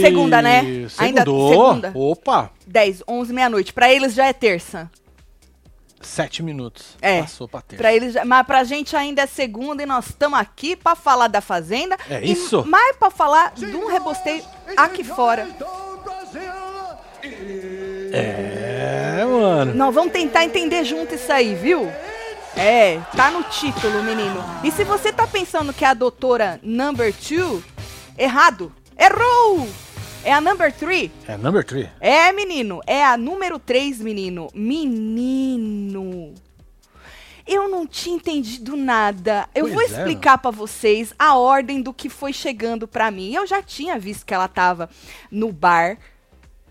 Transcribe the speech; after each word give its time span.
Segunda, 0.00 0.42
né? 0.42 0.60
Ainda 0.98 1.20
Segundou. 1.20 1.48
segunda. 1.50 1.92
Opa! 1.94 2.50
10, 2.66 3.02
11, 3.08 3.32
meia-noite. 3.32 3.72
Pra 3.72 3.92
eles 3.92 4.14
já 4.14 4.26
é 4.26 4.32
terça. 4.32 4.90
Sete 6.04 6.42
minutos. 6.42 6.96
É. 7.00 7.22
Passou 7.22 7.48
pra 7.48 7.60
terça. 7.60 7.82
Pra 7.82 7.92
eles, 7.94 8.14
mas 8.24 8.46
pra 8.46 8.64
gente 8.64 8.94
ainda 8.94 9.22
é 9.22 9.26
segunda 9.26 9.82
e 9.82 9.86
nós 9.86 10.06
estamos 10.06 10.38
aqui 10.38 10.76
pra 10.76 10.94
falar 10.94 11.28
da 11.28 11.40
Fazenda. 11.40 11.96
É 12.08 12.22
e 12.24 12.32
isso. 12.32 12.64
Mais 12.66 12.96
pra 12.96 13.10
falar 13.10 13.52
de 13.52 13.74
um 13.76 13.88
rebosteio 13.88 14.44
aqui 14.76 15.02
fora. 15.02 15.48
É, 18.12 19.24
mano. 19.24 19.74
Nós 19.74 19.94
vamos 19.94 20.12
tentar 20.12 20.44
entender 20.44 20.84
junto 20.84 21.14
isso 21.14 21.32
aí, 21.32 21.54
viu? 21.54 21.90
É, 22.56 23.00
tá 23.16 23.30
no 23.30 23.42
título, 23.44 24.02
menino. 24.02 24.44
E 24.62 24.70
se 24.70 24.84
você 24.84 25.12
tá 25.12 25.26
pensando 25.26 25.72
que 25.72 25.84
é 25.84 25.88
a 25.88 25.94
doutora 25.94 26.60
number 26.62 27.12
two, 27.12 27.62
errado. 28.16 28.72
Errou! 28.96 29.68
É 30.24 30.32
a 30.32 30.40
number 30.40 30.72
three. 30.72 31.12
É 31.28 31.36
number 31.36 31.62
three. 31.62 31.88
É, 32.00 32.32
menino. 32.32 32.80
É 32.86 33.04
a 33.04 33.16
número 33.16 33.58
3, 33.58 34.00
menino. 34.00 34.48
Menino. 34.54 36.32
Eu 37.46 37.68
não 37.68 37.86
tinha 37.86 38.16
entendido 38.16 38.74
nada. 38.74 39.46
Eu 39.54 39.64
Pois 39.64 39.74
vou 39.74 39.82
é, 39.82 39.84
explicar 39.84 40.38
pra 40.38 40.50
vocês 40.50 41.12
a 41.18 41.36
ordem 41.36 41.82
do 41.82 41.92
que 41.92 42.08
foi 42.08 42.32
chegando 42.32 42.88
pra 42.88 43.10
mim. 43.10 43.34
Eu 43.34 43.46
já 43.46 43.62
tinha 43.62 43.98
visto 43.98 44.24
que 44.24 44.32
ela 44.32 44.48
tava 44.48 44.88
no 45.30 45.52
bar. 45.52 45.98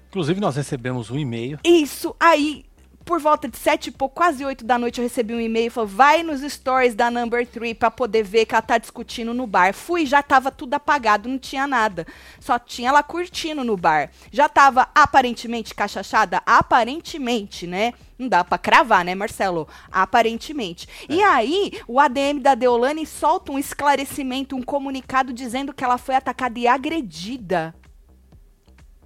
Inclusive, 0.10 0.40
nós 0.40 0.56
recebemos 0.56 1.12
um 1.12 1.20
e-mail. 1.20 1.60
Isso, 1.64 2.16
aí, 2.20 2.66
por 3.06 3.20
volta 3.20 3.48
de 3.48 3.58
sete 3.58 3.88
e 3.88 3.92
pouco, 3.92 4.16
quase 4.16 4.44
oito 4.46 4.64
da 4.66 4.78
noite, 4.78 5.00
eu 5.00 5.04
recebi 5.04 5.34
um 5.34 5.40
e-mail 5.40 5.70
falou: 5.72 5.88
vai 5.88 6.24
nos 6.24 6.42
stories 6.42 6.96
da 6.96 7.12
Number 7.12 7.46
3 7.46 7.78
pra 7.78 7.92
poder 7.92 8.24
ver 8.24 8.46
que 8.46 8.56
ela 8.56 8.62
tá 8.62 8.78
discutindo 8.78 9.34
no 9.34 9.46
bar. 9.46 9.74
Fui, 9.74 10.06
já 10.06 10.24
tava 10.24 10.52
tudo 10.52 10.74
apagado, 10.74 11.28
não 11.30 11.38
tinha 11.38 11.68
nada. 11.68 12.06
Só 12.40 12.58
tinha 12.58 12.90
ela 12.90 13.04
curtindo 13.04 13.64
no 13.64 13.76
bar. 13.78 14.10
Já 14.32 14.48
tava 14.48 14.88
aparentemente 14.96 15.76
cachachada? 15.76 16.42
Aparentemente, 16.46 17.68
né? 17.68 17.94
Não 18.18 18.28
dá 18.30 18.44
pra 18.44 18.58
cravar, 18.58 19.04
né, 19.04 19.16
Marcelo? 19.16 19.68
Aparentemente. 19.92 20.88
E 21.10 21.22
aí, 21.22 21.74
o 21.88 22.00
ADM 22.00 22.40
da 22.40 22.56
Deolane 22.56 23.06
solta 23.06 23.52
um 23.52 23.60
esclarecimento, 23.60 24.56
um 24.56 24.62
comunicado 24.62 25.34
dizendo 25.34 25.74
que 25.74 25.84
ela 25.84 25.98
foi 25.98 26.16
atacada 26.16 26.58
e 26.60 26.68
agredida 26.68 27.76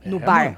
no 0.06 0.18
É, 0.18 0.20
bar. 0.20 0.44
mano. 0.46 0.58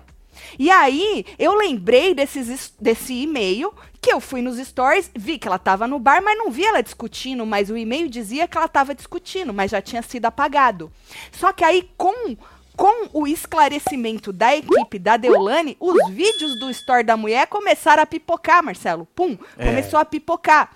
E 0.58 0.70
aí, 0.70 1.26
eu 1.38 1.54
lembrei 1.56 2.14
desses, 2.14 2.48
es- 2.50 2.74
desse 2.80 3.14
e-mail, 3.14 3.74
que 4.02 4.12
eu 4.14 4.20
fui 4.22 4.42
nos 4.42 4.58
stories, 4.58 5.12
vi 5.16 5.38
que 5.38 5.48
ela 5.48 5.60
tava 5.60 5.88
no 5.88 6.00
bar, 6.00 6.22
mas 6.24 6.38
não 6.38 6.50
vi 6.52 6.66
ela 6.66 6.82
discutindo, 6.82 7.46
mas 7.46 7.70
o 7.70 7.78
e-mail 7.78 8.08
dizia 8.10 8.48
que 8.48 8.58
ela 8.58 8.68
tava 8.68 8.96
discutindo, 8.96 9.54
mas 9.54 9.72
já 9.72 9.82
tinha 9.82 10.02
sido 10.02 10.26
apagado. 10.26 10.92
Só 11.32 11.52
que 11.52 11.64
aí, 11.64 11.90
com, 11.98 12.36
com 12.78 13.10
o 13.14 13.28
esclarecimento 13.28 14.32
da 14.32 14.56
equipe 14.56 14.98
da 14.98 15.18
Deolane, 15.18 15.76
os 15.80 16.10
vídeos 16.12 16.58
do 16.60 16.70
store 16.70 17.04
da 17.04 17.18
mulher 17.18 17.48
começaram 17.48 18.02
a 18.02 18.06
pipocar, 18.06 18.64
Marcelo. 18.64 19.06
Pum, 19.14 19.38
É. 19.58 19.66
começou 19.66 20.00
a 20.00 20.06
pipocar. 20.06 20.72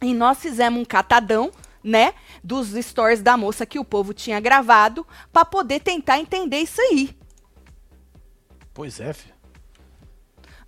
E 0.00 0.14
nós 0.14 0.38
fizemos 0.38 0.80
um 0.80 0.84
catadão, 0.84 1.50
né, 1.84 2.14
dos 2.42 2.68
stories 2.84 3.20
da 3.20 3.36
moça 3.36 3.66
que 3.66 3.78
o 3.78 3.84
povo 3.84 4.14
tinha 4.14 4.40
gravado, 4.40 5.06
pra 5.32 5.44
poder 5.44 5.80
tentar 5.80 6.18
entender 6.18 6.58
isso 6.60 6.80
aí. 6.80 7.10
Pois 8.78 9.00
é, 9.00 9.12
filho. 9.12 9.37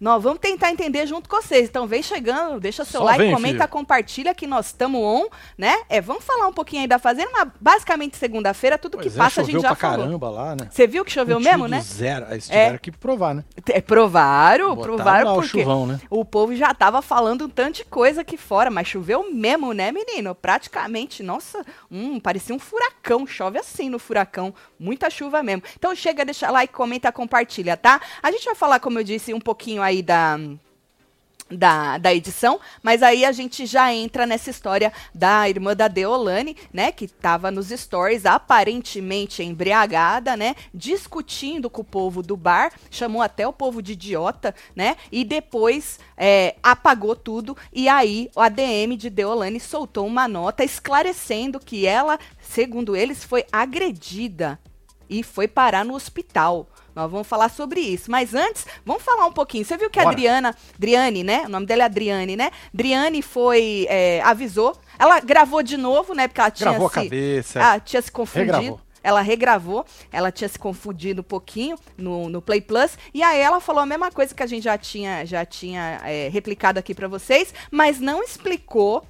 Nós 0.01 0.23
vamos 0.23 0.39
tentar 0.39 0.71
entender 0.71 1.07
junto 1.07 1.29
com 1.29 1.41
vocês. 1.43 1.69
Então 1.69 1.87
vem 1.87 2.03
chegando, 2.03 2.59
deixa 2.59 2.85
seu 2.87 3.01
Só 3.01 3.07
like, 3.07 3.23
vem, 3.23 3.35
comenta, 3.35 3.59
filho. 3.59 3.69
compartilha 3.69 4.35
que 4.35 4.47
nós 4.47 4.67
estamos 4.67 4.99
on, 5.01 5.27
né? 5.59 5.77
É, 5.91 6.01
vamos 6.01 6.25
falar 6.25 6.47
um 6.47 6.53
pouquinho 6.55 6.81
aí 6.83 6.89
da 6.89 6.99
Fazenda, 6.99 7.29
mas 7.33 7.49
basicamente 7.61 8.17
segunda-feira, 8.17 8.79
tudo 8.79 8.97
Pois 8.97 9.13
que 9.13 9.15
é, 9.15 9.23
passa 9.23 9.43
a 9.43 9.45
gente 9.45 9.61
já 9.61 9.69
pra 9.69 9.77
falou. 9.77 10.07
caramba 10.07 10.31
lá, 10.31 10.57
né? 10.57 10.69
Você 10.71 10.87
viu 10.87 11.05
que 11.05 11.13
choveu 11.13 11.37
Um 11.37 11.41
mesmo, 11.41 11.69
né? 11.69 11.83
Zero. 11.83 12.27
Eles 12.31 12.47
tiveram 12.47 12.79
que 12.79 12.91
provar, 12.91 13.35
né? 13.35 13.45
É, 13.69 13.81
provaram, 13.83 14.75
Botaram 14.75 14.97
provaram 14.97 15.27
lá 15.27 15.33
o 15.33 15.43
porque 15.43 15.59
chuvão, 15.61 15.87
né? 15.87 16.01
o 16.09 16.25
povo 16.25 16.57
já 16.57 16.73
tava 16.73 17.03
falando 17.03 17.45
um 17.45 17.49
tanto 17.51 17.77
de 17.77 17.85
coisa 17.85 18.23
aqui 18.23 18.39
fora, 18.39 18.71
mas 18.71 18.89
choveu 18.89 19.31
mesmo, 19.31 19.75
né, 19.75 19.93
menino? 19.93 20.35
Praticamente, 20.35 21.23
nossa, 21.23 21.63
hum, 21.91 22.19
parecia 22.19 22.55
um 22.55 22.59
furacão, 22.59 23.27
chove 23.27 23.59
assim 23.59 23.91
no 23.91 23.99
furacão, 23.99 24.55
muita 24.79 25.11
chuva 25.11 25.43
mesmo. 25.43 25.63
Então 25.77 25.95
chega, 25.95 26.25
deixa 26.25 26.51
like, 26.51 26.73
comenta, 26.73 27.13
compartilha, 27.13 27.77
tá? 27.77 28.01
A 28.23 28.31
gente 28.31 28.47
vai 28.47 28.55
falar, 28.55 28.81
como 28.81 28.99
eu 28.99 29.05
disse, 29.05 29.35
um 29.35 29.41
pouquinho 29.41 29.83
aí 29.83 29.90
da 30.01 30.39
da, 31.51 31.99
da 31.99 32.15
edição, 32.15 32.61
mas 32.83 33.03
aí 33.03 33.25
a 33.25 33.33
gente 33.33 33.67
já 33.67 33.93
entra 33.93 34.27
nessa 34.27 34.51
história 34.51 34.93
da 35.15 35.49
irmã 35.49 35.75
da 35.75 35.89
Deolane, 35.89 36.57
né, 36.73 36.93
que 36.93 37.09
tava 37.09 37.51
nos 37.51 37.69
stories 37.69 38.25
aparentemente 38.25 39.43
embriagada, 39.43 40.37
né, 40.37 40.55
discutindo 40.73 41.69
com 41.69 41.83
o 41.83 41.85
povo 41.85 42.23
do 42.23 42.37
bar, 42.37 42.73
chamou 42.91 43.21
até 43.21 43.47
o 43.47 43.53
povo 43.53 43.83
de 43.83 43.93
idiota, 43.93 44.55
né, 44.75 44.97
e 45.11 45.25
depois 45.25 45.99
é, 46.17 46.55
apagou 46.63 47.17
tudo, 47.17 47.57
e 47.73 47.89
aí 47.89 48.31
o 48.37 48.41
ADM 48.41 48.97
de 48.97 49.11
Deolane 49.11 49.59
soltou 49.59 50.07
uma 50.07 50.29
nota 50.29 50.65
esclarecendo 50.65 51.59
que 51.59 51.87
ela, 51.87 52.19
segundo 52.41 52.95
eles, 52.95 53.25
foi 53.25 53.45
agredida 53.51 54.59
e 55.09 55.25
foi 55.25 55.49
parar 55.49 55.85
no 55.85 55.95
hospital. 55.95 56.69
Nós 56.95 57.11
vamos 57.11 57.27
falar 57.27 57.49
sobre 57.49 57.81
isso. 57.81 58.11
Mas 58.11 58.35
antes, 58.35 58.67
vamos 58.85 59.03
falar 59.03 59.27
um 59.27 59.33
pouquinho. 59.33 59.65
Você 59.65 59.77
viu 59.77 59.91
que 59.91 59.99
a 59.99 60.03
Bora. 60.03 60.15
Adriana, 60.15 60.57
Driane, 60.79 61.23
né? 61.25 61.45
O 61.47 61.49
nome 61.49 61.67
dela 61.67 61.83
é 61.83 61.87
Adriane, 61.87 62.37
né? 62.37 62.51
Driane 62.73 63.23
foi, 63.23 63.87
é, 63.89 64.21
avisou. 64.23 64.77
Ela 64.99 65.21
gravou 65.21 65.63
de 65.63 65.77
novo, 65.77 66.15
né? 66.15 66.29
Porque 66.29 66.41
ela 66.41 66.51
tinha 66.51 66.71
Gravou 66.71 66.87
a 66.87 66.91
se, 66.91 66.95
cabeça. 66.97 67.61
ah, 67.63 67.81
tinha 67.81 68.03
se 68.03 68.11
confundido. 68.13 68.53
Regravou. 68.53 68.81
Ela 69.03 69.23
regravou, 69.23 69.87
ela 70.13 70.31
tinha 70.31 70.47
se 70.47 70.59
confundido 70.59 71.23
um 71.23 71.25
pouquinho 71.25 71.75
no, 71.97 72.29
no 72.29 72.43
Play 72.43 72.61
Plus, 72.61 72.99
e 73.15 73.23
aí 73.23 73.41
ela 73.41 73.59
falou 73.59 73.83
a 73.83 73.87
mesma 73.87 74.11
coisa 74.11 74.35
que 74.35 74.43
a 74.43 74.47
gente 74.47 74.65
já 74.65 74.77
tinha, 74.77 75.25
já 75.25 75.43
tinha 75.47 76.03
é, 76.05 76.29
replicado 76.29 76.79
aqui 76.79 76.95
pra 76.95 77.09
vocês, 77.09 77.55
mas 77.71 77.99
não 77.99 78.23
explicou 78.23 79.03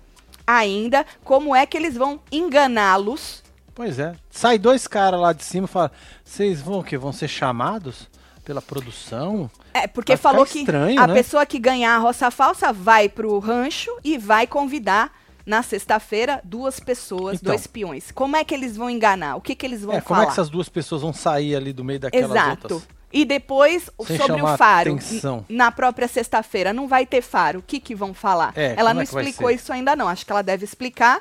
ainda 0.46 1.04
como 1.24 1.56
é 1.56 1.66
que 1.66 1.76
eles 1.76 1.96
vão 1.96 2.20
enganá-los 2.30 3.42
Pois 3.80 3.98
é. 3.98 4.14
Sai 4.30 4.58
dois 4.58 4.86
caras 4.86 5.18
lá 5.18 5.32
de 5.32 5.42
cima 5.42 5.64
e 5.64 5.68
fala: 5.68 5.90
vocês 6.22 6.60
vão 6.60 6.80
o 6.80 6.84
quê? 6.84 6.98
Vão 6.98 7.14
ser 7.14 7.28
chamados 7.28 8.10
pela 8.44 8.60
produção? 8.60 9.50
É, 9.72 9.86
porque 9.86 10.18
falou 10.18 10.44
que 10.44 10.58
estranho, 10.58 11.00
a 11.00 11.06
né? 11.06 11.14
pessoa 11.14 11.46
que 11.46 11.58
ganhar 11.58 11.94
a 11.94 11.98
roça 11.98 12.30
falsa 12.30 12.74
vai 12.74 13.08
pro 13.08 13.38
rancho 13.38 13.90
e 14.04 14.18
vai 14.18 14.46
convidar 14.46 15.10
na 15.46 15.62
sexta-feira 15.62 16.42
duas 16.44 16.78
pessoas, 16.78 17.38
Então. 17.40 17.54
dois 17.54 17.66
peões. 17.66 18.10
Como 18.10 18.36
é 18.36 18.44
que 18.44 18.52
eles 18.52 18.76
vão 18.76 18.90
enganar? 18.90 19.36
O 19.36 19.40
que 19.40 19.54
que 19.54 19.64
eles 19.64 19.80
vão 19.80 19.94
É, 19.94 20.00
como 20.02 20.08
falar? 20.16 20.22
é 20.24 20.26
que 20.26 20.32
essas 20.32 20.50
duas 20.50 20.68
pessoas 20.68 21.00
vão 21.00 21.14
sair 21.14 21.56
ali 21.56 21.72
do 21.72 21.82
meio 21.82 22.00
daquelas 22.00 22.30
Exato. 22.30 22.74
outras? 22.74 22.88
E 23.10 23.24
depois, 23.24 23.88
Sem 24.06 24.18
sobre 24.18 24.42
o 24.42 24.56
faro, 24.58 24.92
atenção. 24.92 25.42
na 25.48 25.72
própria 25.72 26.06
sexta-feira, 26.06 26.74
não 26.74 26.86
vai 26.86 27.06
ter 27.06 27.22
faro. 27.22 27.60
O 27.60 27.62
que 27.62 27.80
que 27.80 27.94
vão 27.94 28.12
falar? 28.12 28.52
É, 28.54 28.74
ela 28.76 28.90
como 28.90 28.94
não 28.96 29.00
é 29.00 29.06
que 29.06 29.16
explicou 29.16 29.50
isso 29.50 29.72
ainda 29.72 29.96
não. 29.96 30.06
Acho 30.06 30.26
que 30.26 30.30
ela 30.30 30.42
deve 30.42 30.64
explicar 30.64 31.20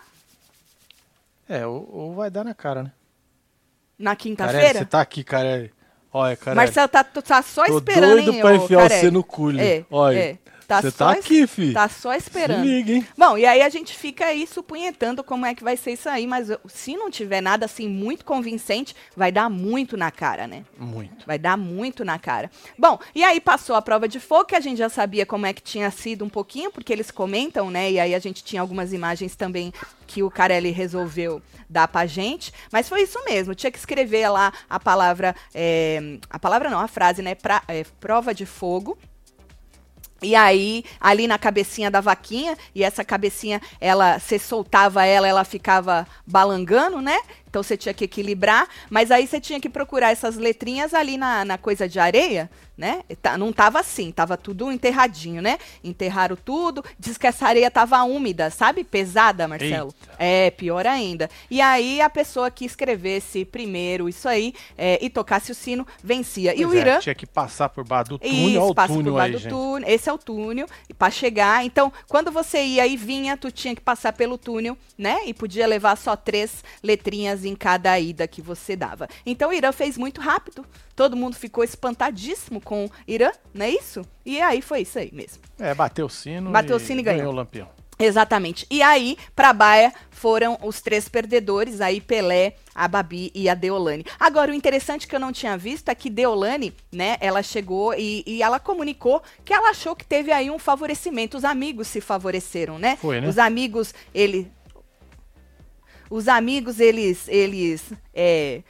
É, 1.50 1.66
ou, 1.66 1.90
ou 1.92 2.14
vai 2.14 2.30
dar 2.30 2.46
na 2.46 2.54
cara, 2.54 2.84
né? 2.84 2.92
na 4.00 4.16
quinta-feira. 4.16 4.80
você 4.80 4.86
tá 4.86 5.02
aqui, 5.02 5.24
Carelli. 5.24 5.74
Olha, 6.12 6.38
Carelli. 6.38 6.56
Marcelo 6.56 6.88
tá, 6.88 7.04
tá 7.04 7.42
só 7.42 7.66
Tô 7.66 7.78
esperando, 7.78 8.12
doido 8.12 8.32
hein, 8.32 8.42
pra 8.42 8.56
enfiar 8.56 8.82
Carelli? 8.84 9.02
você 9.02 9.12
no 9.12 9.24
culho. 9.24 9.60
É, 9.60 9.86
Olha, 9.92 10.18
é. 10.18 10.38
Tá 10.70 10.82
você 10.82 10.92
só 10.92 11.06
tá 11.14 11.20
aqui, 11.20 11.48
fi. 11.48 11.74
Tá 11.74 11.90
só 11.90 12.14
esperando. 12.14 12.62
Se 12.62 12.68
liga, 12.68 12.92
hein? 12.94 13.08
Bom, 13.18 13.38
e 13.38 13.46
aí 13.46 13.62
a 13.62 13.70
gente 13.70 13.94
fica 13.96 14.26
aí 14.28 14.46
supunhetando 14.46 15.24
como 15.24 15.46
é 15.46 15.56
que 15.56 15.64
vai 15.64 15.76
ser 15.76 15.94
isso 15.94 16.08
aí, 16.08 16.28
mas 16.28 16.48
se 16.68 16.96
não 16.96 17.10
tiver 17.10 17.42
nada 17.42 17.66
assim 17.66 17.90
muito 17.90 18.24
convincente, 18.24 18.96
vai 19.18 19.32
dar 19.32 19.50
muito 19.50 19.98
na 19.98 20.12
cara, 20.12 20.46
né? 20.48 20.64
Muito. 20.78 21.26
Vai 21.26 21.40
dar 21.40 21.58
muito 21.58 22.06
na 22.06 22.20
cara. 22.20 22.52
Bom, 22.78 23.00
e 23.16 23.24
aí 23.24 23.42
passou 23.42 23.76
a 23.76 23.82
prova 23.82 24.08
de 24.08 24.20
fogo, 24.20 24.46
que 24.46 24.56
a 24.56 24.60
gente 24.60 24.78
já 24.78 24.90
sabia 24.90 25.26
como 25.26 25.46
é 25.46 25.54
que 25.54 25.62
tinha 25.62 25.90
sido 25.90 26.24
um 26.24 26.30
pouquinho, 26.30 26.72
porque 26.72 26.94
eles 26.94 27.10
comentam, 27.12 27.70
né? 27.72 27.92
E 27.92 28.00
aí 28.00 28.14
a 28.14 28.20
gente 28.20 28.44
tinha 28.44 28.62
algumas 28.62 28.94
imagens 28.94 29.36
também 29.36 29.74
que 30.06 30.22
o 30.24 30.30
Carelli 30.30 30.72
resolveu 30.72 31.42
dar 31.70 31.88
pra 31.88 32.06
gente. 32.06 32.54
Mas 32.72 32.88
foi 32.88 33.02
isso 33.04 33.20
mesmo, 33.26 33.56
tinha 33.56 33.72
que 33.72 33.78
escrever 33.80 34.30
lá 34.30 34.54
a 34.70 34.80
palavra. 34.80 35.36
é, 35.54 36.18
a 36.30 36.38
palavra 36.40 36.70
não, 36.70 36.80
a 36.80 36.88
frase, 36.88 37.22
né? 37.22 37.34
Pra- 37.36 37.64
é, 37.68 37.84
prova 38.00 38.34
de 38.34 38.46
fogo. 38.46 38.98
E 40.22 40.36
aí, 40.36 40.84
ali 41.00 41.28
na 41.28 41.38
cabecinha 41.38 41.90
da 41.90 42.02
vaquinha, 42.02 42.58
e 42.74 42.84
essa 42.84 43.04
cabecinha, 43.04 43.62
ela, 43.80 44.20
você 44.20 44.38
soltava 44.38 45.06
ela, 45.06 45.28
ela 45.28 45.44
ficava 45.44 46.08
balangando, 46.26 47.02
né? 47.02 47.18
Então 47.50 47.64
você 47.64 47.76
tinha 47.76 47.94
que 47.94 48.06
equilibrar, 48.06 48.68
mas 48.90 49.12
aí 49.12 49.26
você 49.28 49.40
tinha 49.40 49.60
que 49.60 49.70
procurar 49.70 50.12
essas 50.12 50.38
letrinhas 50.38 50.94
ali 50.94 51.18
na, 51.18 51.44
na 51.44 51.58
coisa 51.58 51.90
de 51.90 52.00
areia, 52.00 52.50
né? 52.78 53.04
Tá, 53.22 53.38
não 53.38 53.52
tava 53.52 53.80
assim, 53.80 54.12
tava 54.12 54.38
tudo 54.38 54.72
enterradinho, 54.72 55.42
né? 55.42 55.58
Enterraram 55.84 56.36
tudo. 56.38 56.84
Diz 56.98 57.18
que 57.18 57.28
essa 57.28 57.46
areia 57.48 57.70
tava 57.70 58.02
úmida, 58.04 58.50
sabe? 58.50 58.84
Pesada, 58.84 59.48
Marcelo. 59.48 59.94
Eita. 60.02 60.16
É, 60.18 60.52
pior 60.52 60.86
ainda. 60.88 61.30
E 61.50 61.60
aí 61.60 62.00
a 62.00 62.10
pessoa 62.10 62.50
que 62.50 62.64
escrevesse 62.64 63.44
primeiro 63.44 64.08
isso 64.08 64.30
aí 64.30 64.54
é, 64.78 64.98
e 65.04 65.10
tocasse 65.10 65.52
o 65.52 65.56
sino 65.56 65.86
vencia. 66.04 66.54
e 66.54 66.58
Pois 66.64 66.70
o 66.72 66.76
é, 66.76 66.80
Irã 66.80 67.00
tinha 67.00 67.16
que 67.16 67.26
passar 67.26 67.68
por 67.70 67.84
baixo 67.84 68.12
do 68.12 68.20
túnel. 68.20 68.36
isso, 68.36 68.62
Olha 68.62 68.72
o 68.72 68.76
passa 68.76 68.94
por 68.94 69.00
túnel 69.00 69.14
baixo 69.14 69.26
aí, 69.26 69.32
do 69.34 69.40
gente. 69.40 69.52
túnel. 69.52 69.90
Esse 69.90 70.10
é 70.10 70.14
o 70.14 70.18
túnel 70.18 70.68
para 70.98 71.12
chegar. 71.12 71.66
Então, 71.66 71.92
quando 72.08 72.32
você 72.32 72.64
ia 72.64 72.88
e 72.88 72.96
vinha, 72.96 73.36
tu 73.36 73.52
tinha 73.52 73.76
que 73.76 73.82
passar 73.82 74.14
pelo 74.14 74.38
túnel, 74.38 74.78
né? 74.98 75.20
E 75.26 75.34
podia 75.34 75.68
levar 75.68 75.98
só 75.98 76.16
três 76.16 76.64
letrinhas 76.82 77.39
em 77.46 77.56
cada 77.56 78.00
ida 78.00 78.28
que 78.28 78.42
você 78.42 78.76
dava. 78.76 79.08
Então, 79.26 79.50
o 79.50 79.54
Irã 79.54 79.72
fez 79.72 79.98
muito 79.98 80.22
rápido. 80.22 80.66
Todo 80.96 81.16
mundo 81.16 81.36
ficou 81.36 81.64
espantadíssimo 81.64 82.60
com 82.62 82.86
o 82.86 82.92
Irã, 83.08 83.32
não 83.54 83.66
é 83.66 83.70
isso? 83.70 84.02
E 84.26 84.42
aí 84.42 84.62
foi 84.62 84.82
isso 84.82 85.00
aí 85.00 85.10
mesmo. 85.14 85.44
É, 85.58 85.74
bateu 85.74 86.06
o 86.06 86.10
sino. 86.10 86.52
Bateu 86.52 86.76
o 86.76 86.80
sino 86.80 87.00
e 87.00 87.04
ganhou. 87.04 87.32
o 87.32 87.36
lampião. 87.36 87.70
Exatamente. 88.00 88.66
E 88.72 88.82
aí, 88.82 89.18
pra 89.36 89.52
Baia, 89.52 89.94
foram 90.10 90.58
os 90.64 90.80
três 90.80 91.10
perdedores, 91.10 91.82
aí 91.82 92.00
Pelé, 92.00 92.56
a 92.74 92.88
Babi 92.88 93.30
e 93.36 93.50
a 93.50 93.54
Deolane. 93.54 94.06
Agora, 94.18 94.52
o 94.52 94.56
interessante 94.56 95.06
que 95.06 95.14
eu 95.14 95.20
não 95.20 95.34
tinha 95.34 95.58
visto 95.58 95.90
é 95.90 95.96
que 95.96 96.10
Deolane, 96.10 96.74
né, 96.90 97.18
ela 97.20 97.44
chegou 97.44 97.94
e, 97.94 98.24
e 98.26 98.42
ela 98.42 98.58
comunicou 98.58 99.22
que 99.44 99.54
ela 99.54 99.70
achou 99.72 99.98
que 99.98 100.06
teve 100.06 100.32
aí 100.32 100.50
um 100.50 100.58
favorecimento. 100.58 101.38
Os 101.38 101.44
amigos 101.44 101.90
se 101.90 102.00
favoreceram, 102.00 102.80
né? 102.80 102.96
Foi, 102.96 103.20
né? 103.20 103.28
Os 103.28 103.38
amigos, 103.38 103.94
ele... 104.14 104.50
Os 106.10 106.28
amigos, 106.28 106.80
eles, 106.80 107.28
eles, 107.28 107.92
é... 108.14 108.62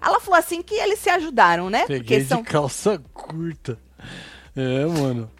Ela 0.00 0.20
falou 0.20 0.38
assim 0.38 0.62
que 0.62 0.74
eles 0.74 0.98
se 1.00 1.10
ajudaram, 1.10 1.68
né? 1.68 1.84
Peguei 1.86 2.22
de 2.22 2.42
calça 2.42 3.02
curta. 3.12 3.78
É, 4.54 4.84
mano. 4.86 5.30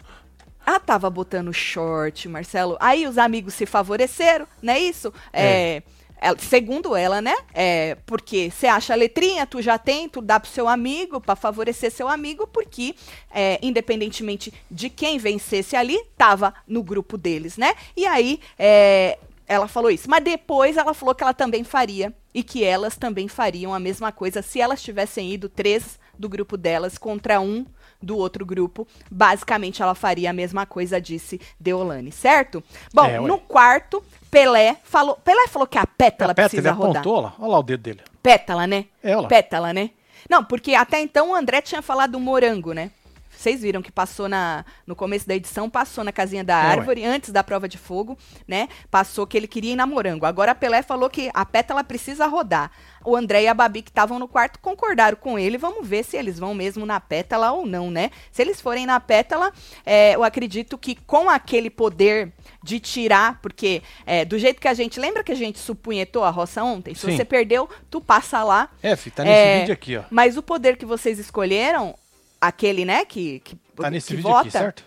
Ah, 0.65 0.79
tava 0.79 1.09
botando 1.09 1.51
short, 1.53 2.27
Marcelo. 2.27 2.77
Aí 2.79 3.07
os 3.07 3.17
amigos 3.17 3.53
se 3.53 3.65
favoreceram, 3.65 4.45
não 4.61 4.73
é 4.73 4.79
isso? 4.79 5.11
É. 5.33 5.81
ela- 6.21 6.37
segundo 6.37 6.95
ela, 6.95 7.21
né? 7.21 7.33
É, 7.53 7.95
porque 8.05 8.51
você 8.51 8.67
acha 8.67 8.91
a 8.93 8.95
letrinha, 8.95 9.47
tu 9.47 9.61
já 9.61 9.77
tem, 9.77 10.09
tu 10.09 10.21
dá 10.21 10.39
pro 10.39 10.49
seu 10.51 10.67
amigo, 10.67 11.21
pra 11.21 11.35
favorecer 11.35 11.89
seu 11.89 12.09
amigo, 12.09 12.45
porque, 12.45 12.93
é, 13.31 13.57
independentemente 13.61 14.53
de 14.69 14.89
quem 14.89 15.17
vencesse 15.17 15.75
ali, 15.77 15.97
tava 16.17 16.53
no 16.67 16.83
grupo 16.83 17.17
deles, 17.17 17.55
né? 17.57 17.73
E 17.95 18.05
aí, 18.05 18.39
é, 18.59 19.17
ela 19.49 19.67
falou 19.67 19.89
isso. 19.89 20.07
Mas 20.09 20.23
depois 20.23 20.77
ela 20.77 20.93
falou 20.93 21.15
que 21.15 21.23
ela 21.23 21.33
também 21.33 21.63
faria 21.63 22.13
e 22.33 22.43
que 22.43 22.63
elas 22.63 22.95
também 22.95 23.27
fariam 23.27 23.73
a 23.73 23.79
mesma 23.79 24.11
coisa 24.11 24.43
se 24.43 24.61
elas 24.61 24.81
tivessem 24.81 25.33
ido 25.33 25.49
três 25.49 25.99
do 26.17 26.29
grupo 26.29 26.55
delas 26.55 26.97
contra 26.97 27.41
um 27.41 27.65
do 28.01 28.15
outro 28.15 28.45
grupo. 28.45 28.87
Basicamente, 29.09 29.81
ela 29.81 29.95
faria 29.95 30.29
a 30.29 30.33
mesma 30.33 30.65
coisa, 30.65 31.01
disse 31.01 31.41
Deolane, 31.59 32.11
certo? 32.11 32.63
Bom, 32.93 33.05
É, 33.05 33.19
no 33.19 33.39
quarto, 33.39 34.03
Pelé 34.29 34.77
falou. 34.83 35.15
Pelé 35.15 35.47
falou 35.47 35.67
que 35.67 35.77
a 35.77 35.87
pétala 35.87 36.31
a 36.31 36.35
precisa 36.35 36.71
rodar. 36.71 37.01
apontou. 37.01 37.33
Olha 37.39 37.51
lá 37.51 37.59
o 37.59 37.63
dedo 37.63 37.81
dele. 37.81 38.01
Pétala, 38.21 38.67
né? 38.67 38.85
É, 39.03 39.17
olha. 39.17 39.27
Pétala, 39.27 39.73
né? 39.73 39.89
Não, 40.29 40.43
porque 40.43 40.75
até 40.75 40.99
então 41.01 41.31
o 41.31 41.35
André 41.35 41.61
tinha 41.61 41.81
falado 41.81 42.19
morango, 42.19 42.71
né? 42.71 42.91
Vocês 43.39 43.61
viram 43.61 43.81
que 43.81 43.89
passou 43.89 44.27
na, 44.27 44.65
no 44.85 44.97
começo 44.97 45.25
da 45.25 45.33
edição, 45.33 45.69
passou 45.69 46.03
na 46.03 46.11
casinha 46.11 46.43
da 46.43 46.61
É, 46.61 46.71
árvore, 46.71 47.05
antes 47.05 47.31
da 47.31 47.41
prova 47.41 47.69
de 47.69 47.77
fogo, 47.77 48.17
né? 48.45 48.67
Passou 48.91 49.25
que 49.25 49.37
ele 49.37 49.47
queria 49.47 49.71
ir 49.71 49.75
na 49.77 49.87
morango. 49.87 50.25
Agora 50.25 50.51
a 50.51 50.55
Pelé 50.55 50.81
falou 50.81 51.09
que 51.09 51.31
a 51.33 51.45
pétala 51.45 51.81
precisa 51.81 52.27
rodar. 52.27 52.69
O 53.05 53.15
André 53.15 53.43
e 53.43 53.47
a 53.47 53.53
Babi, 53.53 53.81
que 53.81 53.91
estavam 53.91 54.19
no 54.19 54.27
quarto, 54.27 54.59
concordaram 54.59 55.15
com 55.15 55.39
ele. 55.39 55.57
Vamos 55.57 55.87
ver 55.87 56.03
se 56.03 56.17
eles 56.17 56.37
vão 56.37 56.53
mesmo 56.53 56.85
na 56.85 56.99
pétala 56.99 57.53
ou 57.53 57.65
não, 57.65 57.89
né? 57.89 58.11
Se 58.29 58.41
eles 58.41 58.59
forem 58.59 58.85
na 58.85 58.99
pétala, 58.99 59.53
é, 59.85 60.15
eu 60.15 60.23
acredito 60.25 60.77
que 60.77 60.95
com 60.95 61.29
aquele 61.29 61.69
poder 61.69 62.33
de 62.61 62.77
tirar, 62.77 63.39
porque 63.41 63.81
é, 64.05 64.25
do 64.25 64.37
jeito 64.37 64.59
que 64.59 64.67
a 64.67 64.73
gente. 64.73 64.99
Lembra 64.99 65.23
que 65.23 65.31
a 65.31 65.35
gente 65.35 65.59
supunhetou 65.59 66.25
a 66.25 66.29
roça 66.29 66.61
ontem? 66.61 66.93
Se 66.93 67.05
Sim. 67.05 67.15
você 67.15 67.23
perdeu, 67.23 67.69
tu 67.89 68.01
passa 68.01 68.43
lá. 68.43 68.69
É, 68.83 68.97
tá 68.97 69.23
nesse 69.23 69.33
É, 69.37 69.59
vídeo 69.61 69.73
aqui, 69.73 69.95
ó. 69.95 70.03
Mas 70.11 70.35
o 70.35 70.43
poder 70.43 70.75
que 70.75 70.85
vocês 70.85 71.17
escolheram, 71.19 71.95
aquele, 72.39 72.85
né, 72.85 73.05
que, 73.05 73.39
que, 73.39 73.55
Tá 73.75 73.89
nesse 73.89 74.07
que 74.09 74.15
vídeo 74.17 74.29
vota, 74.29 74.41
aqui, 74.41 74.51
certo? 74.51 74.83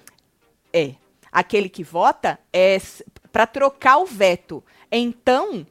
é. 0.72 0.94
Aquele 1.31 1.69
que 1.69 1.82
vota 1.82 2.38
é 2.52 2.78
para 3.32 3.46
trocar 3.46 3.96
o 3.96 4.04
veto. 4.06 4.62
Então, 4.90 5.66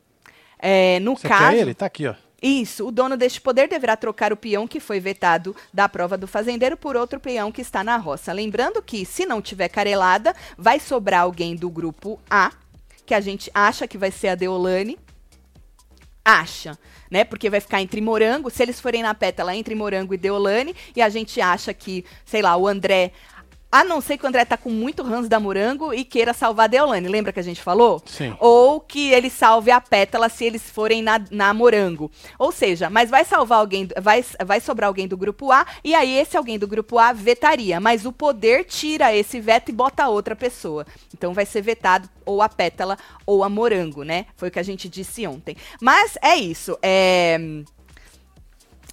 é, 0.57 0.99
no 0.99 1.15
Você 1.15 1.27
caso. 1.27 1.51
quer 1.51 1.57
ele? 1.59 1.73
Tá 1.75 1.85
aqui, 1.85 2.07
ó. 2.07 2.15
Isso, 2.41 2.87
o 2.87 2.91
dono 2.91 3.15
deste 3.15 3.39
poder 3.39 3.69
deverá 3.69 3.95
trocar 3.95 4.33
o 4.33 4.35
peão 4.37 4.67
que 4.67 4.79
foi 4.79 4.99
vetado 4.99 5.55
da 5.71 5.87
prova 5.87 6.17
do 6.17 6.25
fazendeiro 6.25 6.75
por 6.75 6.95
outro 6.95 7.19
peão 7.19 7.51
que 7.51 7.61
está 7.61 7.83
na 7.83 7.97
roça. 7.97 8.33
Lembrando 8.33 8.81
que, 8.81 9.05
se 9.05 9.27
não 9.27 9.39
tiver 9.39 9.69
carelada, 9.69 10.35
vai 10.57 10.79
sobrar 10.79 11.21
alguém 11.21 11.55
do 11.55 11.69
grupo 11.69 12.19
A, 12.27 12.51
que 13.05 13.13
a 13.13 13.21
gente 13.21 13.51
acha 13.53 13.87
que 13.87 13.95
vai 13.99 14.09
ser 14.09 14.29
a 14.29 14.35
Deolane. 14.35 14.97
Acha, 16.23 16.77
né? 17.09 17.23
Porque 17.23 17.49
vai 17.49 17.59
ficar 17.59 17.81
entre 17.81 17.99
morango. 17.99 18.49
Se 18.49 18.61
eles 18.61 18.79
forem 18.79 19.01
na 19.01 19.13
pétala, 19.13 19.55
entre 19.55 19.73
morango 19.73 20.13
e 20.13 20.17
Deolane. 20.17 20.75
E 20.95 21.01
a 21.01 21.09
gente 21.09 21.41
acha 21.41 21.73
que, 21.73 22.05
sei 22.25 22.41
lá, 22.41 22.55
o 22.55 22.67
André. 22.67 23.11
A 23.71 23.83
não 23.83 24.01
ser 24.01 24.17
que 24.17 24.25
o 24.25 24.27
André 24.27 24.43
tá 24.43 24.57
com 24.57 24.69
muito 24.69 25.01
ranço 25.01 25.29
da 25.29 25.39
morango 25.39 25.93
e 25.93 26.03
queira 26.03 26.33
salvar 26.33 26.65
a 26.65 26.67
Deolane. 26.67 27.07
Lembra 27.07 27.31
que 27.31 27.39
a 27.39 27.43
gente 27.43 27.61
falou? 27.61 28.01
Sim. 28.05 28.35
ou 28.39 28.79
que 28.79 29.11
ele 29.11 29.29
salve 29.29 29.71
a 29.71 29.79
pétala 29.79 30.27
se 30.27 30.43
eles 30.43 30.69
forem 30.69 31.01
na, 31.01 31.21
na 31.31 31.53
morango. 31.53 32.11
Ou 32.37 32.51
seja, 32.51 32.89
mas 32.89 33.09
vai 33.09 33.23
salvar 33.23 33.59
alguém, 33.59 33.87
vai, 34.01 34.25
vai 34.45 34.59
sobrar 34.59 34.87
alguém 34.87 35.07
do 35.07 35.15
grupo 35.15 35.51
A, 35.51 35.65
e 35.83 35.95
aí 35.95 36.17
esse 36.17 36.35
alguém 36.35 36.59
do 36.59 36.67
grupo 36.67 36.97
A 36.97 37.13
vetaria, 37.13 37.79
mas 37.79 38.05
o 38.05 38.11
poder 38.11 38.65
tira 38.65 39.15
esse 39.15 39.39
veto 39.39 39.69
e 39.69 39.73
bota 39.73 40.07
outra 40.07 40.35
pessoa. 40.35 40.85
Então 41.13 41.33
vai 41.33 41.45
ser 41.45 41.61
vetado 41.61 42.09
ou 42.25 42.41
a 42.41 42.49
pétala 42.49 42.97
ou 43.25 43.43
a 43.43 43.49
morango, 43.49 44.03
né? 44.03 44.25
Foi 44.35 44.49
o 44.49 44.51
que 44.51 44.59
a 44.59 44.63
gente 44.63 44.89
disse 44.89 45.25
ontem. 45.25 45.55
Mas 45.79 46.17
é 46.21 46.35
isso, 46.35 46.77
é 46.81 47.39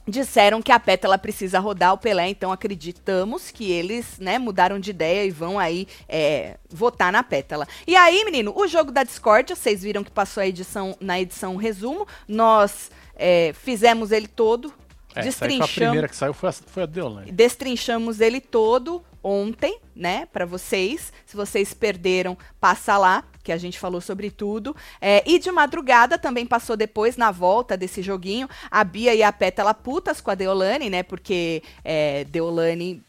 disseram 0.09 0.63
que 0.63 0.73
a 0.73 0.81
pétala 0.81 1.19
precisa 1.19 1.59
rodar 1.61 1.93
o 1.93 1.99
Pelé, 1.99 2.29
então 2.29 2.51
acreditamos 2.51 3.51
que 3.51 3.71
eles, 3.71 4.19
né, 4.19 4.39
mudaram 4.39 4.81
de 4.81 4.91
ideia 4.91 5.25
e 5.25 5.31
vão 5.31 5.59
aí 5.59 5.87
é, 6.09 6.57
votar 6.71 7.13
na 7.13 7.23
pétala. 7.23 7.69
E 7.87 7.95
aí, 7.95 8.25
menino, 8.25 8.53
o 8.57 8.67
jogo 8.67 8.91
da 8.91 9.05
discórdia, 9.05 9.55
vocês 9.55 9.83
viram 9.83 10.03
que 10.03 10.11
passou 10.11 10.41
a 10.41 10.47
edição 10.47 10.97
na 11.01 11.21
edição 11.21 11.57
resumo, 11.57 12.07
nós 12.27 12.91
é, 13.15 13.53
fizemos 13.53 14.11
ele 14.11 14.27
todo, 14.27 14.73
É, 15.11 15.13
foi 15.13 15.21
a 15.21 15.25
destrinchamos, 15.25 15.75
primeira 15.75 16.09
que 16.09 16.17
saiu, 16.17 16.33
foi 16.33 16.49
a, 16.49 16.53
foi 16.53 16.83
a 16.85 16.87
Deolane. 16.87 17.31
destrinchamos 17.33 18.21
ele 18.21 18.41
todo 18.41 19.05
ontem, 19.23 19.79
né, 19.95 20.27
para 20.33 20.47
vocês. 20.47 21.13
Se 21.27 21.37
vocês 21.37 21.75
perderam, 21.75 22.39
passa 22.61 22.97
lá, 22.97 23.25
que 23.49 23.53
a 23.53 23.57
gente 23.57 23.79
falou 23.79 23.99
sobre 23.99 24.31
tudo. 24.31 24.77
É, 25.01 25.23
e 25.27 25.39
de 25.39 25.51
madrugada 25.51 26.19
também 26.19 26.45
passou 26.45 26.77
depois, 26.77 27.17
na 27.17 27.31
volta 27.31 27.79
desse 27.79 28.03
joguinho, 28.03 28.47
a 28.71 28.85
Bia 28.85 29.15
e 29.15 29.23
a 29.23 29.33
Pétala 29.33 29.73
putas 29.73 30.21
com 30.21 30.31
a 30.31 30.35
Deolane, 30.35 30.91
né, 30.91 31.03
porque 31.03 31.63
é, 31.83 32.25
Deolane 32.25 33.03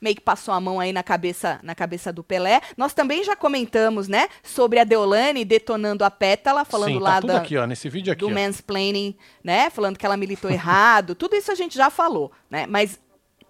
meio 0.00 0.14
que 0.14 0.22
passou 0.22 0.54
a 0.54 0.60
mão 0.60 0.78
aí 0.78 0.92
na 0.92 1.02
cabeça, 1.02 1.58
na 1.64 1.74
cabeça 1.74 2.12
do 2.12 2.22
Pelé. 2.22 2.60
Nós 2.76 2.94
também 2.94 3.24
já 3.24 3.34
comentamos, 3.34 4.06
né, 4.06 4.28
sobre 4.44 4.78
a 4.78 4.84
Deolane 4.84 5.44
detonando 5.44 6.04
a 6.04 6.10
Pétala, 6.10 6.64
falando 6.64 6.92
Sim, 6.92 7.00
lá 7.00 7.14
tá 7.14 7.20
tudo 7.22 7.32
da, 7.32 7.38
aqui, 7.38 7.56
ó, 7.56 7.66
nesse 7.66 7.88
vídeo 7.88 8.12
aqui, 8.12 8.20
do 8.20 8.28
ó. 8.28 8.30
mansplaining, 8.30 9.16
né? 9.42 9.70
Falando 9.70 9.98
que 9.98 10.06
ela 10.06 10.16
militou 10.16 10.48
errado. 10.48 11.16
Tudo 11.16 11.34
isso 11.34 11.50
a 11.50 11.56
gente 11.56 11.76
já 11.76 11.90
falou, 11.90 12.30
né? 12.48 12.64
Mas 12.68 12.96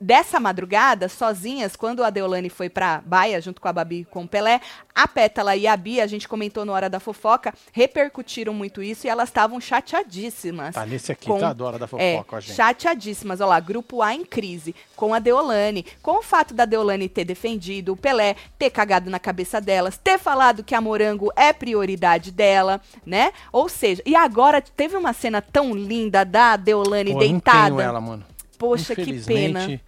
dessa 0.00 0.40
madrugada, 0.40 1.08
sozinhas, 1.08 1.76
quando 1.76 2.02
a 2.02 2.08
Deolane 2.10 2.48
foi 2.48 2.70
pra 2.70 3.02
Baia, 3.04 3.40
junto 3.40 3.60
com 3.60 3.68
a 3.68 3.72
Babi 3.72 4.00
e 4.00 4.04
com 4.04 4.22
o 4.24 4.28
Pelé, 4.28 4.60
a 4.94 5.06
Pétala 5.06 5.54
e 5.56 5.66
a 5.66 5.76
Bia, 5.76 6.02
a 6.02 6.06
gente 6.06 6.26
comentou 6.26 6.64
no 6.64 6.72
Hora 6.72 6.88
da 6.88 6.98
Fofoca, 6.98 7.52
repercutiram 7.72 8.54
muito 8.54 8.82
isso 8.82 9.06
e 9.06 9.10
elas 9.10 9.28
estavam 9.28 9.60
chateadíssimas. 9.60 10.74
Tá 10.74 10.86
nesse 10.86 11.12
aqui, 11.12 11.26
com- 11.26 11.38
tá? 11.38 11.52
Do 11.52 11.64
Hora 11.64 11.78
da 11.78 11.84
É, 11.98 12.16
Fofoca, 12.16 12.36
ó, 12.36 12.40
gente. 12.40 12.56
chateadíssimas. 12.56 13.40
Olha 13.40 13.48
lá, 13.50 13.60
grupo 13.60 14.00
A 14.02 14.14
em 14.14 14.24
crise, 14.24 14.74
com 14.96 15.12
a 15.12 15.18
Deolane, 15.18 15.84
com 16.02 16.18
o 16.18 16.22
fato 16.22 16.54
da 16.54 16.64
Deolane 16.64 17.08
ter 17.08 17.24
defendido 17.24 17.92
o 17.92 17.96
Pelé, 17.96 18.36
ter 18.58 18.70
cagado 18.70 19.10
na 19.10 19.18
cabeça 19.18 19.60
delas, 19.60 19.98
ter 19.98 20.18
falado 20.18 20.64
que 20.64 20.74
a 20.74 20.80
Morango 20.80 21.30
é 21.36 21.52
prioridade 21.52 22.30
dela, 22.30 22.80
né? 23.04 23.32
Ou 23.52 23.68
seja, 23.68 24.02
e 24.06 24.16
agora 24.16 24.60
teve 24.62 24.96
uma 24.96 25.12
cena 25.12 25.42
tão 25.42 25.74
linda 25.74 26.24
da 26.24 26.56
Deolane 26.56 27.12
Pô, 27.12 27.18
eu 27.18 27.26
não 27.26 27.32
deitada. 27.32 27.66
tenho 27.68 27.80
ela, 27.80 28.00
mano. 28.00 28.24
Poxa, 28.58 28.94
que 28.94 29.22
pena. 29.24 29.80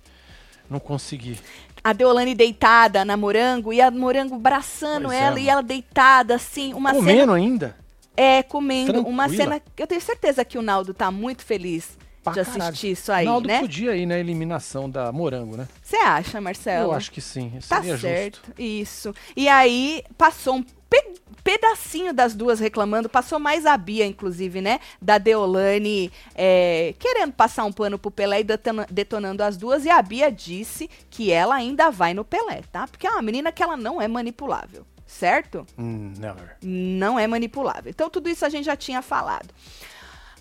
Não 0.72 0.80
consegui. 0.80 1.38
A 1.84 1.92
Deolane 1.92 2.34
deitada 2.34 3.04
na 3.04 3.16
Morango 3.16 3.72
e 3.72 3.80
a 3.80 3.90
Morango 3.90 4.36
abraçando 4.36 5.06
Pois 5.06 5.16
é, 5.16 5.20
ela 5.20 5.30
mano. 5.32 5.38
e 5.44 5.48
ela 5.48 5.62
deitada, 5.62 6.36
assim, 6.36 6.72
uma 6.72 6.90
cena 6.94 7.02
Comendo 7.04 7.32
ainda? 7.32 7.76
É, 8.16 8.42
comendo. 8.42 9.00
Uma 9.06 9.24
Tranquila. 9.28 9.54
cena. 9.54 9.62
Eu 9.76 9.86
tenho 9.86 10.00
certeza 10.00 10.44
que 10.44 10.56
o 10.56 10.62
Naldo 10.62 10.94
tá 10.94 11.10
muito 11.10 11.44
feliz 11.44 11.96
Pra 12.22 12.32
de 12.32 12.44
caralho. 12.44 12.62
assistir 12.64 12.90
isso 12.92 13.10
aí, 13.10 13.24
Naldo 13.24 13.48
né? 13.48 13.58
podia 13.60 13.96
ir 13.96 14.06
na 14.06 14.18
eliminação 14.18 14.88
da 14.88 15.10
Morango, 15.10 15.56
né? 15.56 15.66
Você 15.82 15.96
acha, 15.96 16.40
Marcelo? 16.40 16.86
Eu 16.86 16.92
acho 16.92 17.10
que 17.10 17.20
sim. 17.20 17.50
Tá 17.68 17.76
Seria 17.82 17.98
certo, 17.98 18.36
justo. 18.46 18.62
isso. 18.62 19.14
E 19.36 19.48
aí 19.48 20.04
passou 20.16 20.54
um 20.56 20.62
pe- 20.62 21.14
pedacinho 21.42 22.12
das 22.12 22.34
duas 22.34 22.60
reclamando, 22.60 23.08
passou 23.08 23.38
mais 23.40 23.66
a 23.66 23.76
Bia, 23.76 24.06
inclusive, 24.06 24.60
né? 24.60 24.78
Da 25.00 25.18
Deolane 25.18 26.12
é, 26.34 26.94
querendo 26.98 27.32
passar 27.32 27.64
um 27.64 27.72
pano 27.72 27.98
pro 27.98 28.10
Pelé 28.10 28.40
e 28.40 28.44
detona- 28.44 28.86
detonando 28.88 29.42
as 29.42 29.56
duas. 29.56 29.84
E 29.84 29.90
a 29.90 30.00
Bia 30.00 30.30
disse 30.30 30.88
que 31.10 31.32
ela 31.32 31.56
ainda 31.56 31.90
vai 31.90 32.14
no 32.14 32.24
Pelé, 32.24 32.62
tá? 32.70 32.86
Porque 32.86 33.06
é 33.06 33.10
uma 33.10 33.22
menina 33.22 33.50
que 33.50 33.62
ela 33.62 33.76
não 33.76 34.00
é 34.00 34.06
manipulável, 34.06 34.86
certo? 35.04 35.66
Hum, 35.76 36.12
never. 36.18 36.56
não 36.62 37.18
é 37.18 37.26
manipulável. 37.26 37.90
Então, 37.90 38.08
tudo 38.08 38.28
isso 38.28 38.46
a 38.46 38.48
gente 38.48 38.66
já 38.66 38.76
tinha 38.76 39.02
falado. 39.02 39.48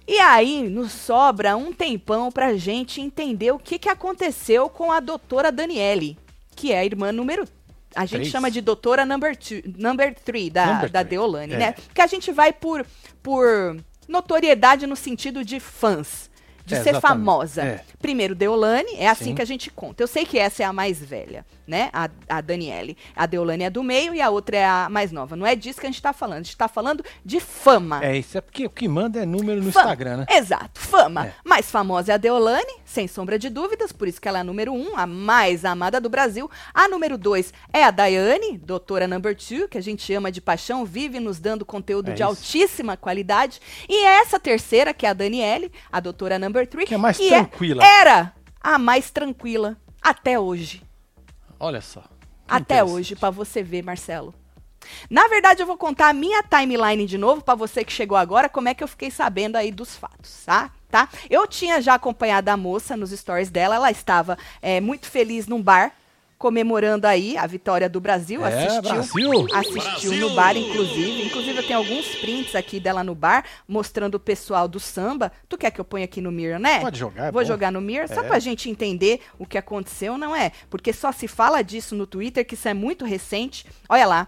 E 0.07 0.17
aí, 0.17 0.67
nos 0.67 0.91
sobra 0.91 1.55
um 1.55 1.71
tempão 1.71 2.31
pra 2.31 2.55
gente 2.57 2.99
entender 2.99 3.51
o 3.51 3.59
que, 3.59 3.77
que 3.77 3.89
aconteceu 3.89 4.67
com 4.69 4.91
a 4.91 4.99
doutora 4.99 5.51
Daniele, 5.51 6.17
que 6.55 6.71
é 6.71 6.79
a 6.79 6.85
irmã 6.85 7.11
número. 7.11 7.47
A 7.95 8.05
gente 8.05 8.21
Três. 8.21 8.31
chama 8.31 8.49
de 8.49 8.61
doutora 8.61 9.05
number 9.05 9.35
two, 9.35 9.61
number 9.77 10.15
three 10.15 10.49
da, 10.49 10.65
Number 10.73 10.89
da 10.89 10.99
three, 11.01 11.09
Deolane, 11.09 11.53
é. 11.53 11.57
né? 11.57 11.71
Porque 11.73 12.01
a 12.01 12.07
gente 12.07 12.31
vai 12.31 12.53
por, 12.53 12.85
por 13.21 13.77
notoriedade 14.07 14.87
no 14.87 14.95
sentido 14.95 15.43
de 15.43 15.59
fãs, 15.59 16.30
de 16.75 16.79
É, 16.79 16.83
ser 16.83 16.89
exatamente. 16.91 17.25
famosa. 17.25 17.61
É. 17.63 17.83
Primeiro, 18.01 18.33
Deolane, 18.35 18.95
é 18.97 19.07
assim 19.07 19.25
Sim. 19.25 19.35
que 19.35 19.41
a 19.41 19.45
gente 19.45 19.69
conta. 19.69 20.01
Eu 20.03 20.07
sei 20.07 20.25
que 20.25 20.37
essa 20.39 20.63
é 20.63 20.65
a 20.65 20.73
mais 20.73 20.99
velha, 20.99 21.45
né? 21.67 21.89
A, 21.93 22.09
a 22.29 22.41
Daniele. 22.41 22.97
A 23.15 23.25
Deolane 23.25 23.63
é 23.63 23.69
do 23.69 23.83
meio 23.83 24.13
e 24.15 24.21
a 24.21 24.29
outra 24.29 24.57
é 24.57 24.65
a 24.65 24.87
mais 24.89 25.11
nova. 25.11 25.35
Não 25.35 25.45
é 25.45 25.55
disso 25.55 25.79
que 25.79 25.85
a 25.85 25.89
gente 25.89 26.01
tá 26.01 26.13
falando. 26.13 26.39
A 26.39 26.43
gente 26.43 26.57
tá 26.57 26.67
falando 26.67 27.03
de 27.23 27.39
fama. 27.39 28.03
É, 28.03 28.17
isso 28.17 28.37
é 28.37 28.41
porque 28.41 28.65
o 28.65 28.69
que 28.69 28.87
manda 28.87 29.19
é 29.21 29.25
número 29.25 29.61
no 29.61 29.71
Fama. 29.71 29.85
Instagram, 29.85 30.17
né? 30.17 30.25
Exato, 30.29 30.79
fama. 30.79 31.27
É. 31.27 31.33
Mais 31.45 31.69
famosa 31.69 32.11
é 32.11 32.15
a 32.15 32.17
Deolane, 32.17 32.73
sem 32.85 33.07
sombra 33.07 33.37
de 33.37 33.49
dúvidas, 33.49 33.91
por 33.91 34.07
isso 34.07 34.19
que 34.19 34.27
ela 34.27 34.39
é 34.39 34.41
a 34.41 34.43
número 34.43 34.73
um, 34.73 34.97
a 34.97 35.05
mais 35.05 35.63
amada 35.65 35.99
do 36.01 36.09
Brasil. 36.09 36.49
A 36.73 36.87
número 36.87 37.17
dois 37.17 37.53
é 37.71 37.83
a 37.83 37.91
Daiane, 37.91 38.57
doutora 38.57 39.07
number 39.07 39.35
two, 39.35 39.67
que 39.67 39.77
a 39.77 39.81
gente 39.81 40.11
ama 40.13 40.31
de 40.31 40.41
paixão, 40.41 40.83
vive 40.85 41.19
nos 41.19 41.39
dando 41.39 41.65
conteúdo 41.65 42.09
É 42.11 42.13
de 42.13 42.21
isso. 42.21 42.29
altíssima 42.29 42.97
qualidade. 42.97 43.59
E 43.87 44.03
essa 44.05 44.39
terceira, 44.39 44.93
que 44.93 45.05
é 45.05 45.09
a 45.09 45.13
Daniele, 45.13 45.71
a 45.91 45.99
doutora 45.99 46.37
number 46.39 46.60
Que 46.87 46.95
é 46.95 46.97
mais 46.97 47.17
que 47.17 47.29
tranquila. 47.29 47.83
era 47.83 48.33
a 48.61 48.77
mais 48.77 49.09
tranquila 49.11 49.77
até 50.01 50.39
hoje. 50.39 50.83
Olha 51.59 51.81
só. 51.81 52.03
Até 52.47 52.83
hoje, 52.83 53.15
pra 53.15 53.29
você 53.29 53.63
ver, 53.63 53.81
Marcelo. 53.81 54.33
Na 55.09 55.27
verdade, 55.27 55.61
eu 55.61 55.67
vou 55.67 55.77
contar 55.77 56.09
a 56.09 56.13
minha 56.13 56.43
timeline 56.43 57.05
de 57.05 57.17
novo 57.17 57.41
pra 57.41 57.55
você 57.55 57.83
que 57.83 57.93
chegou 57.93 58.17
agora, 58.17 58.49
como 58.49 58.67
é 58.67 58.73
que 58.73 58.83
eu 58.83 58.87
fiquei 58.87 59.11
sabendo 59.11 59.55
aí 59.55 59.71
dos 59.71 59.95
fatos, 59.95 60.43
tá? 60.45 60.71
Tá? 60.89 61.07
Eu 61.29 61.47
tinha 61.47 61.81
já 61.81 61.93
acompanhado 61.93 62.49
a 62.49 62.57
moça 62.57 62.97
nos 62.97 63.11
stories 63.11 63.49
dela, 63.49 63.75
ela 63.75 63.91
estava 63.91 64.37
é, 64.61 64.81
muito 64.81 65.07
feliz 65.09 65.47
num 65.47 65.61
bar, 65.61 65.93
comemorando 66.41 67.05
aí 67.05 67.37
a 67.37 67.45
vitória 67.45 67.87
do 67.87 68.01
Brasil, 68.01 68.43
É, 68.43 68.65
assistiu, 68.65 68.81
Brasil. 68.81 69.47
assistiu 69.53 70.13
no 70.15 70.31
bar, 70.31 70.57
inclusive. 70.57 71.27
Inclusive, 71.27 71.57
eu 71.59 71.63
tenho 71.67 71.77
alguns 71.77 72.15
prints 72.15 72.55
aqui 72.55 72.79
dela 72.79 73.03
no 73.03 73.13
bar, 73.13 73.45
mostrando 73.67 74.15
o 74.15 74.19
pessoal 74.19 74.67
do 74.67 74.79
samba. 74.79 75.31
Tu 75.47 75.55
quer 75.55 75.69
que 75.69 75.79
eu 75.79 75.85
ponha 75.85 76.03
aqui 76.05 76.19
no 76.19 76.31
Mirror, 76.31 76.59
né? 76.59 76.79
Pode 76.79 76.97
jogar, 76.97 77.27
é 77.27 77.31
Vou 77.31 77.43
bom. 77.43 77.47
jogar 77.47 77.71
no 77.71 77.79
Mirror, 77.79 78.07
só 78.07 78.21
É. 78.21 78.27
pra 78.27 78.39
gente 78.39 78.69
entender 78.71 79.21
o 79.37 79.45
que 79.45 79.55
aconteceu, 79.57 80.17
não 80.17 80.35
é? 80.35 80.51
Porque 80.67 80.91
só 80.91 81.11
se 81.11 81.27
fala 81.27 81.61
disso 81.61 81.93
no 81.95 82.07
Twitter, 82.07 82.43
que 82.43 82.55
isso 82.55 82.67
é 82.67 82.73
muito 82.73 83.05
recente. 83.05 83.63
Olha 83.87 84.07
lá. 84.07 84.27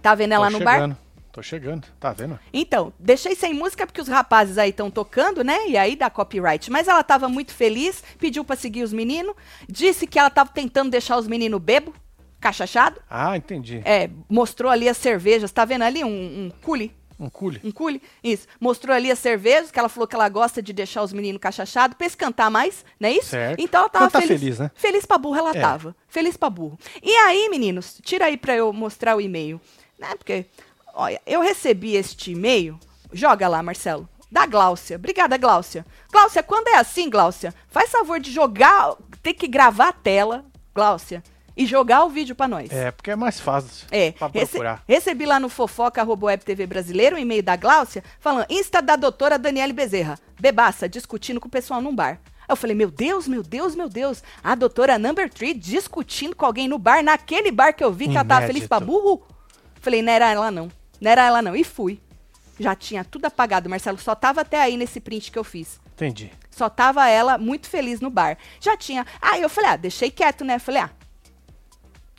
Tá 0.00 0.14
vendo 0.14 0.32
ela 0.32 0.46
Tô 0.50 0.58
no 0.58 0.64
bar? 0.64 0.96
Tô 1.32 1.42
chegando. 1.42 1.86
Tá 2.00 2.12
vendo? 2.12 2.38
Então, 2.52 2.92
deixei 2.98 3.34
sem 3.36 3.54
música 3.54 3.86
porque 3.86 4.00
os 4.00 4.08
rapazes 4.08 4.58
aí 4.58 4.70
estão 4.70 4.90
tocando, 4.90 5.44
né? 5.44 5.68
E 5.68 5.76
aí 5.76 5.94
dá 5.94 6.10
copyright. 6.10 6.70
Mas 6.70 6.88
ela 6.88 7.02
tava 7.04 7.28
muito 7.28 7.52
feliz, 7.54 8.02
pediu 8.18 8.44
pra 8.44 8.56
seguir 8.56 8.82
os 8.82 8.92
meninos, 8.92 9.34
disse 9.68 10.06
que 10.06 10.18
ela 10.18 10.30
tava 10.30 10.50
tentando 10.50 10.90
deixar 10.90 11.16
os 11.16 11.28
meninos 11.28 11.60
bebo, 11.60 11.94
cachachado. 12.40 13.00
Ah, 13.08 13.36
entendi. 13.36 13.80
É, 13.84 14.10
mostrou 14.28 14.72
ali 14.72 14.88
as 14.88 14.96
cervejas, 14.96 15.52
tá 15.52 15.64
vendo 15.64 15.82
ali 15.82 16.02
um, 16.02 16.08
um 16.08 16.50
cule? 16.62 16.92
Um 17.18 17.28
cule. 17.28 17.60
Um 17.62 17.70
cule? 17.70 18.02
Isso. 18.24 18.48
Mostrou 18.58 18.96
ali 18.96 19.10
as 19.10 19.18
cervejas, 19.18 19.70
que 19.70 19.78
ela 19.78 19.90
falou 19.90 20.08
que 20.08 20.14
ela 20.16 20.26
gosta 20.30 20.62
de 20.62 20.72
deixar 20.72 21.02
os 21.02 21.12
meninos 21.12 21.38
cachachados 21.38 21.94
pra 21.94 22.06
eles 22.06 22.14
cantar 22.14 22.50
mais, 22.50 22.82
não 22.98 23.08
é 23.10 23.12
isso? 23.12 23.28
Certo. 23.28 23.60
Então 23.60 23.80
ela 23.82 23.90
tava 23.90 24.06
Cantar 24.06 24.22
feliz. 24.22 24.40
feliz, 24.40 24.58
né? 24.58 24.70
Feliz 24.74 25.04
pra 25.04 25.18
burro 25.18 25.36
ela 25.36 25.50
É. 25.54 25.60
tava. 25.60 25.94
Feliz 26.08 26.36
pra 26.36 26.48
burro. 26.48 26.78
E 27.02 27.14
aí, 27.14 27.46
meninos, 27.50 28.00
tira 28.02 28.24
aí 28.24 28.38
pra 28.38 28.56
eu 28.56 28.72
mostrar 28.72 29.16
o 29.16 29.20
e-mail. 29.20 29.60
Né? 29.98 30.08
Porque, 30.16 30.46
olha, 30.94 31.20
eu 31.26 31.40
recebi 31.40 31.94
este 31.96 32.32
e-mail. 32.32 32.78
Joga 33.12 33.48
lá, 33.48 33.62
Marcelo. 33.62 34.08
Da 34.30 34.46
Gláucia. 34.46 34.96
Obrigada, 34.96 35.36
Gláucia. 35.36 35.84
Gláucia, 36.12 36.42
quando 36.42 36.68
é 36.68 36.76
assim, 36.76 37.10
Gláucia, 37.10 37.52
faz 37.68 37.90
favor 37.90 38.20
de 38.20 38.30
jogar, 38.30 38.94
ter 39.22 39.34
que 39.34 39.48
gravar 39.48 39.88
a 39.88 39.92
tela, 39.92 40.44
Gláucia, 40.72 41.22
e 41.56 41.66
jogar 41.66 42.04
o 42.04 42.08
vídeo 42.08 42.34
pra 42.36 42.46
nós. 42.46 42.70
É, 42.70 42.90
porque 42.92 43.10
é 43.10 43.16
mais 43.16 43.40
fácil 43.40 43.86
É, 43.90 44.12
pra 44.12 44.28
rece- 44.28 44.52
procurar. 44.52 44.82
recebi 44.86 45.26
lá 45.26 45.40
no 45.40 45.48
fofoca 45.48 46.02
web 46.04 46.44
TV 46.44 46.64
brasileiro 46.66 47.16
um 47.16 47.18
e-mail 47.18 47.42
da 47.42 47.56
Gláucia 47.56 48.04
falando 48.20 48.46
Insta 48.48 48.80
da 48.80 48.94
doutora 48.94 49.36
Daniele 49.36 49.72
Bezerra, 49.72 50.16
bebaça, 50.38 50.88
discutindo 50.88 51.40
com 51.40 51.48
o 51.48 51.50
pessoal 51.50 51.82
num 51.82 51.94
bar. 51.94 52.20
Aí 52.42 52.46
Eu 52.48 52.56
falei, 52.56 52.74
meu 52.76 52.90
Deus, 52.90 53.26
meu 53.26 53.42
Deus, 53.42 53.74
meu 53.74 53.88
Deus, 53.88 54.22
a 54.44 54.54
doutora 54.54 54.96
Number 54.98 55.28
Three 55.28 55.52
discutindo 55.54 56.36
com 56.36 56.46
alguém 56.46 56.68
no 56.68 56.78
bar, 56.78 57.02
naquele 57.02 57.50
bar 57.50 57.74
que 57.74 57.82
eu 57.82 57.92
vi 57.92 58.08
que 58.08 58.16
ela 58.16 58.24
tava 58.24 58.40
feliz 58.46 58.62
Inédito. 58.62 58.68
pra 58.68 58.80
burro. 58.80 59.22
Falei, 59.80 60.02
não 60.02 60.12
era 60.12 60.30
ela 60.30 60.50
não, 60.52 60.70
não 61.00 61.10
era 61.10 61.24
ela 61.24 61.42
não, 61.42 61.56
e 61.56 61.64
fui. 61.64 62.00
Já 62.58 62.74
tinha 62.74 63.02
tudo 63.02 63.24
apagado, 63.24 63.70
Marcelo, 63.70 63.98
só 63.98 64.14
tava 64.14 64.42
até 64.42 64.60
aí 64.60 64.76
nesse 64.76 65.00
print 65.00 65.32
que 65.32 65.38
eu 65.38 65.44
fiz. 65.44 65.80
Entendi. 65.94 66.30
Só 66.50 66.68
tava 66.68 67.08
ela 67.08 67.38
muito 67.38 67.68
feliz 67.68 68.00
no 68.00 68.10
bar. 68.10 68.36
Já 68.60 68.76
tinha. 68.76 69.06
Aí 69.20 69.40
eu 69.40 69.48
falei, 69.48 69.70
ah, 69.70 69.76
deixei 69.76 70.10
quieto, 70.10 70.44
né? 70.44 70.58
Falei, 70.58 70.82
ah. 70.82 70.90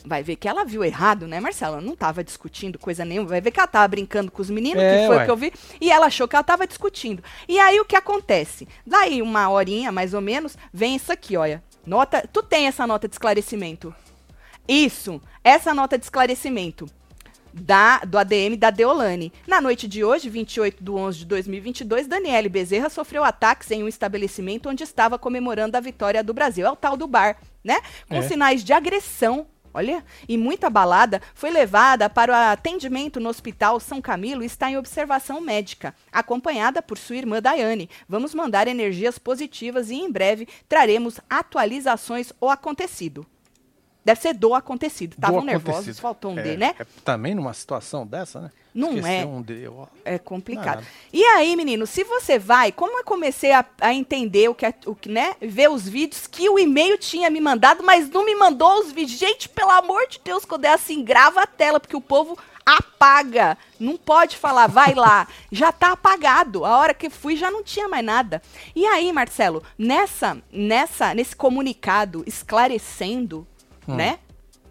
Vai 0.03 0.23
ver 0.23 0.35
que 0.35 0.47
ela 0.47 0.65
viu 0.65 0.83
errado, 0.83 1.27
né, 1.27 1.39
Marcela? 1.39 1.77
Ela 1.77 1.85
não 1.85 1.95
tava 1.95 2.23
discutindo 2.23 2.79
coisa 2.79 3.05
nenhuma. 3.05 3.29
Vai 3.29 3.41
ver 3.41 3.51
que 3.51 3.59
ela 3.59 3.67
tava 3.67 3.87
brincando 3.87 4.31
com 4.31 4.41
os 4.41 4.49
meninos, 4.49 4.81
É, 4.81 5.01
que 5.01 5.07
foi 5.07 5.17
o 5.17 5.25
que 5.25 5.31
eu 5.31 5.37
vi. 5.37 5.53
E 5.79 5.91
ela 5.91 6.07
achou 6.07 6.27
que 6.27 6.35
ela 6.35 6.43
tava 6.43 6.65
discutindo. 6.65 7.23
E 7.47 7.59
aí 7.59 7.79
o 7.79 7.85
que 7.85 7.95
acontece? 7.95 8.67
Daí, 8.85 9.21
uma 9.21 9.47
horinha, 9.49 9.91
mais 9.91 10.15
ou 10.15 10.21
menos, 10.21 10.57
vem 10.73 10.95
isso 10.95 11.11
aqui, 11.11 11.37
olha. 11.37 11.63
Nota. 11.85 12.27
Tu 12.33 12.41
tem 12.41 12.65
essa 12.65 12.87
nota 12.87 13.07
de 13.07 13.13
esclarecimento? 13.13 13.93
Isso, 14.67 15.21
essa 15.43 15.71
nota 15.71 15.99
de 15.99 16.05
esclarecimento 16.05 16.87
da, 17.53 17.99
do 17.99 18.17
ADM 18.17 18.55
da 18.57 18.69
Deolane. 18.69 19.31
Na 19.47 19.59
noite 19.61 19.87
de 19.87 20.03
hoje, 20.03 20.29
28 20.29 20.83
de 20.83 20.91
11 20.91 21.19
de 21.19 21.25
2022, 21.25 22.07
Daniele 22.07 22.49
Bezerra 22.49 22.89
sofreu 22.89 23.23
ataques 23.23 23.71
em 23.71 23.83
um 23.83 23.87
estabelecimento 23.87 24.69
onde 24.69 24.83
estava 24.83 25.17
comemorando 25.19 25.77
a 25.77 25.79
vitória 25.81 26.23
do 26.23 26.33
Brasil. 26.33 26.65
É 26.65 26.71
o 26.71 26.75
tal 26.75 26.95
do 26.97 27.07
bar, 27.07 27.37
né? 27.63 27.79
Com 28.07 28.15
É. 28.15 28.21
sinais 28.21 28.63
de 28.63 28.73
agressão. 28.73 29.47
Olha, 29.73 30.03
e 30.27 30.37
muito 30.37 30.65
abalada, 30.65 31.21
foi 31.33 31.49
levada 31.49 32.09
para 32.09 32.33
o 32.33 32.35
atendimento 32.35 33.21
no 33.21 33.29
Hospital 33.29 33.79
São 33.79 34.01
Camilo 34.01 34.43
e 34.43 34.45
está 34.45 34.69
em 34.69 34.75
observação 34.75 35.39
médica, 35.39 35.95
acompanhada 36.11 36.81
por 36.81 36.97
sua 36.97 37.15
irmã 37.15 37.41
Daiane. 37.41 37.89
Vamos 38.05 38.35
mandar 38.35 38.67
energias 38.67 39.17
positivas 39.17 39.89
e 39.89 39.95
em 39.95 40.11
breve 40.11 40.45
traremos 40.67 41.21
atualizações 41.29 42.33
ao 42.41 42.49
acontecido. 42.49 43.25
Deve 44.03 44.19
ser 44.19 44.33
do 44.33 44.55
acontecido. 44.55 45.13
Estavam 45.13 45.43
nervosos, 45.43 45.99
faltou 45.99 46.31
um 46.31 46.39
é, 46.39 46.41
D, 46.41 46.57
né? 46.57 46.75
é 46.79 46.85
também 47.05 47.35
numa 47.35 47.53
situação 47.53 48.05
dessa, 48.05 48.41
né? 48.41 48.51
Não 48.73 48.95
Esquecer 48.95 49.21
é. 49.21 49.25
um 49.25 49.41
D, 49.41 49.67
ó. 49.67 49.85
É 50.03 50.17
complicado. 50.17 50.83
E 51.11 51.23
aí, 51.23 51.55
menino, 51.55 51.85
se 51.85 52.03
você 52.03 52.39
vai, 52.39 52.71
como 52.71 52.97
eu 52.97 53.03
comecei 53.03 53.51
a, 53.51 53.63
a 53.79 53.93
entender 53.93 54.49
o 54.49 54.55
que, 54.55 54.65
é- 54.65 54.73
o 54.85 54.95
que, 54.95 55.09
né, 55.09 55.35
ver 55.41 55.69
os 55.69 55.87
vídeos 55.87 56.25
que 56.25 56.49
o 56.49 56.57
e-mail 56.57 56.97
tinha 56.97 57.29
me 57.29 57.41
mandado, 57.41 57.83
mas 57.83 58.09
não 58.09 58.25
me 58.25 58.33
mandou 58.33 58.79
os 58.79 58.91
vídeos. 58.91 59.19
Gente, 59.19 59.49
pelo 59.49 59.71
amor 59.71 60.07
de 60.07 60.19
Deus, 60.23 60.45
quando 60.45 60.65
é 60.65 60.73
assim, 60.73 61.03
grava 61.03 61.41
a 61.41 61.47
tela, 61.47 61.79
porque 61.79 61.95
o 61.95 62.01
povo 62.01 62.37
apaga. 62.65 63.57
Não 63.79 63.97
pode 63.97 64.37
falar, 64.37 64.67
vai 64.67 64.93
lá. 64.93 65.27
já 65.51 65.71
tá 65.71 65.91
apagado. 65.91 66.65
A 66.65 66.77
hora 66.77 66.93
que 66.93 67.09
fui 67.09 67.35
já 67.35 67.51
não 67.51 67.63
tinha 67.63 67.87
mais 67.87 68.05
nada. 68.05 68.41
E 68.75 68.85
aí, 68.85 69.11
Marcelo, 69.11 69.63
nessa, 69.77 70.37
nessa, 70.51 71.13
nesse 71.13 71.35
comunicado 71.35 72.23
esclarecendo, 72.25 73.47
né? 73.87 74.19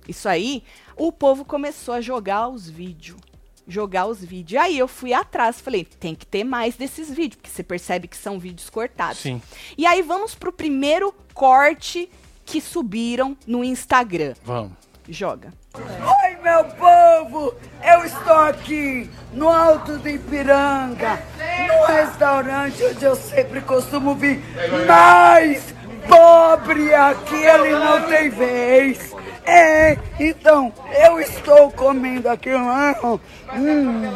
Isso 0.09 0.29
aí, 0.29 0.65
o 0.97 1.13
povo 1.13 1.45
começou 1.45 1.95
a 1.95 2.01
jogar 2.01 2.49
os 2.49 2.69
vídeos. 2.69 3.21
Jogar 3.69 4.07
os 4.07 4.25
vídeos. 4.25 4.61
Aí 4.61 4.77
eu 4.79 4.89
fui 4.89 5.13
atrás, 5.13 5.61
falei, 5.61 5.85
tem 5.85 6.15
que 6.15 6.27
ter 6.27 6.43
mais 6.43 6.75
desses 6.77 7.09
vídeos, 7.09 7.37
porque 7.37 7.51
você 7.51 7.63
percebe 7.63 8.09
que 8.09 8.17
são 8.17 8.39
vídeos 8.39 8.69
cortados. 8.69 9.19
Sim. 9.19 9.41
E 9.79 9.87
aí 9.87 10.03
vamos 10.03 10.35
pro 10.35 10.53
primeiro 10.53 11.15
corte 11.33 12.11
que 12.45 12.61
subiram 12.61 13.37
no 13.47 13.63
Instagram. 13.63 14.35
Vamos. 14.43 14.73
Joga. 15.09 15.53
Oi, 15.75 16.37
meu 16.43 16.65
povo! 16.65 17.55
Eu 17.83 18.05
estou 18.05 18.37
aqui 18.37 19.09
no 19.33 19.49
Alto 19.49 19.99
do 19.99 20.09
Ipiranga, 20.09 21.23
no 21.69 21.87
restaurante 21.87 22.83
onde 22.85 23.05
eu 23.05 23.17
sempre 23.17 23.61
costumo 23.61 24.15
vir, 24.15 24.43
mas 24.87 25.75
pobre 26.09 26.95
aqui 26.95 27.35
ele 27.35 27.71
não 27.71 28.03
tem 28.03 28.31
vez. 28.31 29.15
É, 29.45 29.97
então 30.19 30.73
eu 31.03 31.21
estou 31.21 31.71
comendo 31.73 32.29
aqui. 32.29 32.51
Hum, 32.55 33.19
hum, 33.55 34.13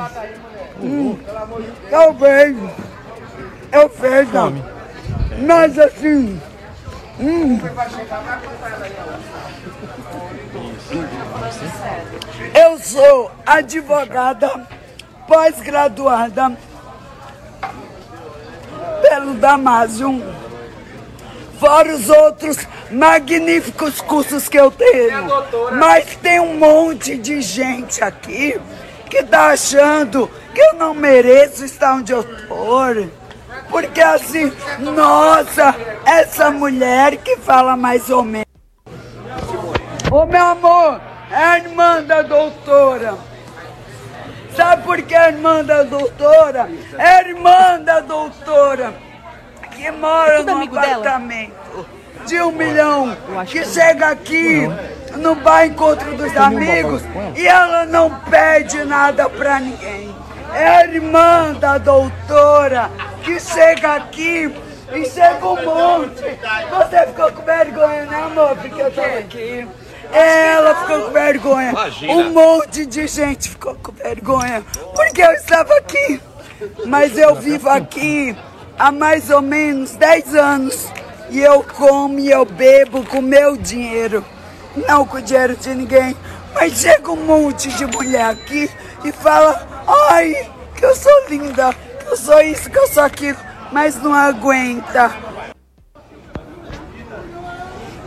hum, 0.82 1.18
eu 1.90 2.12
vejo, 2.14 2.70
eu. 3.72 3.90
Come. 4.30 4.62
Mas 5.46 5.78
assim. 5.78 6.40
hum. 7.18 7.60
Eu 12.54 12.78
sou 12.78 13.30
advogada 13.44 14.66
pós-graduada 15.26 16.56
pelo 19.02 19.34
Damásio. 19.34 20.43
Fora 21.64 21.94
os 21.94 22.10
outros 22.10 22.58
magníficos 22.90 23.98
cursos 23.98 24.50
que 24.50 24.58
eu 24.58 24.70
tenho. 24.70 25.26
Mas 25.72 26.14
tem 26.16 26.38
um 26.38 26.58
monte 26.58 27.16
de 27.16 27.40
gente 27.40 28.04
aqui 28.04 28.60
que 29.08 29.24
tá 29.24 29.46
achando 29.46 30.30
que 30.54 30.60
eu 30.60 30.74
não 30.74 30.92
mereço 30.92 31.64
estar 31.64 31.94
onde 31.94 32.12
eu 32.12 32.22
tô. 32.22 33.08
Porque 33.70 34.02
assim, 34.02 34.52
nossa, 34.78 35.74
essa 36.04 36.50
mulher 36.50 37.16
que 37.16 37.38
fala 37.38 37.78
mais 37.78 38.10
ou 38.10 38.22
menos. 38.22 38.44
Ô 40.12 40.26
meu 40.26 40.44
amor, 40.44 41.00
é 41.30 41.44
a 41.44 41.58
irmã 41.60 42.02
da 42.02 42.20
doutora. 42.20 43.14
Sabe 44.54 44.82
por 44.82 45.00
que 45.00 45.14
a 45.14 45.30
irmã 45.30 45.64
da 45.64 45.82
doutora? 45.82 46.68
É 46.98 47.06
a 47.06 47.22
irmã 47.26 47.80
da 47.80 48.00
doutora 48.00 49.13
que 49.76 49.90
mora 49.90 50.42
no 50.42 50.52
amigo 50.52 50.74
dela? 50.74 50.86
apartamento 50.94 51.86
de 52.26 52.40
um 52.40 52.52
milhão, 52.52 53.16
que 53.46 53.58
que- 53.60 53.66
chega 53.66 54.08
aqui 54.08 54.68
no 55.16 55.34
bar 55.34 55.66
encontro 55.66 56.16
dos 56.16 56.34
amigos 56.36 57.02
e 57.36 57.46
ela 57.46 57.84
não 57.86 58.10
pede 58.30 58.84
nada 58.84 59.28
pra 59.28 59.60
ninguém. 59.60 60.14
É 60.54 60.68
a 60.68 60.84
irmã 60.86 61.52
da 61.54 61.78
doutora 61.78 62.90
que 63.22 63.38
chega 63.40 63.94
aqui 63.96 64.54
e 64.92 65.04
chega 65.06 65.46
um 65.46 65.64
monte. 65.64 66.22
Você 66.22 67.06
ficou 67.08 67.32
com 67.32 67.42
vergonha, 67.42 68.04
né, 68.06 68.22
amor? 68.24 68.56
Porque 68.56 68.80
eu 68.80 68.90
tava 68.92 69.18
aqui. 69.18 69.66
Ela 70.12 70.74
ficou 70.76 71.00
com 71.06 71.10
vergonha. 71.10 71.72
Um 72.08 72.30
monte 72.30 72.86
de 72.86 73.06
gente 73.08 73.48
ficou 73.50 73.74
com 73.74 73.90
vergonha. 73.92 74.62
Porque 74.94 75.22
eu 75.22 75.32
estava 75.32 75.74
aqui. 75.78 76.20
Mas 76.86 77.18
eu 77.18 77.34
vivo 77.34 77.68
aqui 77.68 78.36
há 78.78 78.90
mais 78.92 79.30
ou 79.30 79.42
menos 79.42 79.92
10 79.92 80.34
anos. 80.34 80.88
E 81.30 81.40
eu 81.40 81.62
como 81.62 82.18
e 82.18 82.30
eu 82.30 82.44
bebo 82.44 83.04
com 83.06 83.20
meu 83.20 83.56
dinheiro. 83.56 84.24
Não 84.86 85.06
com 85.06 85.18
o 85.18 85.22
dinheiro 85.22 85.56
de 85.56 85.74
ninguém. 85.74 86.16
Mas 86.54 86.74
chega 86.74 87.10
um 87.10 87.24
monte 87.24 87.68
de 87.70 87.86
mulher 87.86 88.30
aqui 88.30 88.70
e 89.04 89.12
fala: 89.12 89.84
Ai, 90.10 90.50
que 90.76 90.84
eu 90.84 90.94
sou 90.94 91.28
linda, 91.28 91.72
que 91.72 92.06
eu 92.06 92.16
sou 92.16 92.40
isso, 92.40 92.70
que 92.70 92.78
eu 92.78 92.86
sou 92.88 93.02
aquilo. 93.02 93.38
Mas 93.72 94.00
não 94.00 94.14
aguenta. 94.14 95.10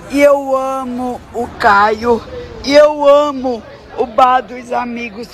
E 0.10 0.22
eu 0.22 0.56
amo 0.56 1.20
o 1.34 1.48
Caio. 1.60 2.24
E 2.64 2.74
eu 2.74 3.08
amo 3.08 3.62
o 3.98 4.06
bar 4.06 4.42
dos 4.42 4.72
amigos. 4.72 5.28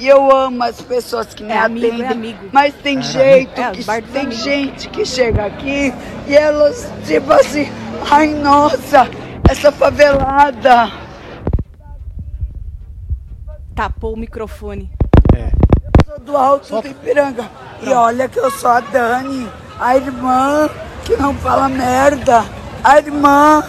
E 0.00 0.08
eu 0.08 0.34
amo 0.34 0.64
as 0.64 0.80
pessoas 0.80 1.34
que 1.34 1.44
me 1.44 1.52
É 1.52 1.58
amigo, 1.58 1.86
é 1.86 1.88
atendem. 1.90 2.10
amigo. 2.10 2.48
Mas 2.50 2.72
tem 2.82 3.02
jeito, 3.02 3.60
É, 3.60 3.70
que, 3.70 3.84
tem 3.84 4.22
amigos. 4.22 4.36
gente 4.42 4.88
que 4.88 5.04
chega 5.04 5.44
aqui 5.44 5.92
e 6.26 6.34
elas, 6.34 6.90
tipo 7.06 7.30
assim, 7.30 7.70
ai 8.10 8.28
nossa, 8.28 9.06
essa 9.48 9.70
favelada. 9.70 10.90
Tapou 13.74 14.14
o 14.14 14.16
microfone. 14.16 14.90
É. 15.36 15.50
sou 16.06 16.18
do 16.18 16.36
Alto 16.36 16.80
do 16.80 16.88
Ipiranga. 16.88 17.44
E 17.82 17.88
olha 17.90 18.26
que 18.28 18.38
eu 18.38 18.50
sou 18.50 18.70
a 18.70 18.80
Dani, 18.80 19.48
a 19.78 19.96
irmã 19.96 20.68
que 21.04 21.14
não 21.16 21.34
fala 21.34 21.68
merda, 21.68 22.44
a 22.82 22.98
irmã 22.98 23.62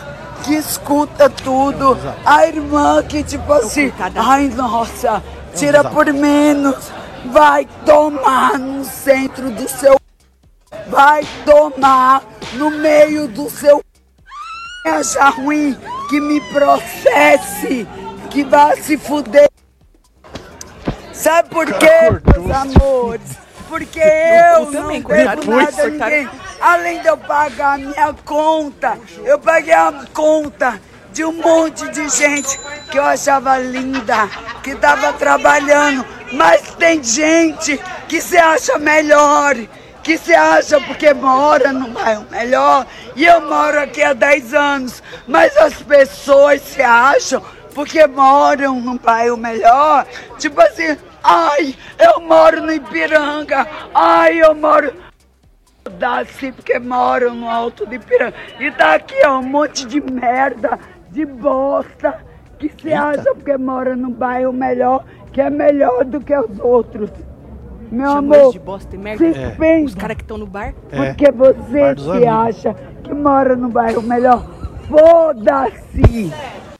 que 0.44 0.56
escuta 0.56 1.30
tudo, 1.30 1.98
a 2.26 2.46
irmã 2.48 3.04
que 3.04 3.22
tipo 3.24 3.52
assim, 3.54 3.92
ai 4.16 4.48
nossa, 4.50 5.22
tira 5.56 5.84
por 5.84 6.12
menos, 6.14 6.92
vai 7.26 7.68
tomar 7.86 8.58
no 8.58 8.84
centro 8.84 9.50
do 9.52 9.68
seu, 9.68 9.96
vai 10.88 11.26
tomar 11.46 12.24
no 12.54 12.72
meio 12.72 13.28
do 13.28 13.50
seu 13.50 13.82
achar 14.86 15.30
ruim 15.30 15.78
que 16.10 16.20
me 16.20 16.42
processe, 16.52 17.88
que 18.30 18.44
vá 18.44 18.76
se 18.76 18.98
fuder. 18.98 19.50
Sabe 21.14 21.50
por 21.50 21.68
quê, 21.74 22.10
meus 22.36 22.52
amores? 22.52 23.38
Porque 23.70 24.00
eu 24.00 24.66
não 24.66 24.72
também, 24.72 25.02
devo 25.02 25.52
nada 25.52 25.84
a 25.84 25.88
ninguém. 25.88 26.30
Além 26.60 27.02
de 27.02 27.08
eu 27.08 27.18
pagar 27.18 27.76
a 27.76 27.78
minha 27.78 28.14
conta, 28.26 28.98
eu 29.24 29.40
paguei 29.40 29.74
a 29.74 29.94
conta 30.14 30.82
de 31.12 31.26
um 31.26 31.34
monte 31.34 31.88
de 31.90 32.08
gente 32.10 32.60
que 32.90 32.98
eu 32.98 33.04
achava 33.04 33.58
linda, 33.58 34.28
que 34.64 34.72
estava 34.72 35.14
trabalhando. 35.14 36.06
Mas 36.34 36.62
tem 36.76 37.04
gente 37.04 37.80
que 38.08 38.22
se 38.22 38.38
acha 38.38 38.78
melhor, 38.78 39.56
que 40.02 40.18
se 40.18 40.34
acha 40.34 40.80
porque 40.82 41.14
mora 41.14 41.74
no 41.74 41.90
bairro 41.90 42.26
melhor. 42.30 42.86
E 43.16 43.26
eu 43.26 43.42
moro 43.42 43.80
aqui 43.80 44.02
há 44.02 44.14
10 44.14 44.54
anos. 44.54 45.04
Mas 45.28 45.56
as 45.58 45.82
pessoas 45.82 46.62
se 46.62 46.82
acham 46.82 47.44
porque 47.74 48.06
moram 48.08 48.80
num 48.80 48.98
bairro 48.98 49.38
melhor. 49.38 50.06
Tipo 50.38 50.62
assim, 50.62 50.98
ai, 51.24 51.76
eu 52.00 52.22
moro 52.22 52.62
no 52.62 52.72
Ipiranga. 52.72 53.68
Ai, 53.94 54.42
eu 54.42 54.56
moro. 54.56 54.94
Dá-se 55.98 56.52
porque 56.52 56.80
moram 56.80 57.34
no 57.34 57.50
Alto 57.50 57.86
do 57.86 57.96
Ipiranga. 57.96 58.36
E 58.60 58.72
tá 58.72 58.96
aqui, 58.96 59.16
ó, 59.26 59.40
um 59.40 59.44
monte 59.44 59.86
de 59.86 60.00
merda, 60.00 60.80
de 61.12 61.26
bosta, 61.26 62.24
que 62.58 62.72
se 62.82 62.94
acha 62.94 63.34
porque 63.36 63.58
mora 63.58 63.96
num 63.96 64.12
bairro 64.12 64.54
melhor, 64.54 65.06
que 65.34 65.42
é 65.42 65.50
melhor 65.50 66.06
do 66.06 66.20
que 66.22 66.36
os 66.38 66.60
outros. 66.60 67.10
Meu 67.92 68.08
Chamou 68.10 68.40
amor, 68.40 68.54
de 68.54 68.60
bosta 68.60 68.96
e 68.96 68.98
merda. 68.98 69.34
se 69.34 69.38
É. 69.40 69.50
pensa. 69.52 69.86
Os 69.88 69.96
caras 69.96 70.16
que 70.16 70.24
estão 70.24 70.38
no 70.38 70.46
bar. 70.48 70.74
É. 70.92 71.08
Porque 71.14 71.30
você 71.32 71.96
se 71.96 72.10
amigos. 72.10 72.28
acha 72.28 72.74
que 73.04 73.14
mora 73.14 73.56
no 73.56 73.68
bairro 73.70 74.02
melhor. 74.02 74.48
Foda-se! 74.88 76.32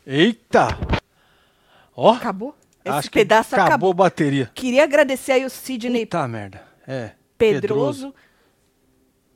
Eita! 0.06 0.68
Ó, 1.96 2.14
Acabou? 2.14 2.56
Esse 2.84 2.96
acho 2.98 3.12
que 3.12 3.20
pedaço 3.20 3.54
acabou, 3.54 3.68
acabou. 3.68 3.92
a 3.92 3.94
bateria. 3.94 4.50
Queria 4.56 4.84
agradecer 4.86 5.34
aí 5.34 5.46
o 5.46 5.50
Sidney 5.50 6.06
Puta 6.06 6.28
merda. 6.28 6.62
É. 6.88 7.12
Pedroso, 7.38 8.14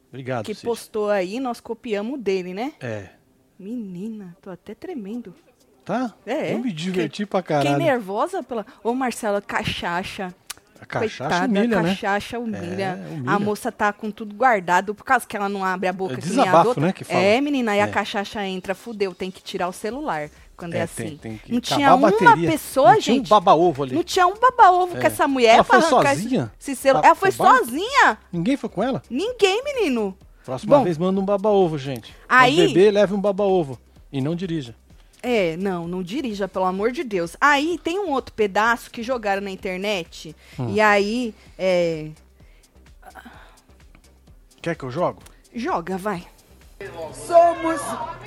Obrigado, 0.10 0.46
que 0.46 0.54
Cid. 0.56 0.66
postou 0.66 1.10
aí, 1.10 1.40
nós 1.40 1.60
copiamos 1.60 2.14
o 2.14 2.18
dele, 2.18 2.54
né? 2.54 2.72
É. 2.80 3.10
Menina, 3.58 4.36
tô 4.42 4.50
até 4.50 4.74
tremendo. 4.76 5.34
Tá? 5.84 6.14
É, 6.26 6.54
Eu 6.54 6.60
me 6.60 6.72
diverti 6.74 7.12
Fiquei- 7.18 7.26
pra 7.28 7.44
caralho. 7.44 7.70
Fiquei 7.70 7.86
nervosa 7.86 8.42
pela. 8.44 8.66
Ô, 8.84 8.94
Marcela, 8.94 9.42
cachaça. 9.42 10.34
A 10.82 10.86
cachaça 10.86 11.30
Coitada, 11.30 11.46
humilha, 11.60 11.82
né? 11.82 11.90
cachaça 11.90 12.38
humilha. 12.40 13.00
É, 13.02 13.14
humilha. 13.14 13.32
A 13.32 13.40
moça 13.40 13.72
tá 13.72 13.94
com 13.94 14.12
tudo 14.12 14.36
guardado 14.36 14.94
por 14.94 15.06
causa 15.06 15.26
que 15.26 15.38
ela 15.38 15.48
não 15.48 15.64
abre 15.64 15.88
a 15.88 15.94
boca 15.94 16.16
É 16.16 16.18
que 16.18 16.24
nem 16.24 16.30
desabafo, 16.38 16.68
outras. 16.70 16.86
né, 16.86 16.92
que 16.92 17.04
fala. 17.06 17.20
É, 17.20 17.40
menina, 17.40 17.72
aí 17.72 17.80
É. 17.80 17.84
a 17.84 17.88
cachaça 17.88 18.44
entra, 18.46 18.76
fudeu, 18.76 19.14
tem 19.16 19.32
que 19.32 19.42
tirar 19.42 19.70
o 19.70 19.72
celular 19.72 20.30
quando 20.58 20.74
é, 20.74 20.80
É, 20.80 20.82
assim. 20.82 21.04
tem- 21.04 21.18
tem 21.18 21.38
que 21.38 21.54
não 21.54 21.62
tinha 21.62 21.90
a 21.92 21.96
uma 21.96 22.12
pessoa, 22.12 22.94
Não 22.94 23.00
tinha 23.00 23.14
um 23.14 23.18
gente. 23.20 23.30
baba-ovo 23.30 23.84
ali. 23.84 23.96
Não 23.96 24.04
tinha 24.04 24.28
um 24.28 24.34
baba-ovo 24.38 24.98
É. 24.98 25.02
com 25.02 25.08
essa 25.08 25.28
mulher 25.28 25.56
Ela 25.56 25.64
foi 25.64 25.82
sozinha? 25.82 26.52
esse, 26.60 26.72
esse 26.72 26.82
celu- 26.82 27.00
Ela 27.02 27.16
foi 27.16 27.32
bar? 27.32 27.58
sozinha. 27.60 28.18
Ninguém 28.34 28.58
foi 28.58 28.70
com 28.70 28.84
ela? 28.84 29.02
Ninguém, 29.10 29.64
menino. 29.64 30.18
Próxima 30.46 30.78
Bom. 30.78 30.84
vez 30.84 30.98
manda 30.98 31.20
um 31.20 31.26
baba-ovo, 31.26 31.78
gente. 31.78 32.16
Aí- 32.30 32.56
Quando 32.56 32.68
beber, 32.68 32.92
leve 32.92 33.14
um 33.16 33.20
baba-ovo. 33.20 33.80
E 34.12 34.22
não 34.22 34.36
dirija. 34.36 34.76
É, 35.24 35.58
não, 35.58 35.88
não 35.88 36.04
dirija, 36.04 36.48
pelo 36.48 36.66
amor 36.66 36.92
de 36.92 37.04
Deus. 37.04 37.36
Aí 37.42 37.80
tem 37.84 38.00
um 38.00 38.12
outro 38.12 38.32
pedaço 38.34 38.92
que 38.92 39.02
jogaram 39.02 39.42
na 39.42 39.50
internet. 39.50 40.36
Hum. 40.60 40.70
E 40.72 40.80
aí, 40.80 41.34
é. 41.58 42.10
Quer 44.62 44.76
que 44.76 44.84
eu 44.84 44.92
jogo? 44.92 45.22
Joga, 45.54 45.98
vai. 45.98 46.24
Somos 47.14 47.82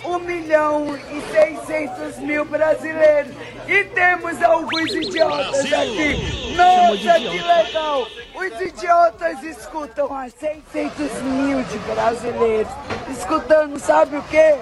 1 0.04 0.18
milhão 0.20 0.86
e 0.96 1.20
600 1.66 2.18
mil 2.18 2.44
brasileiros 2.44 3.32
e 3.68 3.84
temos 3.84 4.42
alguns 4.42 4.90
idiotas 4.92 5.72
aqui. 5.72 6.54
Nossa, 6.56 7.14
que 7.20 7.38
legal! 7.42 8.06
Os 8.38 8.60
idiotas 8.60 9.42
escutam 9.42 10.14
a 10.14 10.28
600 10.28 11.22
mil 11.22 11.62
de 11.64 11.78
brasileiros. 11.78 12.72
Escutando, 13.10 13.78
sabe 13.80 14.16
o 14.16 14.22
quê? 14.24 14.56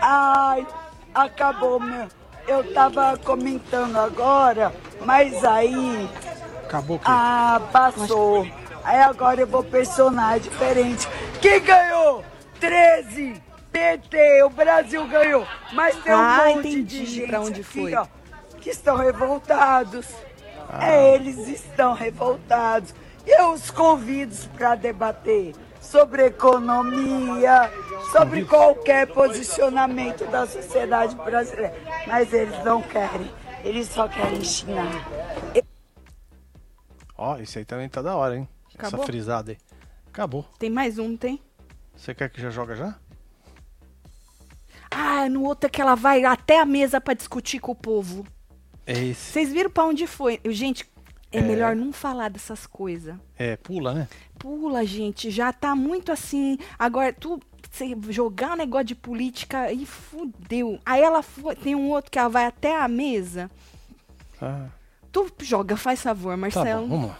Ai, 0.00 0.66
acabou, 1.14 1.78
meu. 1.78 2.08
Eu 2.48 2.72
tava 2.72 3.16
comentando 3.18 3.96
agora, 3.98 4.74
mas 5.04 5.44
aí 5.44 6.08
Acabou 6.64 6.96
o 6.96 6.98
quê? 6.98 7.04
ah, 7.08 7.60
passou. 7.70 8.46
Aí 8.82 8.98
agora 9.00 9.42
eu 9.42 9.46
vou 9.46 9.62
personagem 9.62 10.50
diferente. 10.50 11.06
Quem 11.40 11.60
ganhou? 11.62 12.24
13! 12.58 13.40
PT, 13.70 14.42
o 14.42 14.50
Brasil 14.50 15.06
ganhou. 15.06 15.46
Mas 15.72 15.94
tem 15.96 16.12
um 16.12 16.16
Ah, 16.18 16.44
monte 16.46 16.58
entendi 16.68 16.82
de 16.82 17.06
gente 17.06 17.26
pra 17.28 17.40
onde 17.40 17.60
aqui, 17.60 17.80
foi. 17.82 17.94
ó, 17.94 18.06
que 18.60 18.70
estão 18.70 18.96
revoltados. 18.96 20.06
Ah. 20.72 20.88
É, 20.88 21.14
eles 21.16 21.48
estão 21.48 21.92
revoltados. 21.94 22.94
Eu 23.26 23.52
os 23.52 23.70
convido 23.70 24.34
para 24.56 24.74
debater. 24.76 25.54
sobre 25.80 26.26
economia, 26.26 27.70
sobre 28.12 28.44
qualquer 28.44 29.06
posicionamento 29.08 30.24
da 30.30 30.46
sociedade 30.46 31.16
brasileira. 31.16 31.74
Mas 32.06 32.32
eles 32.32 32.64
não 32.64 32.82
querem, 32.82 33.30
eles 33.64 33.88
só 33.88 34.06
querem 34.06 34.44
xingar. 34.44 35.08
Ó, 37.16 37.36
esse 37.38 37.58
aí 37.58 37.64
também 37.64 37.88
tá 37.88 38.00
da 38.02 38.14
hora, 38.14 38.36
hein? 38.36 38.48
Acabou? 38.74 39.00
Essa 39.00 39.06
frisada 39.06 39.52
aí. 39.52 39.58
Acabou. 40.08 40.44
Tem 40.58 40.70
mais 40.70 40.98
um, 40.98 41.16
tem? 41.16 41.40
Você 41.96 42.14
quer 42.14 42.30
que 42.30 42.40
já 42.40 42.50
joga 42.50 42.76
já? 42.76 42.94
Ah, 44.90 45.28
no 45.28 45.44
outro 45.44 45.66
é 45.66 45.70
que 45.70 45.80
ela 45.80 45.94
vai 45.94 46.24
até 46.24 46.60
a 46.60 46.64
mesa 46.64 47.00
pra 47.00 47.14
discutir 47.14 47.58
com 47.58 47.72
o 47.72 47.76
povo. 47.76 48.24
É 48.92 49.04
esse. 49.04 49.32
Vocês 49.32 49.52
viram 49.52 49.70
pra 49.70 49.84
onde 49.84 50.06
foi? 50.06 50.40
Eu, 50.42 50.52
Gente, 50.52 50.84
é, 51.32 51.38
É. 51.38 51.42
melhor 51.42 51.76
não 51.76 51.92
falar 51.92 52.28
dessas 52.28 52.66
coisas. 52.66 53.14
É, 53.38 53.56
pula, 53.56 53.94
né? 53.94 54.08
Pula, 54.38 54.84
gente, 54.84 55.30
já 55.30 55.52
tá 55.52 55.76
muito 55.76 56.10
assim. 56.10 56.58
Agora, 56.78 57.12
tu 57.12 57.38
você 57.70 57.96
jogar 58.08 58.54
um 58.54 58.56
negócio 58.56 58.86
de 58.86 58.94
política 58.96 59.60
aí 59.60 59.86
fudeu. 59.86 60.80
Aí 60.84 61.00
ela 61.00 61.22
foi, 61.22 61.54
tem 61.54 61.76
um 61.76 61.88
outro 61.90 62.10
que 62.10 62.18
ela 62.18 62.28
vai 62.28 62.46
até 62.46 62.76
a 62.76 62.88
mesa. 62.88 63.48
Ah, 64.42 64.66
Tu 65.12 65.26
joga, 65.42 65.76
faz 65.76 66.02
favor, 66.02 66.30
tá 66.32 66.36
Marcelo. 66.36 66.82
bom, 66.82 66.88
vamos 66.88 67.10
lá. 67.10 67.18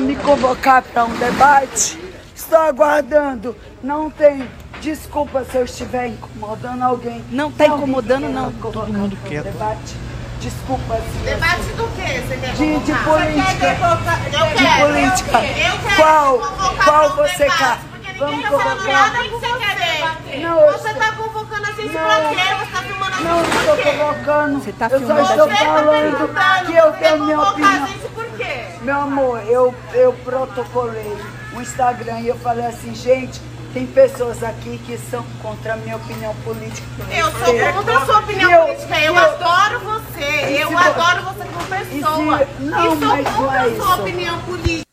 Me 0.00 0.16
convocar 0.16 0.82
para 0.82 1.04
um 1.04 1.16
debate, 1.18 1.98
estou 2.34 2.58
aguardando. 2.58 3.54
Não 3.82 4.10
tem. 4.10 4.48
Desculpa 4.80 5.44
se 5.44 5.56
eu 5.56 5.64
estiver 5.64 6.08
incomodando 6.08 6.82
alguém. 6.82 7.24
Não 7.30 7.52
tá 7.52 7.66
incomodando, 7.68 8.28
não. 8.28 8.52
Todo 8.52 8.92
mundo 8.92 9.16
quieto. 9.28 9.44
Debate. 9.44 9.94
Desculpa 10.42 10.96
se 10.96 11.18
eu 11.18 11.34
Debate 11.36 11.62
do 11.76 11.86
que 11.94 12.20
você 12.20 12.36
quer 12.36 12.52
De- 12.54 12.78
de 12.80 12.92
política. 13.04 13.74
Você 14.02 14.36
Eu 14.36 14.46
de 14.48 14.54
quero, 14.64 14.86
política. 14.86 15.30
Eu 15.36 15.40
quero. 15.40 15.58
Eu 15.60 15.78
quero 15.78 15.96
Qual, 15.96 16.38
qual 16.84 17.10
você 17.16 17.38
debate, 17.44 17.58
quer? 17.58 17.78
porque 17.92 18.12
Vamos 18.18 18.36
ninguém 18.36 18.50
tá 18.50 18.58
falando 18.58 18.78
convocar. 18.78 19.12
nada 19.12 19.22
que 19.22 19.28
você. 19.28 20.38
Não, 20.42 20.60
eu 20.60 20.72
Você 20.72 20.88
sei. 20.88 20.94
tá 20.94 21.12
convocando 21.12 21.70
assim 21.70 21.84
Não. 21.84 21.92
pra 21.92 22.28
quê? 22.28 22.54
Você 22.58 22.72
tá 22.72 22.82
filmando 22.82 23.14
assim 23.14 23.24
Não 23.24 23.42
por 23.44 23.54
estou 23.54 23.76
convocando. 23.92 24.58
Você 24.60 24.72
tá 24.72 24.84
eu 24.86 24.90
só 24.90 24.96
filmando 24.98 25.20
estou 25.30 25.44
a 25.44 25.48
gente. 25.48 25.64
falando 25.64 26.16
perguntando, 26.18 26.66
que 26.66 26.76
eu 26.76 26.82
você 26.84 26.98
tenho 26.98 26.98
quer 26.98 27.18
minha 27.20 27.36
convocar 27.36 27.52
opinião. 27.52 27.84
a 27.84 27.86
gente 27.86 28.08
por 28.08 28.24
quê? 28.36 28.64
Meu 28.82 28.96
amor, 28.96 29.42
eu, 29.46 29.74
eu 29.94 30.12
protocolei 30.24 31.16
o 31.54 31.60
Instagram 31.60 32.20
e 32.20 32.28
eu 32.28 32.36
falei 32.38 32.66
assim, 32.66 32.94
gente, 32.94 33.40
tem 33.72 33.86
pessoas 33.86 34.42
aqui 34.42 34.78
que 34.86 34.98
são 34.98 35.24
contra 35.40 35.74
a 35.74 35.76
minha 35.76 35.96
opinião 35.96 36.34
política. 36.42 36.86
Eu 37.10 37.30
sou 37.32 37.72
contra 37.74 37.98
a 37.98 38.06
sua 38.06 38.18
opinião 38.20 38.50
E 38.50 38.54
eu- 38.54 38.60
política. 38.66 39.00
Eu 39.00 39.14
e 39.14 39.16
eu- 39.16 39.18
adoro 39.18 39.80
você. 39.80 40.20
E 40.20 40.60
Eu 40.60 40.68
se 40.68 40.74
adoro 40.74 41.22
você 41.24 41.44
como 41.48 41.66
pessoa. 41.68 42.38
se- 42.46 42.62
não, 42.62 42.84
e 42.84 42.88
sou 42.88 42.96
mas 43.06 43.24
não 43.24 43.34
contra 43.36 43.56
é 43.56 43.60
a 43.60 43.76
sua 43.76 43.92
isso. 43.94 44.02
opinião 44.02 44.42
política. 44.44 44.86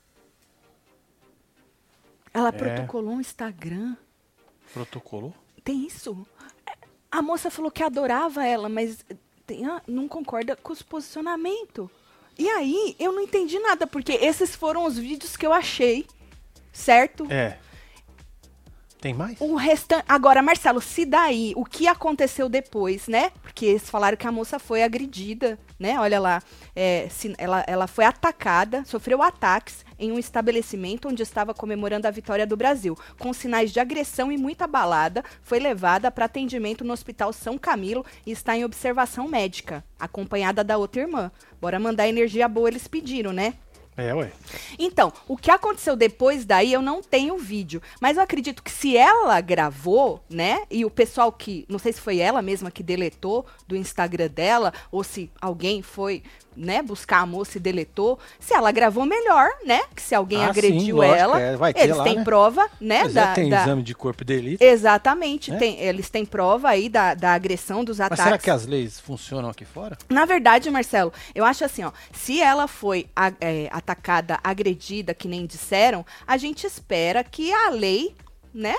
Ela 2.33 2.49
É. 2.49 2.51
protocolou 2.51 3.13
um 3.15 3.21
Instagram. 3.21 3.95
Protocolou? 4.73 5.33
Tem 5.63 5.85
isso? 5.85 6.25
É, 6.67 6.73
A 7.11 7.21
moça 7.23 7.49
falou 7.49 7.71
que 7.71 7.81
adorava 7.83 8.45
ela, 8.45 8.69
mas 8.69 9.03
tem- 9.45 9.65
ah, 9.65 9.81
não 9.87 10.07
concorda 10.07 10.55
com 10.55 10.71
os 10.71 10.81
posicionamentos. 10.83 11.89
E 12.37 12.47
aí, 12.47 12.95
eu 12.99 13.11
não 13.11 13.21
entendi 13.21 13.57
nada, 13.59 13.85
porque 13.87 14.13
esses 14.13 14.55
foram 14.55 14.85
os 14.85 14.97
vídeos 14.97 15.35
que 15.35 15.45
eu 15.45 15.51
achei, 15.51 16.05
certo? 16.71 17.25
É. 17.31 17.57
Tem 19.01 19.13
mais? 19.13 19.39
O 19.39 19.55
restante. 19.55 20.03
Agora, 20.09 20.41
Marcelo, 20.41 20.81
se 20.81 21.05
daí 21.05 21.53
o 21.55 21.63
que 21.63 21.87
aconteceu 21.87 22.49
depois, 22.49 23.07
né? 23.07 23.31
Porque 23.41 23.65
eles 23.65 23.89
falaram 23.89 24.17
que 24.17 24.27
a 24.27 24.31
moça 24.31 24.59
foi 24.59 24.83
agredida, 24.83 25.57
né? 25.79 25.97
Olha 25.99 26.19
lá. 26.19 26.43
é, 26.75 27.07
se- 27.09 27.33
ela, 27.37 27.63
ela 27.65 27.87
foi 27.87 28.03
atacada, 28.03 28.83
sofreu 28.85 29.21
ataques 29.21 29.85
em 29.97 30.11
um 30.11 30.19
estabelecimento 30.19 31.07
onde 31.07 31.23
estava 31.23 31.53
comemorando 31.53 32.07
a 32.07 32.11
vitória 32.11 32.45
do 32.45 32.57
Brasil. 32.57 32.97
Com 33.17 33.31
sinais 33.31 33.71
de 33.71 33.79
agressão 33.79 34.31
e 34.33 34.37
muita 34.37 34.67
balada, 34.67 35.23
foi 35.41 35.59
levada 35.59 36.11
para 36.11 36.25
atendimento 36.25 36.83
no 36.83 36.91
Hospital 36.93 37.31
São 37.31 37.57
Camilo 37.57 38.05
e 38.25 38.31
está 38.31 38.57
em 38.57 38.65
observação 38.65 39.27
médica, 39.29 39.83
acompanhada 39.97 40.61
da 40.63 40.77
outra 40.77 41.01
irmã. 41.01 41.31
Bora 41.61 41.79
mandar 41.79 42.07
energia 42.07 42.47
boa, 42.49 42.67
eles 42.69 42.87
pediram, 42.87 43.31
né? 43.31 43.53
É, 44.01 44.13
ué. 44.13 44.31
Então, 44.77 45.11
o 45.27 45.35
que 45.37 45.51
aconteceu 45.51 45.95
depois 45.95 46.45
daí 46.45 46.71
eu 46.73 46.81
não 46.81 47.01
tenho 47.01 47.37
vídeo, 47.37 47.81
mas 47.99 48.17
eu 48.17 48.23
acredito 48.23 48.63
que 48.63 48.71
se 48.71 48.95
ela 48.95 49.39
gravou, 49.41 50.23
né, 50.29 50.61
e 50.69 50.85
o 50.85 50.89
pessoal 50.89 51.31
que, 51.31 51.65
não 51.67 51.79
sei 51.79 51.91
se 51.93 52.01
foi 52.01 52.19
ela 52.19 52.41
mesma 52.41 52.71
que 52.71 52.81
deletou 52.83 53.45
do 53.67 53.75
Instagram 53.75 54.27
dela 54.29 54.73
ou 54.91 55.03
se 55.03 55.29
alguém 55.41 55.81
foi, 55.81 56.23
né, 56.55 56.81
buscar 56.81 57.19
a 57.19 57.25
moça 57.25 57.57
e 57.57 57.61
deletou, 57.61 58.19
se 58.39 58.53
ela 58.53 58.71
gravou 58.71 59.05
melhor, 59.05 59.49
né, 59.65 59.81
que 59.95 60.01
se 60.01 60.13
alguém 60.15 60.39
Ah, 60.43 60.53
sim, 60.53 60.59
agrediu 60.59 60.97
lógico, 60.97 61.15
ela, 61.15 61.39
é, 61.39 61.55
vai 61.55 61.73
ter 61.73 61.81
eles 61.83 61.97
lá, 61.97 62.03
têm 62.03 62.15
né? 62.17 62.23
prova, 62.23 62.69
né, 62.81 63.01
Pois 63.01 63.15
é, 63.15 63.19
da, 63.21 63.33
tem 63.33 63.49
da- 63.49 63.61
exame 63.61 63.83
de 63.83 63.93
corpo 63.95 64.23
de 64.25 64.33
elite. 64.33 64.63
Exatamente, 64.63 65.51
né? 65.51 65.57
tem, 65.57 65.79
eles 65.79 66.09
têm 66.09 66.25
prova 66.25 66.69
aí 66.69 66.89
da, 66.89 67.13
da 67.13 67.33
agressão 67.33 67.83
dos 67.83 67.99
Mas 67.99 68.07
ataques. 68.07 68.23
será 68.23 68.37
que 68.37 68.49
as 68.49 68.65
leis 68.65 68.99
funcionam 68.99 69.49
aqui 69.49 69.63
fora? 69.65 69.97
Na 70.09 70.25
verdade, 70.25 70.69
Marcelo, 70.69 71.13
eu 71.33 71.45
acho 71.45 71.63
assim, 71.63 71.83
ó, 71.83 71.91
se 72.13 72.41
ela 72.41 72.67
foi 72.67 73.07
a- 73.15 73.31
é, 73.39 73.69
atacada, 73.89 74.39
agredida, 74.43 75.13
que 75.13 75.27
nem 75.27 75.45
disseram, 75.45 76.05
a 76.27 76.37
gente 76.37 76.65
espera 76.65 77.23
que 77.23 77.51
a 77.51 77.69
lei, 77.69 78.15
né, 78.53 78.75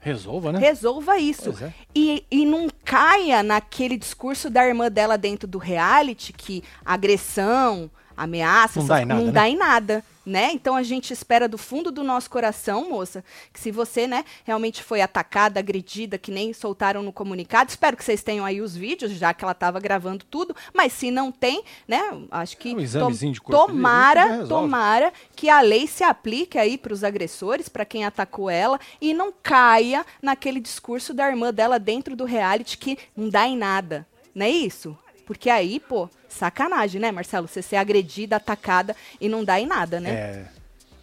Resolva, 0.00 0.52
né? 0.52 0.58
resolva 0.58 1.18
isso. 1.18 1.54
É. 1.62 1.72
E, 1.94 2.26
e 2.30 2.44
não 2.44 2.68
caia 2.84 3.42
naquele 3.42 3.96
discurso 3.96 4.50
da 4.50 4.66
irmã 4.66 4.90
dela 4.90 5.16
dentro 5.16 5.48
do 5.48 5.56
reality, 5.56 6.32
que 6.32 6.62
agressão, 6.84 7.90
ameaça, 8.14 8.80
Não 8.80 8.86
dá 8.86 9.00
em 9.00 9.04
nada, 9.06 9.20
não 9.20 9.26
né? 9.26 9.32
dá 9.32 9.48
em 9.48 9.56
nada, 9.56 10.04
né? 10.24 10.50
Então 10.52 10.74
a 10.74 10.82
gente 10.82 11.12
espera 11.12 11.48
do 11.48 11.58
fundo 11.58 11.90
do 11.90 12.02
nosso 12.02 12.30
coração, 12.30 12.88
moça, 12.88 13.24
que 13.52 13.60
se 13.60 13.70
você, 13.70 14.06
né, 14.06 14.24
realmente 14.44 14.82
foi 14.82 15.00
atacada, 15.00 15.60
agredida, 15.60 16.18
que 16.18 16.30
nem 16.30 16.52
soltaram 16.52 17.02
no 17.02 17.12
comunicado, 17.12 17.70
espero 17.70 17.96
que 17.96 18.04
vocês 18.04 18.22
tenham 18.22 18.44
aí 18.44 18.60
os 18.60 18.76
vídeos, 18.76 19.12
já 19.12 19.34
que 19.34 19.44
ela 19.44 19.52
estava 19.52 19.78
gravando 19.80 20.24
tudo, 20.24 20.54
mas 20.72 20.92
se 20.92 21.10
não 21.10 21.30
tem, 21.30 21.62
né, 21.86 22.00
acho 22.30 22.56
que 22.56 22.74
Um 22.74 22.78
de 22.78 22.86
delito 22.86 23.52
já 23.52 23.66
tomara, 23.66 24.46
tomara 24.46 25.12
que 25.36 25.48
a 25.48 25.60
lei 25.60 25.86
se 25.86 26.02
aplique 26.04 26.58
aí 26.58 26.78
para 26.78 26.92
os 26.92 27.04
agressores, 27.04 27.68
para 27.68 27.84
quem 27.84 28.04
atacou 28.04 28.48
ela 28.48 28.78
e 29.00 29.12
não 29.12 29.32
caia 29.42 30.04
naquele 30.22 30.60
discurso 30.60 31.12
da 31.12 31.28
irmã 31.28 31.52
dela 31.52 31.78
dentro 31.78 32.16
do 32.16 32.24
reality 32.24 32.78
que 32.78 32.98
não 33.16 33.28
dá 33.28 33.46
em 33.46 33.56
nada. 33.56 34.06
Não 34.34 34.46
é 34.46 34.50
isso? 34.50 34.96
Porque 35.24 35.48
aí, 35.48 35.80
pô, 35.80 36.08
sacanagem, 36.28 37.00
né, 37.00 37.10
Marcelo? 37.10 37.48
Você 37.48 37.62
ser 37.62 37.76
agredida, 37.76 38.36
atacada 38.36 38.94
e 39.20 39.28
não 39.28 39.44
dá 39.44 39.58
em 39.60 39.66
nada, 39.66 40.00
né? 40.00 40.10
É. 40.10 40.48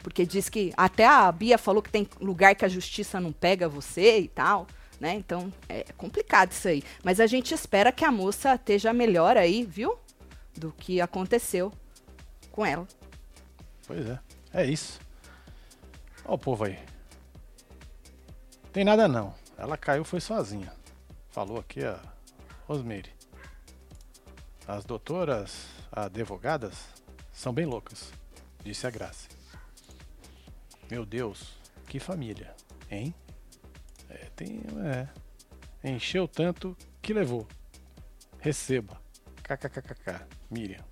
Porque 0.04 0.26
diz 0.26 0.50
que 0.50 0.74
até 0.76 1.06
a 1.06 1.32
Bia 1.32 1.58
falou 1.58 1.82
que 1.82 1.90
tem 1.90 2.08
lugar 2.20 2.56
que 2.56 2.66
a 2.66 2.70
justiça 2.70 3.20
não 3.20 3.32
pega 3.32 3.70
você 3.70 4.20
e 4.20 4.28
tal, 4.28 4.68
né? 5.00 5.14
Então 5.14 5.52
é 5.70 5.86
complicado 5.98 6.52
isso 6.52 6.68
aí. 6.68 6.84
Mas 7.04 7.20
a 7.20 7.28
gente 7.28 7.54
espera 7.54 7.92
que 7.92 8.04
a 8.04 8.12
moça 8.12 8.56
esteja 8.56 8.94
melhor 8.94 9.38
aí, 9.38 9.64
viu? 9.64 9.98
Do 10.56 10.72
que 10.72 11.00
aconteceu 11.00 11.72
com 12.52 12.66
ela. 12.66 12.88
Pois 13.88 14.06
é. 14.08 14.20
É 14.54 14.66
isso. 14.66 15.00
Ó 16.26 16.34
o 16.34 16.38
povo 16.38 16.66
aí. 16.66 16.78
Tem 18.74 18.84
nada 18.84 19.08
não. 19.08 19.34
Ela 19.58 19.78
caiu 19.78 20.04
foi 20.04 20.20
sozinha. 20.20 20.74
Falou 21.30 21.60
aqui 21.60 21.84
a 21.84 22.00
Rosemary. 22.68 23.10
As 24.72 24.86
doutoras 24.86 25.68
advogadas 25.92 26.88
são 27.34 27.52
bem 27.52 27.66
loucas, 27.66 28.14
disse 28.64 28.88
a 28.88 28.90
Graça. 28.90 29.28
Meu 30.90 31.06
Deus, 31.06 31.58
que 31.90 32.00
família, 32.00 32.56
hein? 32.90 33.14
É, 34.10 34.30
tem. 34.34 34.62
É. 35.84 35.90
Encheu 35.90 36.26
tanto 36.26 36.78
que 37.02 37.12
levou. 37.12 37.46
Receba. 38.40 38.98
KKKKK. 39.44 40.26
Miriam. 40.50 40.86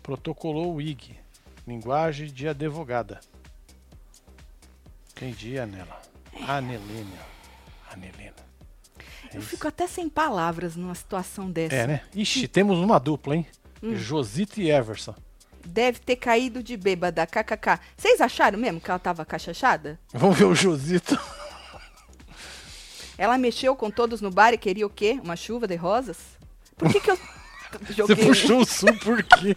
Protocolou 0.00 0.76
o 0.76 0.80
IG. 0.80 1.18
Linguagem 1.66 2.32
de 2.32 2.46
advogada. 2.46 3.18
Entendi, 5.10 5.58
Anela. 5.58 6.00
Anelina. 6.46 7.26
Anelina. 7.90 8.41
Eu 9.34 9.42
fico 9.42 9.66
até 9.66 9.86
sem 9.86 10.08
palavras 10.08 10.76
numa 10.76 10.94
situação 10.94 11.50
dessa. 11.50 11.74
É, 11.74 11.86
né? 11.86 12.02
Ixi, 12.14 12.48
temos 12.48 12.78
uma 12.78 12.98
dupla, 12.98 13.36
hein? 13.36 13.46
Josita 13.82 14.60
e 14.60 14.70
Everson. 14.70 15.14
Deve 15.64 15.98
ter 16.00 16.16
caído 16.16 16.62
de 16.62 16.76
bêbada, 16.76 17.26
kkk. 17.26 17.78
Vocês 17.96 18.20
acharam 18.20 18.58
mesmo 18.58 18.80
que 18.80 18.90
ela 18.90 18.98
tava 18.98 19.24
cachachada? 19.24 19.98
Vamos 20.12 20.36
ver 20.36 20.44
o 20.44 20.54
Josito. 20.54 21.18
Ela 23.16 23.38
mexeu 23.38 23.76
com 23.76 23.90
todos 23.90 24.20
no 24.20 24.30
bar 24.30 24.52
e 24.52 24.58
queria 24.58 24.86
o 24.86 24.90
quê? 24.90 25.20
Uma 25.22 25.36
chuva 25.36 25.66
de 25.68 25.76
rosas? 25.76 26.18
Por 26.76 26.90
que 26.90 27.00
que 27.00 27.10
eu 27.10 27.18
Você 27.86 27.92
joguei 27.92 28.16
puxou 28.16 28.60
o 28.60 28.66
sul 28.66 28.96
por 28.98 29.22
quê? 29.22 29.56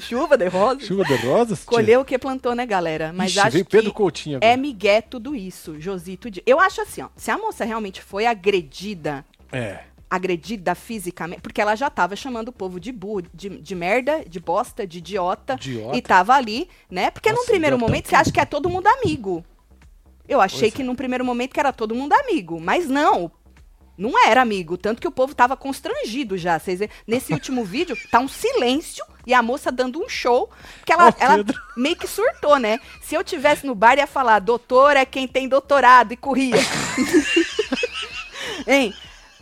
Chuva 0.00 0.36
de 0.36 0.48
rosas? 0.48 0.84
Chuva 0.86 1.04
de 1.04 1.14
rosas? 1.16 1.58
tia? 1.60 1.66
Colheu 1.66 2.00
o 2.00 2.04
que 2.04 2.18
plantou, 2.18 2.54
né, 2.54 2.64
galera? 2.66 3.12
Mas 3.12 3.30
Ixi, 3.30 3.40
acho 3.40 3.50
veio 3.50 3.64
que 3.64 3.70
Pedro 3.70 3.92
Coutinho 3.92 4.36
agora. 4.38 4.52
é 4.52 4.56
migué 4.56 5.00
tudo 5.00 5.34
isso, 5.34 5.80
Josito. 5.80 6.30
de- 6.30 6.42
Eu 6.46 6.58
acho 6.60 6.80
assim, 6.80 7.02
ó, 7.02 7.08
se 7.16 7.30
a 7.30 7.38
moça 7.38 7.64
realmente 7.64 8.02
foi 8.02 8.26
agredida, 8.26 9.24
É. 9.52 9.80
agredida 10.10 10.74
fisicamente, 10.74 11.40
porque 11.40 11.60
ela 11.60 11.74
já 11.74 11.90
tava 11.90 12.14
chamando 12.14 12.48
o 12.48 12.52
povo 12.52 12.78
de 12.78 12.92
burro, 12.92 13.22
de, 13.34 13.48
de 13.48 13.74
merda, 13.74 14.24
de 14.28 14.38
bosta, 14.40 14.86
de 14.86 14.98
idiota, 14.98 15.54
Idiota. 15.54 15.96
e 15.96 16.02
tava 16.02 16.34
ali, 16.34 16.68
né? 16.90 17.10
Porque 17.10 17.30
num 17.30 17.36
Nossa, 17.36 17.50
primeiro 17.50 17.76
idiotão 17.76 17.88
momento 17.88 18.08
você 18.08 18.14
acha 18.16 18.30
que 18.32 18.40
é 18.40 18.44
todo 18.44 18.68
mundo 18.68 18.86
amigo. 18.86 19.44
Eu 20.28 20.40
achei 20.40 20.60
Pois 20.60 20.72
é. 20.72 20.76
que 20.76 20.82
num 20.82 20.94
primeiro 20.94 21.24
momento 21.24 21.52
que 21.52 21.60
era 21.60 21.72
todo 21.72 21.94
mundo 21.94 22.12
amigo, 22.14 22.60
mas 22.60 22.88
não. 22.88 23.30
Não 23.96 24.18
era 24.26 24.42
amigo, 24.42 24.76
tanto 24.76 25.00
que 25.00 25.08
o 25.08 25.12
povo 25.12 25.34
tava 25.34 25.56
constrangido 25.56 26.36
já. 26.36 26.58
Vocês 26.58 26.80
nesse 27.06 27.32
último 27.32 27.64
vídeo 27.64 27.96
tá 28.10 28.18
um 28.18 28.28
silêncio 28.28 29.04
e 29.26 29.32
a 29.32 29.42
moça 29.42 29.72
dando 29.72 30.02
um 30.02 30.08
show, 30.08 30.50
que 30.84 30.92
ela, 30.92 31.08
Ó, 31.08 31.12
ela 31.18 31.44
meio 31.76 31.96
que 31.96 32.06
surtou, 32.06 32.58
né? 32.58 32.78
Se 33.00 33.14
eu 33.14 33.24
tivesse 33.24 33.66
no 33.66 33.74
bar 33.74 33.96
ia 33.96 34.06
falar: 34.06 34.40
"Doutor 34.40 34.96
é 34.96 35.04
quem 35.04 35.28
tem 35.28 35.48
doutorado" 35.48 36.12
e 36.12 36.16
corria. 36.16 36.56
hein? 38.66 38.94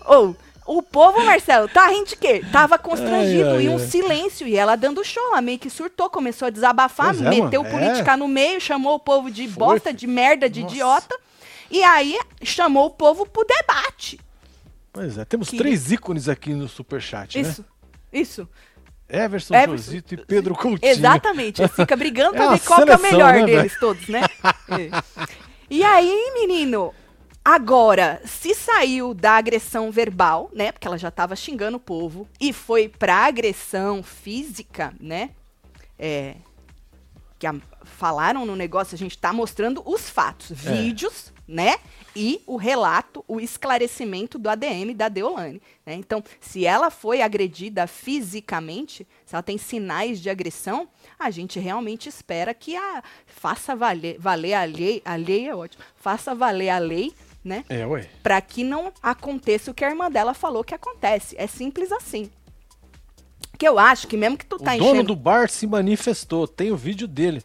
Ou 0.04 0.36
o 0.64 0.80
povo, 0.80 1.24
Marcelo, 1.24 1.68
tá 1.68 1.88
rindo 1.88 2.10
de 2.10 2.16
quê? 2.16 2.44
Tava 2.52 2.78
constrangido 2.78 3.50
Ai, 3.50 3.56
ai, 3.56 3.64
e 3.64 3.68
um 3.68 3.78
ai. 3.78 3.86
silêncio. 3.86 4.46
E 4.46 4.56
ela 4.56 4.76
dando 4.76 5.04
show, 5.04 5.22
ela 5.28 5.40
meio 5.40 5.58
que 5.58 5.68
surtou, 5.68 6.08
começou 6.08 6.46
a 6.46 6.50
desabafar, 6.50 7.14
Pois 7.14 7.20
é, 7.20 7.28
meteu 7.28 7.64
mano, 7.64 7.78
política 7.78 8.16
no 8.16 8.28
meio, 8.28 8.60
chamou 8.60 8.94
o 8.94 9.00
povo 9.00 9.30
de 9.30 9.46
bosta, 9.48 9.92
de 9.92 10.06
merda, 10.06 10.48
de 10.48 10.62
Nossa. 10.62 10.74
idiota. 10.74 11.18
E 11.70 11.82
aí 11.82 12.18
chamou 12.42 12.86
o 12.86 12.90
povo 12.90 13.26
pro 13.26 13.44
debate. 13.44 14.20
Pois 14.92 15.16
é, 15.18 15.24
temos 15.24 15.48
Que- 15.48 15.56
três 15.56 15.90
ícones 15.90 16.28
aqui 16.28 16.52
no 16.54 16.68
superchat, 16.68 17.40
né? 17.40 17.48
Isso, 17.48 17.64
isso. 18.12 18.48
Everson, 19.08 19.54
Everson- 19.54 19.76
Josito 19.92 20.14
e 20.14 20.16
Pedro 20.18 20.54
Coutinho. 20.54 20.90
Exatamente. 20.90 21.66
Ficam 21.68 21.98
brigando 21.98 22.34
É 22.36 22.38
pra 22.38 22.50
ver 22.54 22.60
qual 22.60 22.82
que 22.84 22.90
é 22.90 22.94
o 22.94 22.98
seleção, 22.98 23.10
melhor 23.18 23.34
né, 23.34 23.44
deles 23.46 23.78
todos, 23.78 24.08
né? 24.08 24.20
É. 24.68 25.28
E 25.70 25.82
aí, 25.82 26.32
menino, 26.34 26.94
agora, 27.44 28.20
se 28.24 28.54
saiu 28.54 29.12
da 29.14 29.32
agressão 29.32 29.90
verbal, 29.90 30.50
né? 30.54 30.72
Porque 30.72 30.86
ela 30.86 30.98
já 30.98 31.10
tava 31.10 31.34
xingando 31.36 31.76
o 31.78 31.80
povo, 31.80 32.28
e 32.40 32.52
foi 32.52 32.88
pra 32.88 33.16
agressão 33.26 34.02
física, 34.02 34.94
né? 35.00 35.30
É. 35.98 36.36
Que 37.38 37.46
a- 37.46 37.54
falaram 37.84 38.44
no 38.46 38.54
negócio, 38.56 38.94
a 38.94 38.98
gente 38.98 39.16
tá 39.18 39.32
mostrando 39.32 39.82
os 39.84 40.08
fatos, 40.08 40.50
É. 40.66 40.72
vídeos, 40.72 41.31
né? 41.46 41.76
E 42.14 42.42
o 42.46 42.56
relato, 42.56 43.24
o 43.26 43.40
esclarecimento 43.40 44.38
do 44.38 44.48
ADM 44.48 44.94
da 44.94 45.08
Deolane. 45.08 45.60
Né? 45.84 45.94
Então, 45.94 46.22
se 46.40 46.64
ela 46.66 46.90
foi 46.90 47.22
agredida 47.22 47.86
fisicamente, 47.86 49.06
se 49.24 49.34
ela 49.34 49.42
tem 49.42 49.58
sinais 49.58 50.20
de 50.20 50.30
agressão, 50.30 50.88
a 51.18 51.30
gente 51.30 51.58
realmente 51.58 52.08
espera 52.08 52.54
que 52.54 52.76
a 52.76 53.02
faça 53.26 53.74
valer, 53.74 54.18
valer 54.18 54.54
a 54.54 54.64
lei, 54.64 55.02
a 55.04 55.16
lei 55.16 55.48
é 55.48 55.54
ótimo, 55.54 55.82
faça 55.96 56.34
valer 56.34 56.68
a 56.68 56.78
lei, 56.78 57.12
né? 57.44 57.64
É, 57.68 57.86
ué. 57.86 58.08
Pra 58.22 58.40
que 58.40 58.62
não 58.62 58.92
aconteça 59.02 59.70
o 59.70 59.74
que 59.74 59.84
a 59.84 59.90
irmã 59.90 60.10
dela 60.10 60.34
falou 60.34 60.62
que 60.62 60.74
acontece. 60.74 61.34
É 61.38 61.46
simples 61.46 61.90
assim. 61.90 62.30
Que 63.58 63.66
eu 63.66 63.78
acho 63.78 64.06
que 64.06 64.16
mesmo 64.16 64.36
que 64.36 64.46
tu 64.46 64.56
O 64.56 64.58
tá 64.58 64.76
dono 64.76 64.90
enchendo... 64.90 65.08
do 65.08 65.16
bar 65.16 65.48
se 65.48 65.66
manifestou, 65.66 66.46
tem 66.46 66.70
o 66.70 66.76
vídeo 66.76 67.08
dele. 67.08 67.42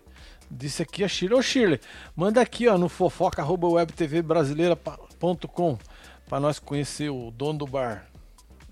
Disse 0.49 0.81
aqui 0.81 1.03
a 1.03 1.07
Shirley. 1.07 1.37
Ô 1.37 1.41
Shirley, 1.41 1.79
manda 2.15 2.41
aqui 2.41 2.67
ó, 2.67 2.77
no 2.77 2.87
fofoca.webtvbrasileira.com 2.87 5.77
pra 6.27 6.39
nós 6.39 6.59
conhecer 6.59 7.09
o 7.09 7.31
dono 7.31 7.59
do 7.59 7.67
bar. 7.67 8.07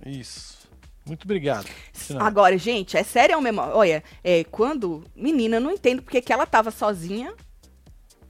Isso. 0.05 0.65
Muito 1.05 1.25
obrigado. 1.25 1.67
Sinal. 1.93 2.25
Agora, 2.25 2.57
gente, 2.57 2.97
é 2.97 3.03
sério 3.03 3.39
mesmo. 3.39 3.61
Olha, 3.61 4.03
é, 4.23 4.43
quando. 4.45 5.03
Menina, 5.15 5.57
eu 5.57 5.61
não 5.61 5.71
entendo 5.71 6.01
porque 6.01 6.21
que 6.21 6.33
ela 6.33 6.45
tava 6.45 6.71
sozinha. 6.71 7.33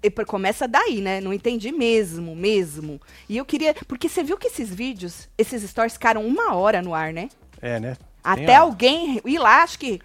E 0.03 0.11
começa 0.11 0.67
daí, 0.67 1.01
né? 1.01 1.19
Não 1.19 1.33
entendi 1.33 1.71
mesmo, 1.71 2.35
mesmo. 2.35 3.01
E 3.27 3.37
eu 3.37 3.45
queria. 3.45 3.73
Porque 3.87 4.09
você 4.09 4.23
viu 4.23 4.37
que 4.37 4.47
esses 4.47 4.73
vídeos, 4.73 5.27
esses 5.37 5.67
stories 5.67 5.93
ficaram 5.93 6.25
uma 6.25 6.53
hora 6.53 6.81
no 6.81 6.93
ar, 6.93 7.11
né? 7.11 7.29
É, 7.61 7.79
né? 7.79 7.97
Até 8.23 8.55
alguém 8.55 9.21
ir 9.23 9.37
lá, 9.37 9.63
acho 9.63 9.79
que 9.79 10.01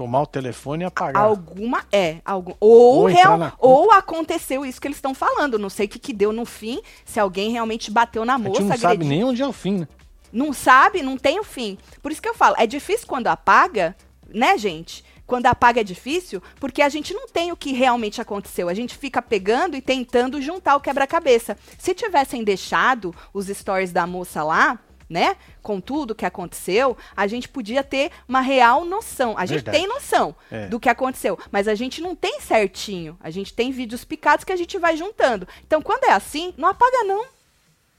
Tomar 0.00 0.22
o 0.22 0.26
telefone 0.26 0.82
e 0.82 0.86
apagar. 0.86 1.22
alguma. 1.22 1.84
É, 1.92 2.22
algum. 2.24 2.54
Ou, 2.58 3.00
Ou 3.00 3.04
real, 3.04 3.36
na 3.36 3.52
ou 3.58 3.92
aconteceu 3.92 4.64
isso 4.64 4.80
que 4.80 4.88
eles 4.88 4.96
estão 4.96 5.14
falando. 5.14 5.58
Não 5.58 5.68
sei 5.68 5.84
o 5.84 5.88
que, 5.90 5.98
que 5.98 6.14
deu 6.14 6.32
no 6.32 6.46
fim, 6.46 6.80
se 7.04 7.20
alguém 7.20 7.50
realmente 7.50 7.90
bateu 7.90 8.24
na 8.24 8.36
a 8.36 8.38
gente 8.38 8.48
moça, 8.48 8.62
não 8.62 8.76
sabe 8.78 9.04
nem 9.04 9.22
onde 9.22 9.42
é 9.42 9.46
o 9.46 9.52
fim, 9.52 9.80
né? 9.80 9.88
Não 10.32 10.54
sabe, 10.54 11.02
não 11.02 11.18
tem 11.18 11.38
o 11.38 11.44
fim. 11.44 11.76
Por 12.02 12.10
isso 12.10 12.22
que 12.22 12.28
eu 12.30 12.34
falo, 12.34 12.56
é 12.58 12.66
difícil 12.66 13.06
quando 13.06 13.26
apaga, 13.26 13.94
né, 14.26 14.56
gente? 14.56 15.04
Quando 15.26 15.44
apaga 15.44 15.82
é 15.82 15.84
difícil, 15.84 16.42
porque 16.58 16.80
a 16.80 16.88
gente 16.88 17.12
não 17.12 17.28
tem 17.28 17.52
o 17.52 17.56
que 17.56 17.74
realmente 17.74 18.22
aconteceu. 18.22 18.70
A 18.70 18.74
gente 18.74 18.96
fica 18.96 19.20
pegando 19.20 19.76
e 19.76 19.82
tentando 19.82 20.40
juntar 20.40 20.76
o 20.76 20.80
quebra-cabeça. 20.80 21.58
Se 21.78 21.92
tivessem 21.92 22.42
deixado 22.42 23.14
os 23.34 23.48
stories 23.48 23.92
da 23.92 24.06
moça 24.06 24.42
lá, 24.42 24.78
né, 25.10 25.36
com 25.60 25.80
tudo 25.80 26.14
que 26.14 26.24
aconteceu, 26.24 26.96
a 27.16 27.26
gente 27.26 27.48
podia 27.48 27.82
ter 27.82 28.12
uma 28.28 28.40
real 28.40 28.84
noção. 28.84 29.36
A 29.36 29.44
gente 29.44 29.64
Verdade. 29.64 29.78
tem 29.78 29.88
noção 29.88 30.34
É. 30.50 30.68
do 30.68 30.78
que 30.78 30.88
aconteceu, 30.88 31.36
mas 31.50 31.66
a 31.66 31.74
gente 31.74 32.00
não 32.00 32.14
tem 32.14 32.40
certinho. 32.40 33.18
A 33.20 33.28
gente 33.28 33.52
tem 33.52 33.72
vídeos 33.72 34.04
picados 34.04 34.44
que 34.44 34.52
a 34.52 34.56
gente 34.56 34.78
vai 34.78 34.96
juntando. 34.96 35.48
Então, 35.66 35.82
quando 35.82 36.04
é 36.04 36.12
assim, 36.12 36.54
não 36.56 36.68
apaga 36.68 37.02
não. 37.02 37.26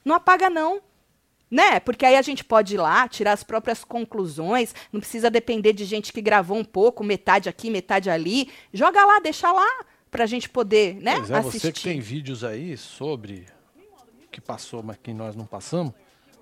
Não 0.04 0.14
apaga 0.16 0.48
não. 0.48 0.80
Né? 1.50 1.78
Porque 1.80 2.06
aí 2.06 2.16
a 2.16 2.22
gente 2.22 2.42
pode 2.42 2.74
ir 2.76 2.78
lá, 2.78 3.06
tirar 3.06 3.32
as 3.32 3.44
próprias 3.44 3.84
conclusões, 3.84 4.74
não 4.90 4.98
precisa 5.00 5.30
depender 5.30 5.74
de 5.74 5.84
gente 5.84 6.10
que 6.10 6.22
gravou 6.22 6.56
um 6.56 6.64
pouco, 6.64 7.04
metade 7.04 7.46
aqui, 7.46 7.68
metade 7.70 8.08
ali. 8.08 8.50
Joga 8.72 9.04
lá, 9.04 9.18
deixa 9.20 9.52
lá, 9.52 9.68
pra 10.10 10.24
gente 10.24 10.48
poder, 10.48 10.94
né, 10.94 11.16
Pois 11.16 11.30
é, 11.30 11.36
assistir. 11.36 11.60
você 11.60 11.72
que 11.72 11.82
tem 11.82 12.00
vídeos 12.00 12.42
aí 12.42 12.74
sobre 12.78 13.46
o 14.24 14.28
que 14.30 14.40
passou, 14.40 14.82
mas 14.82 14.96
que 15.02 15.12
nós 15.12 15.36
não 15.36 15.44
passamos, 15.44 15.92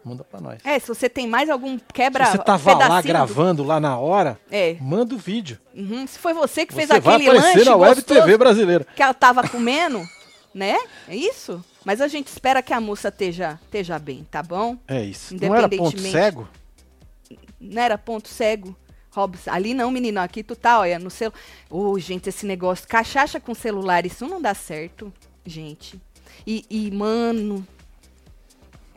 manda 0.05 0.25
pra 0.25 0.41
nós. 0.41 0.59
É, 0.65 0.79
se 0.79 0.89
você 0.89 1.09
tem 1.09 1.27
mais 1.27 1.49
algum 1.51 1.79
quebra 1.93 2.27
Se 2.27 2.33
você 2.33 2.45
tava 2.45 2.75
lá 2.75 3.03
gravando 3.03 3.63
lá 3.63 3.79
na 3.79 3.99
hora, 3.99 4.39
É. 4.51 4.77
manda 4.81 5.15
o 5.15 5.19
vídeo. 5.19 5.59
Uhum, 5.75 6.07
Se 6.07 6.19
foi 6.19 6.33
você 6.33 6.65
que 6.67 6.73
fez 6.75 6.89
Você 6.89 7.01
vai 7.01 7.15
aquele 7.17 7.29
aparecer 7.31 7.59
lanche 7.59 7.71
na 7.71 7.77
Web 7.77 8.03
TV 8.03 8.37
brasileira. 8.39 8.87
que 8.97 9.03
ela 9.03 9.15
tava 9.15 9.47
comendo, 9.49 10.01
né? 10.55 10.77
É 11.09 11.15
isso? 11.15 11.65
Mas 11.85 12.01
a 12.01 12.09
gente 12.09 12.27
espera 12.29 12.63
que 12.63 12.73
a 12.73 12.81
moça 12.81 13.09
esteja, 13.09 13.59
esteja 13.65 13.99
bem, 13.99 14.27
tá 14.31 14.43
bom? 14.43 14.77
É 14.87 15.03
isso. 15.03 15.35
Não 15.41 15.55
era 15.55 15.69
ponto 15.69 15.99
cego? 16.01 16.49
Não 17.61 17.83
era 17.83 17.97
ponto 17.99 18.29
cego. 18.29 18.77
Robson, 19.13 19.51
ali 19.51 19.75
não, 19.75 19.91
menino, 19.91 20.21
aqui 20.21 20.41
tu 20.43 20.55
tá, 20.55 20.79
olha, 20.79 20.97
no 20.99 21.11
celu... 21.11 21.33
Ô, 21.69 21.99
gente, 21.99 22.29
esse 22.29 22.47
negócio, 22.47 22.87
cachaça 22.87 23.41
com 23.41 23.53
celular, 23.57 24.07
isso 24.07 24.25
não 24.25 24.41
dá 24.41 24.55
certo, 24.55 25.13
gente. 25.45 26.01
E, 26.47 26.65
e 26.71 26.91
mano, 26.93 27.67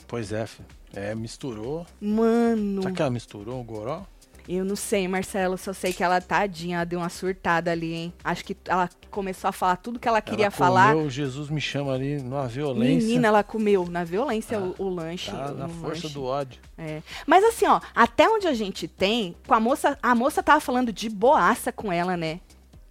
Pois 0.07 0.31
é, 0.31 0.45
filho. 0.45 0.67
É, 0.95 1.13
misturou. 1.15 1.85
mano, 1.99 2.81
Será 2.83 2.93
que 2.93 3.01
ela 3.01 3.11
misturou 3.11 3.59
o 3.59 3.63
goró? 3.63 4.03
eu 4.45 4.65
não 4.65 4.75
sei, 4.75 5.07
Marcelo, 5.07 5.57
só 5.57 5.71
sei 5.71 5.93
que 5.93 6.03
ela, 6.03 6.19
tadinha, 6.19 6.75
ela 6.75 6.85
deu 6.85 6.99
uma 6.99 7.07
surtada 7.07 7.71
ali, 7.71 7.93
hein? 7.93 8.13
Acho 8.21 8.43
que 8.43 8.57
ela 8.67 8.89
começou 9.09 9.47
a 9.47 9.53
falar 9.53 9.77
tudo 9.77 9.97
que 9.97 10.07
ela 10.07 10.21
queria 10.21 10.47
ela 10.47 10.51
falar. 10.51 10.93
Comeu, 10.93 11.09
Jesus 11.09 11.49
me 11.49 11.61
chama 11.61 11.93
ali 11.93 12.21
numa 12.21 12.45
violência. 12.45 13.07
Menina, 13.07 13.29
ela 13.29 13.41
comeu 13.41 13.85
na 13.89 14.03
violência 14.03 14.59
o, 14.59 14.75
o 14.77 14.89
lanche. 14.89 15.31
Tá 15.31 15.51
na 15.53 15.67
o 15.67 15.69
força 15.69 16.03
lanche. 16.03 16.13
do 16.13 16.25
ódio. 16.25 16.61
É. 16.77 17.01
Mas 17.25 17.41
assim, 17.45 17.65
ó, 17.65 17.79
até 17.95 18.27
onde 18.27 18.45
a 18.45 18.53
gente 18.53 18.85
tem, 18.85 19.33
com 19.47 19.53
a 19.53 19.61
moça, 19.61 19.97
a 20.03 20.13
moça 20.13 20.43
tava 20.43 20.59
falando 20.59 20.91
de 20.91 21.09
boaça 21.09 21.71
com 21.71 21.89
ela, 21.89 22.17
né? 22.17 22.41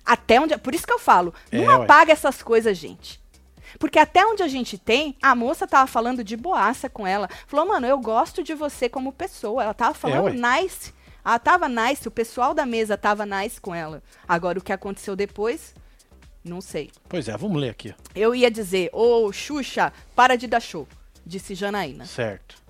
Até 0.06 0.40
onde, 0.40 0.56
por 0.56 0.74
isso 0.74 0.86
que 0.86 0.92
eu 0.92 0.98
falo, 0.98 1.34
não 1.52 1.64
É, 1.70 1.76
ué. 1.76 1.84
apaga 1.84 2.12
essas 2.12 2.42
coisas, 2.42 2.76
gente. 2.78 3.20
Porque 3.78 3.98
até 3.98 4.24
onde 4.24 4.42
a 4.42 4.48
gente 4.48 4.78
tem, 4.78 5.16
a 5.22 5.34
moça 5.34 5.66
tava 5.66 5.86
falando 5.86 6.22
de 6.24 6.36
boaça 6.36 6.88
com 6.88 7.06
ela. 7.06 7.28
Falou, 7.46 7.66
mano, 7.66 7.86
eu 7.86 7.98
gosto 7.98 8.42
de 8.42 8.54
você 8.54 8.88
como 8.88 9.12
pessoa. 9.12 9.62
Ela 9.62 9.74
tava 9.74 9.94
falando 9.94 10.24
ué. 10.24 10.62
nice. 10.62 10.92
Ela 11.24 11.38
tava 11.38 11.68
nice, 11.68 12.08
o 12.08 12.10
pessoal 12.10 12.52
da 12.52 12.66
mesa 12.66 12.96
tava 12.96 13.24
nice 13.24 13.60
com 13.60 13.74
ela. 13.74 14.02
Agora, 14.26 14.58
o 14.58 14.62
que 14.62 14.72
aconteceu 14.72 15.14
depois, 15.14 15.74
não 16.44 16.60
sei. 16.60 16.90
Pois 17.08 17.28
é, 17.28 17.36
vamos 17.36 17.60
ler 17.60 17.70
aqui. 17.70 17.94
Eu 18.14 18.34
ia 18.34 18.50
dizer, 18.50 18.90
ô 18.92 19.32
Xuxa, 19.32 19.92
para 20.16 20.36
de 20.36 20.48
dar 20.48 20.60
show, 20.60 20.86
disse 21.24 21.54
Janaína. 21.54 22.06
Certo. 22.06 22.60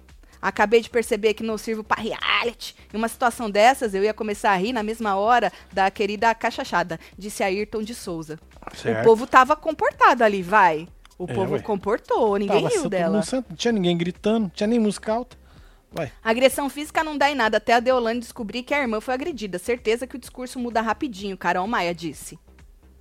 Acabei 0.41 0.81
de 0.81 0.91
perceber 0.91 1.35
que 1.35 1.43
não 1.45 1.57
sirvo 1.57 1.85
pra 1.85 2.03
reality. 2.03 2.75
Em 2.93 2.97
uma 2.97 3.09
situação 3.09 3.49
dessas, 3.49 3.95
eu 3.95 4.03
ia 4.03 4.13
começar 4.13 4.51
a 4.51 4.57
rir 4.57 4.73
na 4.73 4.83
mesma 4.83 5.15
hora 5.15 5.53
da 5.73 5.89
querida 5.89 6.35
cachachada, 6.35 6.99
disse 7.17 7.45
Ayrton 7.45 7.83
de 7.83 7.95
Souza. 7.95 8.41
Certo. 8.75 9.01
O 9.01 9.05
povo 9.05 9.27
tava 9.27 9.57
comportado 9.57 10.23
ali, 10.25 10.43
vai. 10.43 10.89
O 11.19 11.25
É, 11.29 11.35
povo 11.35 11.55
ué. 11.55 11.61
comportou, 11.61 12.37
ninguém 12.37 12.63
Tava 12.63 12.75
riu 12.75 12.89
dela. 12.89 13.23
sentado, 13.23 13.47
Não 13.51 13.57
tinha 13.57 13.73
ninguém 13.73 13.97
gritando, 13.97 14.43
não 14.45 14.49
tinha 14.51 14.67
nem 14.67 14.79
música 14.79 15.13
alta. 15.13 15.37
Vai. 15.91 16.11
Agressão 16.25 16.71
física 16.71 17.05
não 17.05 17.19
dá 17.19 17.31
em 17.31 17.35
nada, 17.35 17.59
até 17.59 17.75
a 17.75 17.81
Deolane 17.81 18.19
descobrir 18.21 18.63
que 18.63 18.73
a 18.73 18.81
irmã 18.81 19.01
foi 19.01 19.13
agredida. 19.15 19.59
Certeza 19.59 20.07
que 20.07 20.17
o 20.17 20.19
discurso 20.19 20.59
muda 20.59 20.81
rapidinho, 20.81 21.37
Carol 21.37 21.67
Maia 21.67 21.95
disse. 21.95 22.39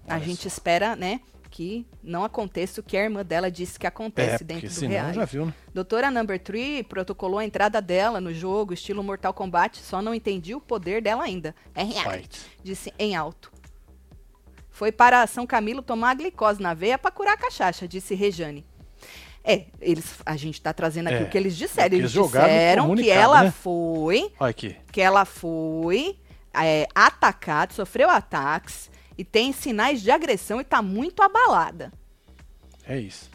A 0.08 0.16
Olha 0.16 0.26
gente 0.26 0.42
só. 0.42 0.48
espera, 0.50 0.94
né, 0.96 1.22
que 1.50 1.86
não 2.04 2.24
aconteça 2.26 2.82
o 2.82 2.84
que 2.84 2.98
a 2.98 3.04
irmã 3.04 3.24
dela 3.24 3.50
disse 3.50 3.80
que 3.80 3.86
É, 3.86 3.90
acontece 3.90 4.44
porque 4.44 4.44
dentro 4.68 4.82
do 4.82 4.88
reality. 4.88 5.16
já 5.16 5.26
viu, 5.26 5.46
né? 5.46 5.54
Doutora 5.74 6.12
Number 6.12 6.38
3 6.40 6.86
protocolou 6.86 7.40
a 7.40 7.46
entrada 7.46 7.82
dela 7.82 8.20
no 8.20 8.34
jogo, 8.34 8.74
estilo 8.74 9.02
Mortal 9.04 9.34
Kombat, 9.34 9.80
só 9.82 10.02
não 10.02 10.14
entendi 10.14 10.54
o 10.54 10.60
poder 10.60 11.02
dela 11.02 11.24
ainda. 11.24 11.56
É 11.74 11.84
reality, 11.84 12.40
Fight. 12.40 12.58
disse 12.64 12.94
em 13.00 13.16
alto. 13.16 13.52
Foi 14.82 14.92
para 14.92 15.28
São 15.28 15.46
Camilo 15.46 15.84
tomar 15.84 16.10
a 16.10 16.14
glicose 16.16 16.60
na 16.60 16.74
veia 16.74 16.98
para 16.98 17.12
curar 17.12 17.36
a 17.36 17.38
cachaça, 17.38 17.88
disse 17.88 18.16
Rejane. 18.16 18.66
É, 19.44 19.66
eles, 19.80 20.16
a 20.26 20.36
gente 20.36 20.60
tá 20.60 20.74
trazendo 20.74 21.06
aqui 21.06 21.18
É, 21.18 21.22
o 21.22 21.30
que 21.30 21.38
eles 21.38 21.56
disseram. 21.56 21.96
Eles 21.96 22.12
disseram 22.12 22.96
que 22.96 23.08
ela 23.08 23.44
né? 23.44 23.52
foi, 23.52 24.32
Olha 24.40 24.50
aqui. 24.50 24.76
que 24.92 25.00
ela 25.00 25.24
foi 25.24 26.18
é, 26.52 26.88
atacada, 26.96 27.72
sofreu 27.76 28.10
ataques 28.10 28.90
e 29.16 29.24
tem 29.24 29.54
sinais 29.54 30.02
de 30.02 30.10
agressão 30.10 30.60
e 30.60 30.64
tá 30.64 30.82
muito 30.82 31.22
abalada. 31.22 31.94
É 32.84 32.98
isso. 32.98 33.30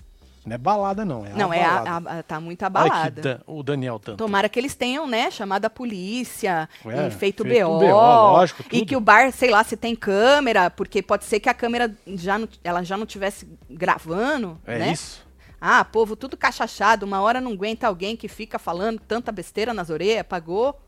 Não 0.47 0.55
é 0.55 0.59
balada, 0.59 1.05
não. 1.05 1.27
É 1.27 1.31
Não, 1.31 1.53
é 1.53 1.65
a, 1.65 1.97
a- 1.97 2.23
tá 2.23 2.41
muito 2.41 2.63
abalada. 2.63 3.21
Dan- 3.21 3.41
o 3.47 3.63
Daniel 3.65 3.99
tanto. 3.99 4.17
Tomara 4.19 4.49
que 4.49 4.59
eles 4.59 4.77
tenham, 4.77 5.07
né, 5.07 5.29
chamado 5.31 5.65
a 5.65 5.71
polícia 5.71 6.69
É, 6.85 7.09
e 7.09 7.11
feito, 7.11 7.43
feito 7.45 7.45
BO, 7.45 7.79
BO, 7.81 7.87
lógico, 7.91 8.63
E 8.63 8.79
tudo. 8.79 8.87
que 8.87 8.97
o 8.97 9.01
bar, 9.01 9.33
sei 9.33 9.51
lá, 9.51 9.65
se 9.65 9.77
tem 9.77 9.97
câmera, 9.97 10.71
porque 10.71 11.03
pode 11.03 11.25
ser 11.25 11.41
que 11.41 11.49
a 11.49 11.55
câmera 11.55 11.93
já 12.07 12.39
não, 12.39 12.49
ela 12.63 12.85
já 12.85 12.97
não 12.97 13.05
tivesse 13.07 13.49
gravando, 13.69 14.59
É 14.65 14.79
né? 14.79 14.93
isso. 14.93 15.27
Ah, 15.61 15.85
povo 15.85 16.15
tudo 16.15 16.37
cachachado, 16.37 17.05
uma 17.05 17.21
hora 17.21 17.41
não 17.41 17.51
aguenta 17.53 17.87
alguém 17.89 18.17
que 18.17 18.29
fica 18.29 18.59
falando 18.59 19.01
tanta 19.01 19.33
besteira 19.33 19.75
nas 19.75 19.91
orelhas, 19.91 20.21
apagou. 20.21 20.79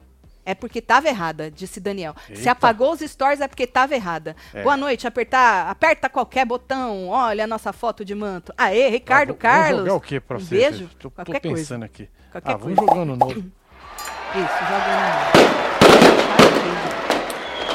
É 0.48 0.54
porque 0.54 0.80
tava 0.80 1.08
errada, 1.08 1.50
disse 1.50 1.78
Daniel. 1.78 2.14
Se 2.28 2.32
Eita. 2.32 2.52
apagou 2.52 2.90
os 2.94 3.00
stories 3.00 3.38
é 3.42 3.46
porque 3.46 3.66
tava 3.66 3.94
errada. 3.94 4.34
É. 4.54 4.62
Boa 4.62 4.78
noite, 4.78 5.06
apertar, 5.06 5.68
aperta 5.68 6.08
qualquer 6.08 6.46
botão. 6.46 7.08
Olha 7.08 7.44
a 7.44 7.46
nossa 7.46 7.70
foto 7.70 8.02
de 8.02 8.14
manto. 8.14 8.50
Aê, 8.56 8.88
Ricardo 8.88 9.28
Ah, 9.28 9.32
vou- 9.32 9.36
Carlos. 9.36 9.76
Vou 9.80 9.86
jogar 9.88 9.94
o 9.96 10.00
que 10.00 10.18
pra 10.18 10.38
um 10.38 10.40
você? 10.40 10.54
beijo? 10.56 10.88
Tô, 10.98 11.10
tô 11.10 11.10
qualquer 11.10 11.40
coisa. 11.42 11.56
pensando 11.56 11.84
aqui. 11.84 12.08
Qualquer 12.32 12.50
ah, 12.52 12.56
vamos 12.56 12.76
jogando 12.76 13.14
novo. 13.14 13.32
Isso, 13.34 14.58
jogando. 14.64 15.38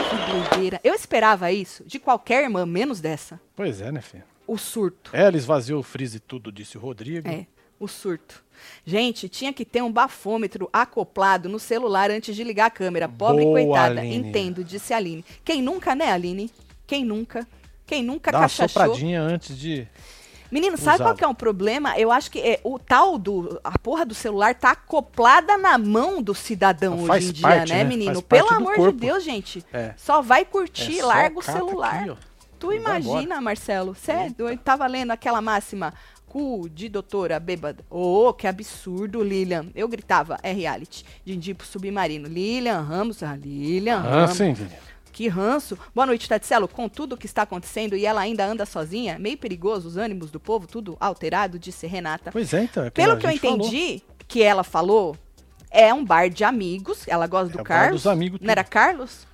Que 0.10 0.32
doideira. 0.32 0.80
Eu 0.84 0.96
esperava 0.96 1.52
isso 1.52 1.84
de 1.86 2.00
qualquer 2.00 2.44
irmã, 2.44 2.66
menos 2.66 3.00
dessa. 3.00 3.40
Pois 3.56 3.82
é, 3.82 3.92
né, 3.92 4.02
filho? 4.02 4.24
O 4.48 4.58
surto. 4.58 5.12
Ela 5.14 5.38
esvaziou 5.38 5.80
o 5.80 5.84
freeze 5.84 6.18
e 6.18 6.20
tudo, 6.20 6.52
disse 6.52 6.76
o 6.78 6.82
Rodrigo. 6.82 7.28
É, 7.30 7.46
o 7.80 7.88
surto. 7.88 8.44
Gente, 8.86 9.28
tinha 9.28 9.52
que 9.52 9.66
ter 9.66 9.82
um 9.82 9.92
bafômetro 9.92 10.70
acoplado 10.72 11.50
no 11.50 11.60
celular 11.60 12.10
antes 12.12 12.36
de 12.36 12.44
ligar 12.44 12.68
a 12.68 12.72
câmera. 12.72 13.10
Pobre 13.10 13.44
Boa, 13.44 13.60
coitada. 13.62 14.00
Aline. 14.02 14.16
Entendo, 14.30 14.64
disse 14.64 14.94
a 14.94 14.98
Aline. 14.98 15.26
Quem 15.44 15.62
nunca, 15.62 15.94
né, 15.96 16.12
Aline? 16.12 16.50
Quem 16.88 17.04
nunca? 17.04 17.46
Quem 17.86 18.02
nunca 18.04 18.32
Dá 18.32 18.38
uma 18.40 18.44
cachachou? 18.46 18.70
sopradinha 18.70 19.22
antes 19.22 19.58
de. 19.58 19.88
Menino, 20.50 20.78
sabe 20.78 20.98
qual 21.00 21.08
Usado. 21.08 21.18
que 21.18 21.24
é 21.24 21.28
um 21.28 21.34
problema? 21.34 21.98
Eu 21.98 22.12
acho 22.12 22.30
que 22.30 22.40
é, 22.40 22.60
o 22.64 22.78
tal 22.78 23.18
do. 23.18 23.60
A 23.64 23.78
porra 23.80 24.06
do 24.06 24.14
celular 24.14 24.54
tá 24.54 24.72
acoplada 24.72 25.58
na 25.58 25.78
mão 25.78 26.22
do 26.22 26.36
cidadão 26.36 27.04
hoje 27.04 27.32
em 27.32 27.42
parte, 27.42 27.66
dia, 27.66 27.76
né, 27.78 27.84
né? 27.84 27.84
menino? 27.84 28.22
Parte 28.22 28.44
Pelo 28.46 28.54
amor 28.56 28.76
corpo. 28.76 28.92
de 28.94 29.00
Deus, 29.00 29.24
gente. 29.24 29.66
É. 29.74 29.94
Só 29.98 30.22
vai 30.22 30.42
É 30.42 30.46
curtir, 30.46 31.00
só 31.00 31.08
larga 31.08 31.40
o 31.40 31.42
celular. 31.42 32.04
aqui. 32.10 32.18
Tu 32.60 32.72
imagina, 32.72 33.42
Marcelo? 33.42 33.94
Você 33.94 34.12
é 34.12 34.30
doido? 34.30 34.60
Tava 34.60 34.88
lendo 34.88 35.12
aquela 35.12 35.42
máxima. 35.42 35.94
Cu 36.34 36.68
de 36.68 36.90
doutora 36.90 37.40
bêbada. 37.40 37.86
Oh, 37.92 38.34
que 38.34 38.48
absurdo, 38.48 39.22
Lilian. 39.24 39.68
Eu 39.76 39.88
gritava, 39.88 40.40
é 40.42 40.52
reality. 40.52 41.06
Dindi 41.24 41.54
pro 41.54 41.68
submarino. 41.68 42.28
Lilian 42.28 42.82
Ramos, 42.82 43.22
ah, 43.22 43.36
Lilian 43.36 43.98
Ah, 44.00 44.22
Ramos. 44.26 44.36
sim, 44.38 44.56
filho. 44.56 44.72
Que 45.12 45.28
ranço. 45.28 45.78
Boa 45.94 46.08
noite, 46.08 46.28
Tatselo. 46.28 46.68
Com 46.68 46.90
tudo 46.90 47.14
o 47.14 47.18
que 47.20 47.28
está 47.28 47.44
acontecendo 47.44 47.96
e 47.96 48.04
ela 48.04 48.22
ainda 48.22 48.44
anda 48.48 48.66
sozinha, 48.66 49.20
meio 49.20 49.38
perigoso, 49.38 49.88
os 49.88 49.96
ânimos 49.96 50.32
do 50.32 50.40
povo, 50.40 50.66
tudo 50.66 50.98
alterado, 51.00 51.60
disse 51.60 51.86
Renata. 51.86 52.32
Pois 52.32 52.52
é, 52.52 52.64
então. 52.64 52.84
é 52.84 52.90
Pelo 52.90 53.16
que 53.18 53.28
eu 53.28 53.30
gente 53.30 53.40
falou. 53.42 53.58
entendi, 53.68 54.02
que 54.28 54.42
ela 54.42 54.64
falou, 54.64 55.16
é 55.70 55.94
um 55.94 56.04
bar 56.04 56.32
de 56.32 56.44
amigos. 56.44 57.04
Ela 57.08 57.28
gosta 57.28 57.50
É 57.50 57.52
do 57.52 57.56
o 57.60 57.64
bar 57.64 57.68
Carlos. 57.68 58.02
dos 58.02 58.08
amigos, 58.12 58.40
Não 58.42 58.50
era. 58.50 58.64
Carlos? 58.64 59.28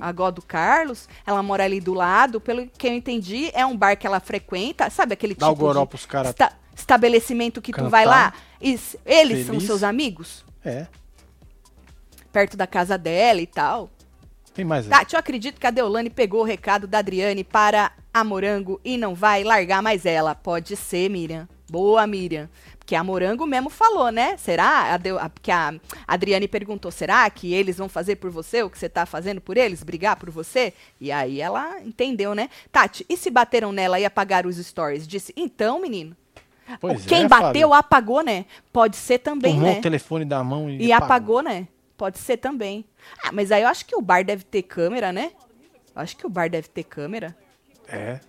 A 0.00 0.12
gosta 0.12 0.32
do 0.32 0.42
Carlos. 0.42 1.08
Ela 1.26 1.42
mora 1.42 1.64
ali 1.64 1.80
do 1.80 1.94
lado. 1.94 2.40
Pelo 2.40 2.66
que 2.66 2.86
eu 2.86 2.92
entendi, 2.94 3.50
é 3.54 3.64
um 3.64 3.76
bar 3.76 3.96
que 3.96 4.06
ela 4.06 4.20
frequenta. 4.20 4.88
Sabe 4.90 5.14
aquele 5.14 5.34
Dá 5.34 5.48
o 5.48 5.52
tipo 5.54 5.64
goró 5.64 5.82
de 5.82 5.88
pros 5.88 6.04
caras. 6.06 6.28
esta- 6.28 6.52
estabelecimento 6.76 7.60
que 7.60 7.72
tu 7.72 7.76
Cantar. 7.76 7.90
vai 7.90 8.06
lá? 8.06 8.32
s- 8.60 8.98
eles 9.04 9.46
são 9.46 9.54
Feliz. 9.54 9.66
seus 9.66 9.82
amigos? 9.82 10.44
É. 10.64 10.86
Perto 12.32 12.56
da 12.56 12.66
casa 12.66 12.96
dela 12.96 13.40
e 13.40 13.46
tal. 13.46 13.90
Tem 14.54 14.64
mais 14.64 14.84
aí. 14.84 14.90
Tati, 14.90 15.14
eu 15.14 15.20
acredito 15.20 15.60
que 15.60 15.66
a 15.66 15.70
Deolane 15.70 16.10
pegou 16.10 16.40
o 16.42 16.44
recado 16.44 16.86
da 16.86 16.98
Adriane 16.98 17.42
para 17.44 17.92
a 18.12 18.22
Morango 18.24 18.80
e 18.84 18.96
não 18.96 19.14
vai 19.14 19.42
largar 19.44 19.82
mais 19.82 20.04
ela. 20.06 20.34
Pode 20.34 20.76
ser, 20.76 21.08
Miriam. 21.08 21.48
Boa, 21.70 22.04
Miriam. 22.06 22.48
Porque 22.78 22.94
a 22.96 23.04
Morango 23.04 23.46
mesmo 23.46 23.70
falou, 23.70 24.10
né? 24.10 24.36
Será? 24.36 24.92
A 24.92 24.96
Deu- 24.96 25.18
a- 25.18 25.28
Porque 25.28 25.52
a 25.52 25.72
Adriane 26.08 26.48
perguntou: 26.48 26.90
será 26.90 27.30
que 27.30 27.54
eles 27.54 27.78
vão 27.78 27.88
fazer 27.88 28.16
por 28.16 28.30
você 28.30 28.62
o 28.64 28.68
que 28.68 28.76
você 28.76 28.88
tá 28.88 29.06
fazendo 29.06 29.40
por 29.40 29.56
eles? 29.56 29.82
Brigar 29.84 30.16
por 30.16 30.30
você? 30.30 30.72
E 31.00 31.12
aí 31.12 31.40
ela 31.40 31.80
entendeu, 31.82 32.34
né? 32.34 32.50
Tati, 32.72 33.06
e 33.08 33.16
se 33.16 33.30
bateram 33.30 33.70
nela 33.70 34.00
e 34.00 34.04
apagaram 34.04 34.50
os 34.50 34.56
stories? 34.56 35.06
Disse: 35.06 35.32
então, 35.36 35.80
menino. 35.80 36.16
Pois 36.80 37.04
Quem 37.04 37.24
é, 37.24 37.28
bateu, 37.28 37.68
Fábio. 37.68 37.74
apagou, 37.74 38.22
né? 38.22 38.44
Pode 38.72 38.96
ser 38.96 39.18
também, 39.18 39.54
Tomou 39.54 39.70
né? 39.72 39.78
o 39.78 39.82
telefone 39.82 40.24
da 40.24 40.42
mão 40.42 40.68
e, 40.70 40.86
E 40.86 40.92
apagou, 40.92 41.42
né? 41.42 41.66
Pode 41.96 42.18
ser 42.18 42.36
também. 42.36 42.84
Ah, 43.24 43.30
mas 43.32 43.50
aí 43.52 43.62
eu 43.62 43.68
acho 43.68 43.84
que 43.86 43.94
o 43.94 44.00
bar 44.00 44.24
deve 44.24 44.42
ter 44.44 44.62
câmera, 44.62 45.12
né? 45.12 45.32
Eu 45.94 46.02
acho 46.02 46.16
que 46.16 46.26
o 46.26 46.30
bar 46.30 46.48
deve 46.48 46.68
ter 46.68 46.84
câmera. 46.84 47.36
É. 47.88 48.20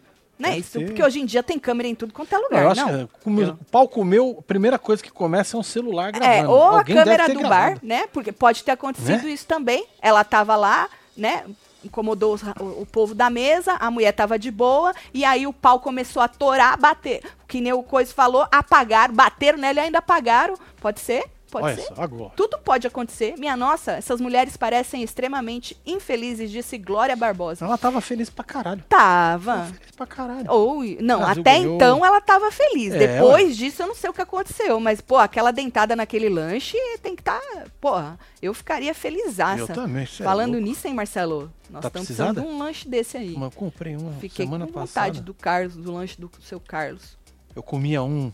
Não 0.42 0.50
é 0.50 0.58
isso? 0.58 0.80
ter. 0.80 0.86
Porque 0.86 1.04
hoje 1.04 1.20
em 1.20 1.26
dia 1.26 1.42
tem 1.44 1.58
câmera 1.60 1.88
em 1.88 1.96
tudo 1.96 2.14
quanto 2.14 2.34
é 2.34 2.38
lugar, 2.38 2.64
eu 2.64 2.72
acho 2.72 2.86
não? 2.86 3.08
que 3.08 3.14
comeu- 3.24 3.50
o 3.60 3.66
pau 3.72 3.88
comeu, 3.88 4.38
a 4.40 4.42
primeira 4.42 4.78
coisa 4.80 5.02
que 5.04 5.12
começa 5.12 5.56
é 5.56 5.60
um 5.60 5.64
celular 5.64 6.12
gravando. 6.12 6.34
É, 6.34 6.48
ou 6.48 6.62
Alguém 6.78 6.98
a 6.98 7.04
câmera 7.04 7.28
do 7.30 7.40
gravado. 7.40 7.72
bar, 7.76 7.80
né? 7.84 8.08
Porque 8.12 8.32
pode 8.32 8.64
ter 8.64 8.72
acontecido 8.72 9.24
Né? 9.24 9.30
isso 9.32 9.46
também. 9.46 9.86
Ela 10.02 10.24
tava 10.24 10.56
lá, 10.56 10.90
né? 11.16 11.44
Incomodou 11.84 12.36
os- 12.36 12.44
o, 12.44 12.82
o 12.82 12.86
povo 12.86 13.16
da 13.16 13.30
mesa, 13.30 13.74
a 13.80 13.90
mulher 13.90 14.12
tava 14.12 14.38
de 14.38 14.52
boa, 14.52 14.94
e 15.14 15.26
aí 15.26 15.48
o 15.48 15.54
pau 15.54 15.80
começou 15.80 16.22
a 16.22 16.28
torar, 16.28 16.78
bater. 16.78 17.24
Que 17.48 17.60
nem 17.60 17.74
o 17.74 17.82
Coisa 17.82 18.14
falou, 18.14 18.46
apagaram, 18.52 19.14
bateram 19.14 19.58
nela 19.58 19.80
e 19.80 19.84
ainda 19.86 19.98
apagaram. 19.98 20.54
Pode 20.80 21.00
ser? 21.00 21.24
Pode 21.52 21.66
Olha 21.66 21.76
ser? 21.76 21.94
só, 21.94 22.02
agora. 22.02 22.32
Tudo 22.36 22.58
pode 22.58 22.88
acontecer. 22.88 23.36
Minha 23.38 23.58
nossa, 23.58 23.92
essas 23.92 24.22
mulheres 24.22 24.56
parecem 24.56 25.04
extremamente 25.04 25.76
infelizes, 25.86 26.50
disse 26.50 26.78
Glória 26.78 27.16
Barbosa. 27.16 27.66
Ela 27.66 27.78
tava 27.78 28.00
feliz 28.00 28.30
pra 28.30 28.44
caralho. 28.46 28.82
Tava. 28.88 29.66
Feliz 29.66 29.92
pra 29.98 30.08
caralho. 30.08 30.46
Ou, 30.50 30.82
não, 31.02 31.22
até 31.28 31.60
ganhou. 31.60 31.76
então 31.76 32.06
ela 32.06 32.22
tava 32.22 32.50
feliz. 32.52 32.94
É, 32.94 33.00
Depois 33.00 33.58
disso 33.58 33.84
eu 33.84 33.88
não 33.88 33.96
sei 33.96 34.10
o 34.10 34.14
que 34.14 34.22
aconteceu, 34.22 34.80
mas 34.80 35.02
pô, 35.02 35.18
aquela 35.18 35.52
dentada 35.52 35.94
naquele 35.94 36.30
lanche 36.30 36.78
tem 37.04 37.16
que 37.16 37.22
estar, 37.22 37.40
tá, 37.40 37.66
porra, 37.82 38.18
eu 38.42 38.54
ficaria 38.54 38.94
felizaça. 38.94 39.60
Eu 39.60 39.68
também, 39.68 40.04
é 40.04 40.08
Falando 40.08 40.54
louco. 40.54 40.66
nisso, 40.68 40.88
hein, 40.88 40.94
Marcelo? 40.94 41.52
Nós 41.70 41.82
Tá 41.82 41.88
estamos 41.90 42.08
precisando 42.08 42.42
de 42.42 42.48
um 42.48 42.58
lanche 42.58 42.88
desse 42.88 43.18
aí. 43.18 43.34
Mas 43.34 43.44
eu 43.44 43.52
comprei 43.52 43.98
um 43.98 44.14
Fiquei 44.22 44.46
semana 44.46 44.66
com 44.68 44.72
passada. 44.74 45.08
vontade 45.08 45.22
do 45.26 45.34
Carlos, 45.34 45.76
do 45.76 45.92
lanche 45.92 46.20
do 46.20 46.32
seu 46.42 46.60
Carlos. 46.62 47.18
Eu 47.54 47.62
comia 47.62 48.02
um 48.02 48.32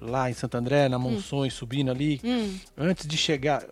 lá 0.00 0.30
em 0.30 0.34
Santo 0.34 0.56
André, 0.56 0.88
na 0.88 0.98
Monções, 0.98 1.52
subindo 1.54 1.90
ali. 1.90 2.20
Hum, 2.24 2.58
Antes 2.76 3.06
de 3.06 3.16
chegar, 3.16 3.64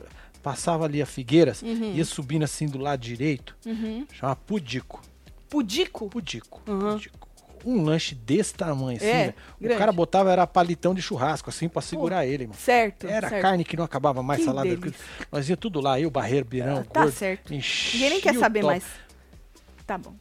passava 0.43 0.85
ali 0.85 1.01
a 1.03 1.07
Figueiras, 1.07 1.63
Uhum. 1.63 1.93
ia 1.95 2.05
subindo 2.05 2.43
assim 2.45 2.67
do 2.67 2.79
lado 2.79 3.01
direito. 3.01 3.57
uhum. 3.67 4.07
Chama 4.13 4.37
Pudico. 4.37 5.01
Pudico? 5.49 6.09
Pudico. 6.09 6.63
Uhum. 6.67 6.93
Pudico. 6.93 7.27
Um 7.65 7.83
lanche 7.83 8.15
desse 8.15 8.55
tamanho, 8.55 8.97
assim, 8.97 9.07
É, 9.07 9.35
velho. 9.61 9.75
O 9.75 9.79
cara 9.79 9.91
botava, 9.91 10.31
era 10.31 10.47
palitão 10.47 10.95
de 10.95 11.03
churrasco, 11.03 11.51
assim, 11.51 11.69
pra 11.69 11.83
segurar 11.83 12.25
ele, 12.25 12.47
mano. 12.47 12.57
Certo. 12.59 13.09
Era 13.09 13.29
certo. 13.29 13.43
carne 13.43 13.65
que 13.65 13.77
não 13.77 13.85
acabava 13.85 14.23
mais, 14.23 14.39
Que 14.41 14.47
salada. 14.47 14.69
delícia. 14.69 15.05
Nós 15.33 15.49
ia 15.49 15.57
tudo 15.57 15.81
lá, 15.81 15.99
eu, 15.99 16.09
Barreiro, 16.09 16.45
Birão, 16.47 16.79
Ah, 16.79 16.85
tá 16.85 17.01
Gordo. 17.01 17.15
certo. 17.15 17.51
Ninguém 17.53 18.11
nem 18.11 18.21
quer 18.21 18.35
saber 18.37 18.63
mais. 18.63 18.85
Tá 19.85 19.99
bom. 19.99 20.15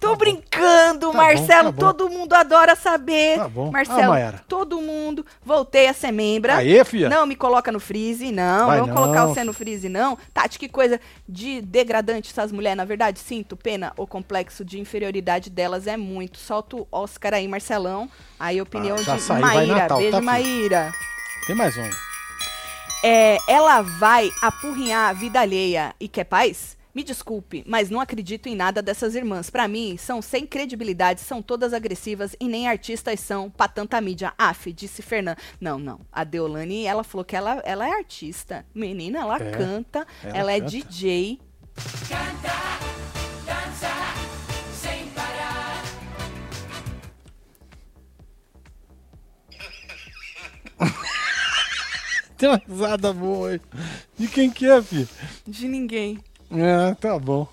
Tô 0.00 0.16
brincando, 0.16 1.10
Tá 1.12 1.16
Marcelo. 1.16 1.70
bom, 1.72 1.78
tá 1.78 1.86
bom. 1.86 1.92
todo 1.92 2.08
mundo 2.10 2.32
adora 2.32 2.74
saber. 2.74 3.36
Tá 3.36 3.48
bom. 3.48 3.68
Ah, 3.68 3.70
Marcelo, 3.72 4.08
Mayara. 4.08 4.42
todo 4.48 4.80
mundo. 4.80 5.24
Voltei 5.44 5.88
a 5.88 5.92
ser 5.92 6.10
membra. 6.10 6.56
Aê, 6.56 6.82
filha. 6.84 7.08
Não 7.08 7.26
me 7.26 7.36
coloca 7.36 7.70
no 7.70 7.78
freeze, 7.78 8.32
não. 8.32 8.66
Vai 8.68 8.80
Vamos 8.80 8.94
não, 8.94 9.02
colocar 9.02 9.26
você 9.26 9.44
no 9.44 9.52
freeze, 9.52 9.88
não. 9.88 10.16
Tati, 10.32 10.58
que 10.58 10.68
coisa 10.68 10.98
de 11.28 11.60
degradante 11.60 12.30
essas 12.30 12.50
mulheres. 12.50 12.76
Na 12.78 12.84
verdade, 12.86 13.18
sinto 13.18 13.56
pena. 13.56 13.92
O 13.96 14.06
complexo 14.06 14.64
de 14.64 14.80
inferioridade 14.80 15.50
delas 15.50 15.86
é 15.86 15.96
muito. 15.96 16.38
Solta 16.38 16.76
o 16.76 16.88
Oscar 16.90 17.34
aí, 17.34 17.46
Marcelão. 17.46 18.08
Aí, 18.38 18.60
opinião 18.60 18.96
Ah, 18.96 19.16
de 19.16 19.20
vai 19.22 19.40
Maíra. 19.40 19.74
Natal, 19.76 19.98
Beijo, 19.98 20.10
tá, 20.12 20.16
filho? 20.18 20.26
Maíra. 20.26 20.92
Tem 21.46 21.54
mais 21.56 21.76
um. 21.76 21.90
É, 23.02 23.38
ela 23.48 23.80
vai 23.82 24.30
apurrinhar 24.42 25.08
a 25.08 25.12
vida 25.12 25.40
alheia 25.40 25.94
e 25.98 26.06
quer 26.08 26.24
paz? 26.24 26.76
Me 26.92 27.04
desculpe, 27.04 27.62
mas 27.66 27.88
não 27.88 28.00
acredito 28.00 28.48
em 28.48 28.56
nada 28.56 28.82
dessas 28.82 29.14
irmãs. 29.14 29.48
Pra 29.48 29.68
mim, 29.68 29.96
são 29.96 30.20
sem 30.20 30.44
credibilidade, 30.46 31.20
são 31.20 31.40
todas 31.40 31.72
agressivas 31.72 32.34
e 32.40 32.48
nem 32.48 32.66
artistas 32.66 33.20
são 33.20 33.48
pra 33.48 33.68
tanta 33.68 34.00
mídia. 34.00 34.32
Af, 34.36 34.72
disse 34.72 35.00
Fernanda. 35.02 35.38
Não, 35.60 35.78
não. 35.78 36.00
A 36.10 36.24
Deolane, 36.24 36.86
ela 36.86 37.04
falou 37.04 37.24
que 37.24 37.36
ela, 37.36 37.62
ela 37.64 37.86
é 37.86 37.92
artista. 37.92 38.66
Menina, 38.74 39.20
ela 39.20 39.36
É, 39.36 39.50
canta, 39.52 40.06
ela 40.22 40.38
ela, 40.38 40.52
é 40.52 40.58
canta. 40.60 40.70
DJ. 40.70 41.38
Tem 52.36 52.48
uma 52.48 52.60
risada 52.66 53.12
boa 53.12 53.50
aí. 53.50 53.60
De 54.18 54.26
quem 54.28 54.50
que 54.50 54.66
é, 54.66 54.82
filho? 54.82 55.08
De 55.46 55.68
ninguém. 55.68 56.18
É, 56.50 56.94
tá 56.94 57.18
bom. 57.18 57.46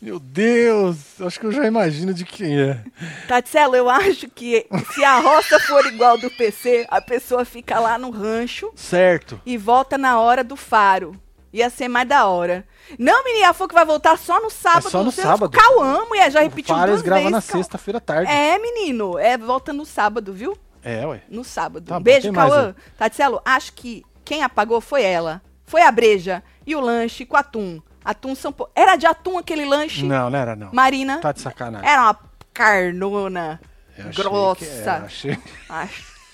Meu 0.00 0.18
Deus, 0.18 1.20
acho 1.20 1.38
que 1.38 1.46
eu 1.46 1.52
já 1.52 1.64
imagino 1.64 2.12
de 2.12 2.24
quem 2.24 2.60
é. 2.60 2.82
Tatselo, 3.28 3.76
eu 3.76 3.88
acho 3.88 4.28
que 4.28 4.66
se 4.92 5.04
a 5.04 5.20
roça 5.20 5.60
for 5.60 5.86
igual 5.86 6.18
do 6.18 6.28
PC, 6.28 6.86
a 6.90 7.00
pessoa 7.00 7.44
fica 7.44 7.78
lá 7.78 7.96
no 7.96 8.10
rancho 8.10 8.72
Certo. 8.74 9.40
e 9.46 9.56
volta 9.56 9.96
na 9.96 10.18
hora 10.18 10.42
do 10.42 10.56
faro. 10.56 11.14
Ia 11.52 11.70
ser 11.70 11.86
mais 11.86 12.08
da 12.08 12.26
hora. 12.26 12.66
Não, 12.98 13.22
menina, 13.22 13.50
a 13.50 13.52
Foco 13.52 13.74
vai 13.74 13.84
voltar 13.84 14.16
só 14.18 14.40
no 14.42 14.50
sábado. 14.50 14.88
É 14.88 14.90
só 14.90 15.04
no 15.04 15.12
sábado. 15.12 15.50
Cauã, 15.56 16.04
mulher, 16.06 16.32
já 16.32 16.40
repetiu 16.40 16.74
duas 16.74 16.88
eles 16.88 17.02
gravam 17.02 17.24
vezes. 17.30 17.32
na 17.32 17.42
Cauã. 17.52 17.62
sexta-feira 17.62 17.98
à 17.98 18.00
tarde. 18.00 18.32
É, 18.32 18.58
menino, 18.58 19.18
é 19.18 19.36
volta 19.38 19.72
no 19.72 19.84
sábado, 19.84 20.32
viu? 20.32 20.56
É, 20.82 21.06
ué. 21.06 21.22
No 21.28 21.44
sábado. 21.44 21.84
Tá 21.86 21.98
bom, 22.00 22.02
Beijo, 22.02 22.32
Cauã. 22.32 22.74
Tatselo, 22.98 23.40
acho 23.44 23.74
que 23.74 24.02
quem 24.24 24.42
apagou 24.42 24.80
foi 24.80 25.02
ela. 25.02 25.42
Foi 25.64 25.82
a 25.82 25.92
breja 25.92 26.42
e 26.66 26.74
o 26.74 26.80
lanche 26.80 27.24
com 27.26 27.36
atum. 27.36 27.80
Atum 28.04 28.34
São 28.34 28.52
Paulo. 28.52 28.72
Era 28.74 28.96
de 28.96 29.06
atum 29.06 29.38
aquele 29.38 29.64
lanche? 29.64 30.02
Não, 30.04 30.28
não 30.30 30.38
era 30.38 30.54
não. 30.56 30.68
Marina. 30.72 31.18
Tá 31.18 31.32
de 31.32 31.40
sacanagem. 31.40 31.88
Era 31.88 32.02
uma 32.02 32.18
carnona 32.52 33.60
Eu 33.98 34.08
achei 34.08 34.24
grossa. 34.24 34.64
era, 34.64 35.04
achei- 35.04 35.38
Uma 35.70 35.88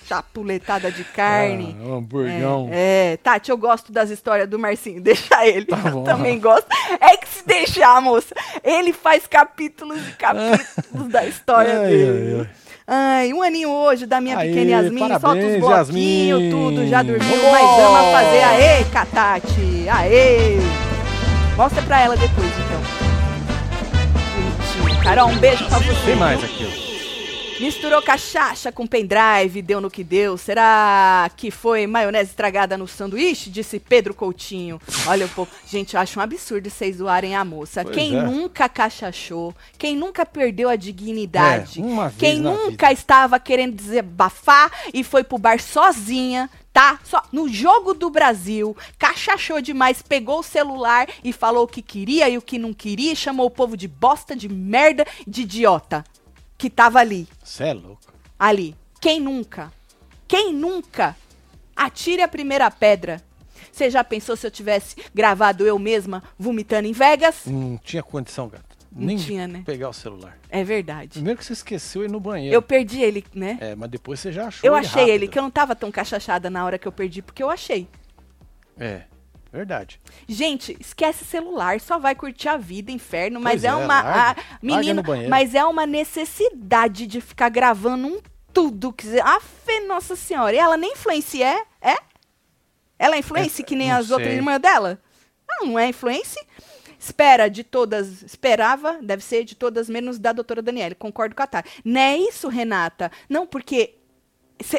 chapuletada 0.07 0.91
de 0.91 1.03
carne. 1.03 1.77
Ah, 1.79 1.83
um 1.85 1.97
hamburgão. 1.97 2.69
É, 2.71 3.13
é, 3.13 3.17
Tati, 3.17 3.51
eu 3.51 3.57
gosto 3.57 3.91
das 3.91 4.09
histórias 4.09 4.49
do 4.49 4.57
Marcinho. 4.57 4.99
Deixa 5.03 5.45
ele. 5.45 5.65
Tá 5.65 5.77
eu 5.85 6.01
também 6.03 6.39
gosto. 6.39 6.65
É 6.99 7.15
que 7.17 7.27
se 7.27 7.45
deixar, 7.45 8.01
moça. 8.01 8.33
Ele 8.63 8.91
faz 8.91 9.27
capítulos 9.27 9.99
e 10.07 10.11
capítulos 10.13 11.09
da 11.09 11.25
história 11.25 11.77
Ai, 11.81 11.87
dele. 11.87 12.35
ai, 12.35 12.39
ai. 12.41 12.49
Ai, 12.91 13.33
um 13.33 13.43
aninho 13.43 13.69
hoje 13.69 14.07
da 14.07 14.19
minha 14.19 14.35
Aê, 14.35 14.47
pequena 14.49 14.71
Yasmin. 14.71 14.99
Solta 14.99 15.15
os 15.15 15.21
parabéns, 15.21 15.59
bloquinhos, 15.59 15.77
Yasmin. 16.41 16.49
tudo. 16.49 16.87
Já 16.87 17.03
dormiu, 17.03 17.29
Vambora. 17.29 17.51
mas 17.51 17.79
ama 17.79 18.11
fazer. 18.11 18.43
Aê, 18.45 18.83
Catati. 18.85 19.89
Aê. 19.91 20.88
Mostra 21.59 21.81
pra 21.81 21.99
ela 21.99 22.15
depois, 22.15 22.47
então. 22.47 22.81
Bonitinho. 24.81 25.03
Carol, 25.03 25.27
um 25.27 25.37
beijo 25.39 25.65
pra 25.65 25.77
você. 25.79 26.05
Tem 26.05 26.15
mais 26.15 26.41
aqui, 26.41 26.65
ó. 26.85 26.88
Misturou 27.59 28.01
cachaça 28.01 28.71
com 28.71 28.87
pendrive, 28.87 29.61
deu 29.61 29.81
no 29.81 29.91
que 29.91 30.01
deu. 30.01 30.37
Será 30.37 31.29
que 31.35 31.51
foi 31.51 31.85
maionese 31.85 32.29
estragada 32.29 32.77
no 32.77 32.87
sanduíche? 32.87 33.49
Disse 33.49 33.79
Pedro 33.79 34.13
Coutinho. 34.13 34.79
Olha 35.05 35.25
um 35.25 35.29
pouco. 35.29 35.51
Gente, 35.67 35.93
eu 35.93 35.99
acho 35.99 36.19
um 36.19 36.23
absurdo 36.23 36.69
vocês 36.69 36.95
zoarem 36.95 37.35
a 37.35 37.43
moça. 37.43 37.83
Pois 37.83 37.93
quem 37.93 38.17
é. 38.17 38.23
nunca 38.23 38.69
cachachou, 38.69 39.53
quem 39.77 39.93
nunca 39.93 40.25
perdeu 40.25 40.69
a 40.69 40.77
dignidade, 40.77 41.81
É, 41.81 41.83
uma 41.83 42.07
vez 42.07 42.17
quem 42.17 42.39
nunca 42.39 42.87
vida. 42.87 42.93
estava 42.93 43.37
querendo 43.39 43.75
desabafar 43.75 44.71
e 44.93 45.03
foi 45.03 45.25
pro 45.25 45.37
bar 45.37 45.59
sozinha, 45.61 46.49
tá? 46.71 46.97
Só 47.03 47.21
no 47.29 47.49
jogo 47.49 47.93
do 47.93 48.09
Brasil, 48.09 48.75
cachachou 48.97 49.61
demais, 49.61 50.01
pegou 50.01 50.39
o 50.39 50.43
celular 50.43 51.09
e 51.21 51.33
falou 51.33 51.65
o 51.65 51.67
que 51.67 51.81
queria 51.81 52.29
e 52.29 52.37
o 52.37 52.41
que 52.41 52.57
não 52.57 52.73
queria, 52.73 53.13
chamou 53.15 53.47
o 53.47 53.51
povo 53.51 53.75
de 53.75 53.87
bosta, 53.87 54.33
de 54.33 54.47
merda, 54.47 55.05
de 55.27 55.41
idiota 55.41 56.05
que 56.59 56.69
tava 56.69 56.99
ali 56.99 57.27
Você 57.43 57.63
é 57.63 57.73
louco. 57.73 58.01
ali. 58.37 58.75
Quem 59.01 59.19
nunca? 59.19 59.71
Quem 60.27 60.53
nunca? 60.53 61.15
Atire 61.75 62.21
a 62.21 62.27
primeira 62.27 62.69
pedra. 62.69 63.21
Você 63.71 63.89
já 63.89 64.03
pensou 64.03 64.35
se 64.35 64.45
eu 64.45 64.51
tivesse 64.51 64.97
gravado 65.15 65.65
eu 65.65 65.79
mesma 65.79 66.21
vomitando 66.37 66.87
em 66.87 66.91
Vegas? 66.91 67.45
Não 67.45 67.77
tinha 67.77 68.03
condição, 68.03 68.49
gato. 68.49 68.65
Não 68.91 69.05
Nem 69.05 69.17
tinha, 69.17 69.47
de 69.47 69.53
né? 69.53 69.63
pegar 69.65 69.87
o 69.89 69.93
celular. 69.93 70.37
É 70.49 70.63
verdade. 70.63 71.11
Primeiro 71.13 71.37
que 71.39 71.45
você 71.45 71.53
esqueceu 71.53 72.03
ir 72.03 72.09
no 72.09 72.19
banheiro. 72.19 72.53
Eu 72.53 72.61
perdi 72.61 73.01
ele, 73.01 73.23
né? 73.33 73.57
É, 73.61 73.75
mas 73.75 73.89
depois 73.89 74.19
você 74.19 74.31
já 74.31 74.47
achou 74.47 74.67
Eu 74.67 74.75
ele 74.75 74.85
achei 74.85 75.03
ele, 75.03 75.11
rápido. 75.13 75.29
que 75.31 75.39
eu 75.39 75.43
não 75.43 75.51
tava 75.51 75.75
tão 75.75 75.91
cachachada 75.91 76.49
na 76.49 76.65
hora 76.65 76.77
que 76.77 76.87
eu 76.87 76.91
perdi, 76.91 77.21
porque 77.21 77.41
eu 77.41 77.49
achei. 77.49 77.87
É, 78.77 79.03
verdade. 79.51 79.99
Gente, 80.27 80.77
esquece 80.79 81.25
celular, 81.25 81.79
só 81.81 81.97
vai 81.97 82.13
curtir 82.15 82.49
a 82.49 82.57
vida, 82.57 82.91
inferno, 82.91 83.39
mas 83.39 83.63
é, 83.63 83.67
é, 83.67 83.75
uma. 83.75 84.01
larga. 84.01 84.41
a- 84.41 84.45
menino, 84.61 85.01
mas 85.29 85.55
é 85.55 85.63
uma 85.65 85.85
necessidade 85.85 87.07
de 87.07 87.19
ficar 87.21 87.49
gravando 87.49 88.07
um 88.07 88.21
tudo. 88.53 88.91
Que, 88.93 89.19
ah, 89.19 89.39
fé, 89.39 89.79
nossa 89.81 90.15
senhora. 90.15 90.55
E 90.55 90.59
ela 90.59 90.77
nem 90.77 90.93
influencia, 90.93 91.45
é? 91.47 91.63
É? 91.93 91.97
Ela 92.97 93.15
é 93.15 93.19
influência 93.19 93.61
É, 93.61 93.65
que 93.65 93.75
nem 93.75 93.91
as 93.91 94.11
outras 94.11 94.27
sei. 94.29 94.37
irmãs 94.37 94.59
dela? 94.59 94.99
Não, 95.47 95.67
não 95.67 95.79
é 95.79 95.87
influência. 95.87 96.43
Espera 96.99 97.49
de 97.49 97.63
todas, 97.63 98.21
esperava, 98.23 98.99
deve 99.01 99.23
ser 99.23 99.45
de 99.45 99.55
todas, 99.55 99.89
menos 99.89 100.19
da 100.19 100.33
doutora 100.33 100.61
Daniela. 100.61 100.93
Concordo 100.95 101.33
com 101.33 101.41
a 101.41 101.47
Tati. 101.47 101.81
Não 101.85 102.01
é 102.01 102.17
isso, 102.17 102.49
Renata. 102.49 103.09
Não, 103.29 103.47
porque 103.47 103.95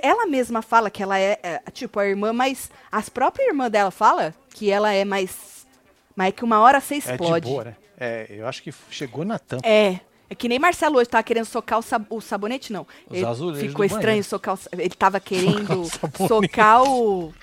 ela 0.03 0.27
mesma 0.27 0.63
fala 0.63 0.91
que 0.91 1.03
ela 1.03 1.19
é, 1.19 1.39
é, 1.43 1.63
tipo, 1.73 1.99
a 1.99 2.07
irmã, 2.07 2.33
mas 2.33 2.71
as 2.91 3.09
próprias 3.09 3.49
irmãs 3.49 3.71
dela 3.71 3.91
fala 3.91 4.35
que 4.55 4.71
ela 4.71 4.93
é 4.93 5.05
mais. 5.05 5.67
Mas 6.15 6.35
que 6.35 6.45
uma 6.45 6.61
hora 6.61 6.81
você 6.81 6.95
É 6.95 6.99
explode. 6.99 7.47
de 7.47 7.53
boa, 7.53 7.65
né? 7.65 7.77
É, 7.99 8.27
eu 8.31 8.47
acho 8.47 8.63
que 8.63 8.73
chegou 8.91 9.25
na 9.25 9.39
tampa. 9.39 9.67
É. 9.67 10.01
É 10.29 10.35
que 10.35 10.49
nem 10.49 10.61
Marcelo 10.61 10.97
hoje 10.99 11.09
tava 11.09 11.25
querendo 11.25 11.45
socar 11.45 11.79
o, 11.81 11.83
sab- 11.83 12.07
o 12.09 12.21
sabonete, 12.21 12.73
não. 12.73 12.87
Os 13.09 13.17
Ele 13.17 13.27
azulejos 13.27 13.67
Ficou 13.69 13.81
do 13.81 13.87
estranho 13.87 14.07
banheiro. 14.07 14.29
socar 14.29 14.55
o, 14.55 14.59
Ele 14.79 14.91
tava 14.91 15.19
querendo 15.21 15.85
sabonete. 15.87 16.29
socar 16.29 16.83
o, 16.85 17.35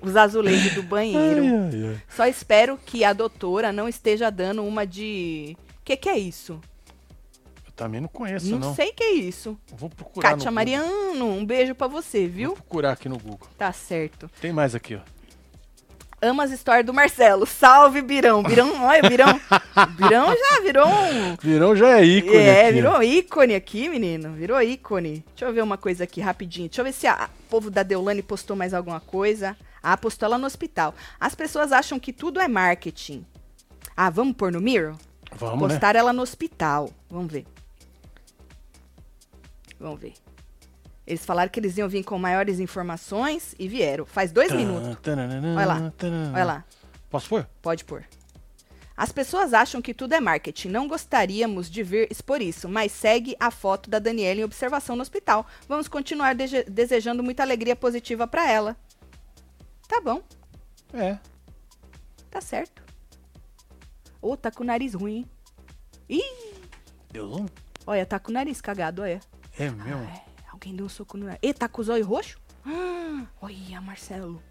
os 0.00 0.16
azulejos 0.16 0.72
do 0.74 0.84
banheiro. 0.84 1.42
Ai, 1.42 1.50
ai, 1.50 1.88
ai. 1.90 2.02
Só 2.08 2.24
espero 2.26 2.78
que 2.86 3.02
a 3.04 3.12
doutora 3.12 3.72
não 3.72 3.88
esteja 3.88 4.30
dando 4.30 4.64
uma 4.64 4.86
de. 4.86 5.56
Que 5.84 5.96
que 5.96 6.08
é 6.08 6.16
isso? 6.16 6.60
Eu 7.72 7.76
também 7.76 8.00
não 8.00 8.08
conheço, 8.08 8.50
não, 8.50 8.58
não. 8.58 8.74
sei 8.74 8.92
que 8.92 9.02
é 9.02 9.12
isso. 9.12 9.58
Vou 9.76 9.88
procurar 9.88 10.30
no 10.30 10.36
Kátia 10.36 10.50
Google. 10.50 10.54
Mariano, 10.54 11.26
um 11.30 11.44
beijo 11.44 11.74
pra 11.74 11.86
você, 11.86 12.20
Vou 12.26 12.28
viu? 12.28 12.52
procurar 12.52 12.92
aqui 12.92 13.08
no 13.08 13.18
Google. 13.18 13.48
Tá 13.56 13.72
certo. 13.72 14.30
Tem 14.40 14.52
mais 14.52 14.74
aqui, 14.74 14.94
ó. 14.94 15.00
Amo 16.24 16.40
as 16.42 16.52
histórias 16.52 16.86
do 16.86 16.94
Marcelo. 16.94 17.44
Salve, 17.46 18.00
Birão. 18.00 18.42
Birão, 18.44 18.70
olha, 18.84 19.02
Birão. 19.08 19.40
Birão 19.96 20.26
já 20.36 20.60
virou 20.62 20.86
um. 20.86 21.36
Virão 21.42 21.74
já 21.74 21.98
é 21.98 22.04
ícone 22.04 22.36
É, 22.36 22.62
aqui, 22.66 22.72
virou 22.74 22.92
ó. 22.92 23.02
ícone 23.02 23.54
aqui, 23.56 23.88
menino. 23.88 24.32
Virou 24.34 24.62
ícone. 24.62 25.24
Deixa 25.34 25.46
eu 25.46 25.52
ver 25.52 25.62
uma 25.64 25.76
coisa 25.76 26.04
aqui 26.04 26.20
rapidinho. 26.20 26.68
Deixa 26.68 26.80
eu 26.80 26.84
ver 26.84 26.92
se 26.92 27.08
a- 27.08 27.28
o 27.46 27.50
povo 27.50 27.70
da 27.72 27.82
Deolane 27.82 28.22
postou 28.22 28.54
mais 28.54 28.72
alguma 28.72 29.00
coisa. 29.00 29.56
Ah, 29.82 29.96
postou 29.96 30.26
ela 30.26 30.38
no 30.38 30.46
hospital. 30.46 30.94
As 31.18 31.34
pessoas 31.34 31.72
acham 31.72 31.98
que 31.98 32.12
tudo 32.12 32.38
é 32.38 32.46
marketing. 32.46 33.26
Ah, 33.96 34.08
vamos 34.10 34.36
pôr 34.36 34.52
no 34.52 34.60
Mirror? 34.60 34.94
Vamos, 35.34 35.62
né? 35.62 35.68
Postaram 35.70 35.98
ela 35.98 36.12
no 36.12 36.22
hospital. 36.22 36.88
Vamos 37.10 37.32
ver. 37.32 37.46
Vamos 39.82 40.00
ver. 40.00 40.14
Eles 41.06 41.24
falaram 41.24 41.50
que 41.50 41.58
eles 41.58 41.76
iam 41.76 41.88
vir 41.88 42.04
com 42.04 42.16
maiores 42.18 42.60
informações 42.60 43.54
e 43.58 43.66
vieram. 43.66 44.06
Faz 44.06 44.30
dois 44.30 44.52
minutos. 44.52 44.96
Olha 45.56 45.66
lá, 45.66 45.92
Olha 46.32 46.44
lá. 46.44 46.64
Posso 47.10 47.28
pôr? 47.28 47.44
Pode 47.60 47.84
pôr. 47.84 48.04
As 48.96 49.10
pessoas 49.10 49.52
acham 49.52 49.82
que 49.82 49.92
tudo 49.92 50.14
é 50.14 50.20
marketing. 50.20 50.68
Não 50.68 50.86
gostaríamos 50.86 51.68
de 51.68 51.82
ver 51.82 52.06
expor 52.12 52.40
isso, 52.40 52.68
mas 52.68 52.92
segue 52.92 53.34
a 53.40 53.50
foto 53.50 53.90
da 53.90 53.98
Daniela 53.98 54.40
em 54.40 54.44
observação 54.44 54.94
no 54.94 55.02
hospital. 55.02 55.44
Vamos 55.68 55.88
continuar 55.88 56.34
dese- 56.36 56.64
desejando 56.64 57.22
muita 57.22 57.42
alegria 57.42 57.74
positiva 57.74 58.26
pra 58.28 58.48
ela. 58.48 58.76
Tá 59.88 60.00
bom, 60.00 60.22
É. 60.94 61.18
tá 62.30 62.40
certo. 62.40 62.80
Ô, 64.20 64.36
tá 64.36 64.50
com 64.52 64.62
o 64.62 64.66
nariz 64.66 64.94
ruim. 64.94 65.26
Ih, 66.08 66.22
Deu 67.10 67.26
um? 67.34 67.46
olha, 67.86 68.06
tá 68.06 68.18
com 68.20 68.30
o 68.30 68.34
nariz 68.34 68.60
cagado, 68.60 69.02
olha. 69.02 69.20
É 69.58 69.70
mesmo? 69.70 70.02
É, 70.04 70.22
alguém 70.50 70.74
deu 70.74 70.86
um 70.86 70.88
soco 70.88 71.16
no. 71.16 71.26
Ih, 71.42 71.52
tá 71.54 71.68
com 71.68 71.80
os 71.80 71.88
olhos 71.88 72.06
roxos? 72.06 72.36
Ah, 73.14 73.26
olha, 73.42 73.80
Marcelo. 73.80 74.42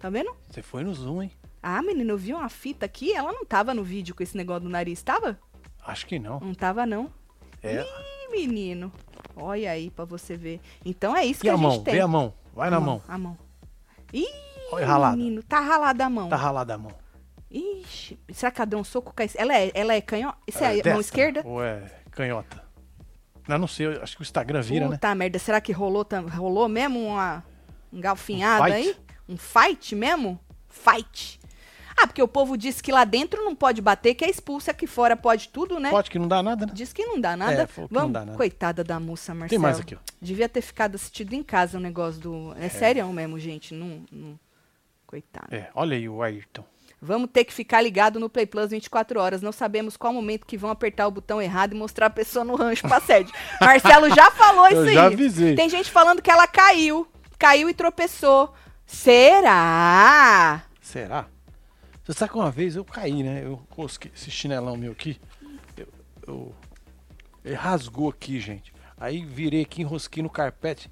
Tá 0.00 0.08
vendo? 0.10 0.34
Você 0.50 0.62
foi 0.62 0.82
no 0.82 0.94
zoom, 0.94 1.22
hein? 1.24 1.32
Ah, 1.62 1.82
menina, 1.82 2.10
eu 2.12 2.16
vi 2.18 2.32
uma 2.32 2.48
fita 2.48 2.86
aqui. 2.86 3.12
Ela 3.12 3.32
não 3.32 3.44
tava 3.44 3.74
no 3.74 3.84
vídeo 3.84 4.14
com 4.14 4.22
esse 4.22 4.36
negócio 4.36 4.62
do 4.62 4.68
nariz, 4.68 5.02
tava? 5.02 5.38
Acho 5.84 6.06
que 6.06 6.18
não. 6.18 6.40
Não 6.40 6.54
tava, 6.54 6.86
não. 6.86 7.12
É. 7.62 7.82
Ih, 7.82 8.30
menino. 8.32 8.92
Olha 9.36 9.70
aí 9.72 9.90
pra 9.90 10.04
você 10.04 10.36
ver. 10.36 10.60
Então 10.84 11.14
é 11.16 11.24
isso 11.24 11.40
E 11.40 11.42
que 11.42 11.48
a, 11.48 11.54
a 11.54 11.56
gente 11.56 11.66
mão? 11.66 11.82
tem. 11.84 11.94
Vê 11.94 12.00
a 12.00 12.08
mão. 12.08 12.32
Vai 12.54 12.70
na 12.70 12.80
mão. 12.80 13.02
A 13.06 13.18
mão. 13.18 13.36
Ih, 14.12 14.26
Olha 14.72 14.86
ralada. 14.86 15.16
menino, 15.16 15.42
tá 15.42 15.60
ralada 15.60 16.06
a 16.06 16.10
mão. 16.10 16.28
Tá 16.28 16.36
ralada 16.36 16.74
a 16.74 16.78
mão. 16.78 16.92
Ixi, 17.50 18.18
será 18.32 18.50
que 18.50 18.60
ela 18.60 18.66
deu 18.66 18.78
um 18.78 18.84
soco 18.84 19.12
a... 19.16 19.22
Ela 19.40 19.54
é, 19.58 19.70
ela 19.74 19.94
é 19.94 20.00
canhota? 20.00 20.38
Isso 20.46 20.62
é, 20.62 20.68
a 20.68 20.72
destra 20.72 20.92
mão 20.92 21.00
esquerda? 21.00 21.42
Ou 21.44 21.62
é 21.62 21.82
canhota? 22.10 22.64
Não, 23.48 23.58
não 23.58 23.66
sei. 23.66 23.86
Acho 24.00 24.14
que 24.16 24.22
o 24.22 24.24
Instagram 24.24 24.60
vira, 24.60 24.86
né? 24.88 24.96
Puta 24.96 25.14
merda, 25.14 25.38
será 25.38 25.60
que 25.60 25.72
rolou, 25.72 26.06
rolou 26.36 26.68
mesmo 26.68 27.04
uma 27.06 27.42
engalfinhada 27.92 28.64
Um 28.64 28.74
fight? 28.74 28.88
aí? 28.88 28.96
Um 29.28 29.36
fight 29.36 29.94
mesmo? 29.94 30.38
Fight. 30.68 31.40
Ah, 32.00 32.06
porque 32.06 32.22
o 32.22 32.28
povo 32.28 32.56
diz 32.56 32.80
que 32.80 32.92
lá 32.92 33.04
dentro 33.04 33.42
não 33.44 33.56
pode 33.56 33.82
bater, 33.82 34.14
que 34.14 34.24
é 34.24 34.30
expulsa, 34.30 34.70
aqui 34.70 34.86
fora 34.86 35.16
pode 35.16 35.48
tudo, 35.48 35.80
né? 35.80 35.90
Pode 35.90 36.08
que 36.10 36.18
não 36.18 36.28
dá 36.28 36.40
nada, 36.40 36.64
né? 36.66 36.72
Diz 36.72 36.92
que 36.92 37.04
não 37.04 37.20
dá 37.20 37.36
nada. 37.36 37.62
É, 37.62 37.66
que 37.66 37.80
não 37.80 37.88
Vamos, 37.90 38.12
dá 38.12 38.24
nada. 38.24 38.36
coitada 38.36 38.84
da 38.84 39.00
moça, 39.00 39.34
Marcelo. 39.34 39.48
Tem 39.50 39.58
mais 39.58 39.80
aqui, 39.80 39.96
ó. 39.96 39.98
Devia 40.20 40.48
ter 40.48 40.60
ficado 40.60 40.94
assistido 40.94 41.32
em 41.32 41.42
casa 41.42 41.76
o 41.76 41.80
negócio 41.80 42.20
do. 42.20 42.54
É, 42.56 42.68
sério 42.68 43.04
mesmo, 43.12 43.36
gente. 43.38 43.74
Não, 43.74 44.04
não... 44.12 44.38
Coitado. 45.06 45.52
É, 45.52 45.70
olha 45.74 45.96
aí 45.96 46.08
o 46.08 46.22
Ayrton. 46.22 46.64
Vamos 47.00 47.30
ter 47.32 47.44
que 47.44 47.52
ficar 47.54 47.80
ligado 47.80 48.18
no 48.18 48.28
Play 48.28 48.44
Plus 48.46 48.70
24 48.70 49.20
horas. 49.20 49.40
Não 49.40 49.52
sabemos 49.52 49.96
qual 49.96 50.12
momento 50.12 50.44
que 50.46 50.56
vão 50.56 50.70
apertar 50.70 51.06
o 51.06 51.10
botão 51.12 51.40
errado 51.40 51.72
e 51.72 51.76
mostrar 51.76 52.06
a 52.06 52.10
pessoa 52.10 52.44
no 52.44 52.56
rancho 52.56 52.82
pra 52.88 53.00
sede. 53.00 53.32
Marcelo 53.60 54.08
já 54.12 54.30
falou 54.32 54.66
isso 54.66 54.76
Eu 54.76 54.82
aí. 54.88 54.94
já 54.94 55.06
avisei. 55.06 55.54
Tem 55.54 55.68
gente 55.68 55.90
falando 55.90 56.20
que 56.20 56.30
ela 56.30 56.46
caiu. 56.48 57.06
Caiu 57.38 57.68
e 57.68 57.74
tropeçou. 57.74 58.52
Será? 58.84 60.62
Será? 60.80 61.26
Você 62.02 62.14
sabe 62.14 62.32
que 62.32 62.38
uma 62.38 62.50
vez 62.50 62.74
eu 62.74 62.84
caí, 62.84 63.22
né? 63.22 63.42
Eu 63.44 63.62
coloquei 63.70 64.10
esse 64.14 64.30
chinelão 64.30 64.76
meu 64.76 64.92
aqui. 64.92 65.20
Ele 67.44 67.54
rasgou 67.54 68.08
aqui, 68.10 68.40
gente. 68.40 68.72
Aí 68.98 69.24
virei 69.24 69.62
aqui, 69.62 69.82
enrosquei 69.82 70.22
no 70.22 70.30
carpete. 70.30 70.90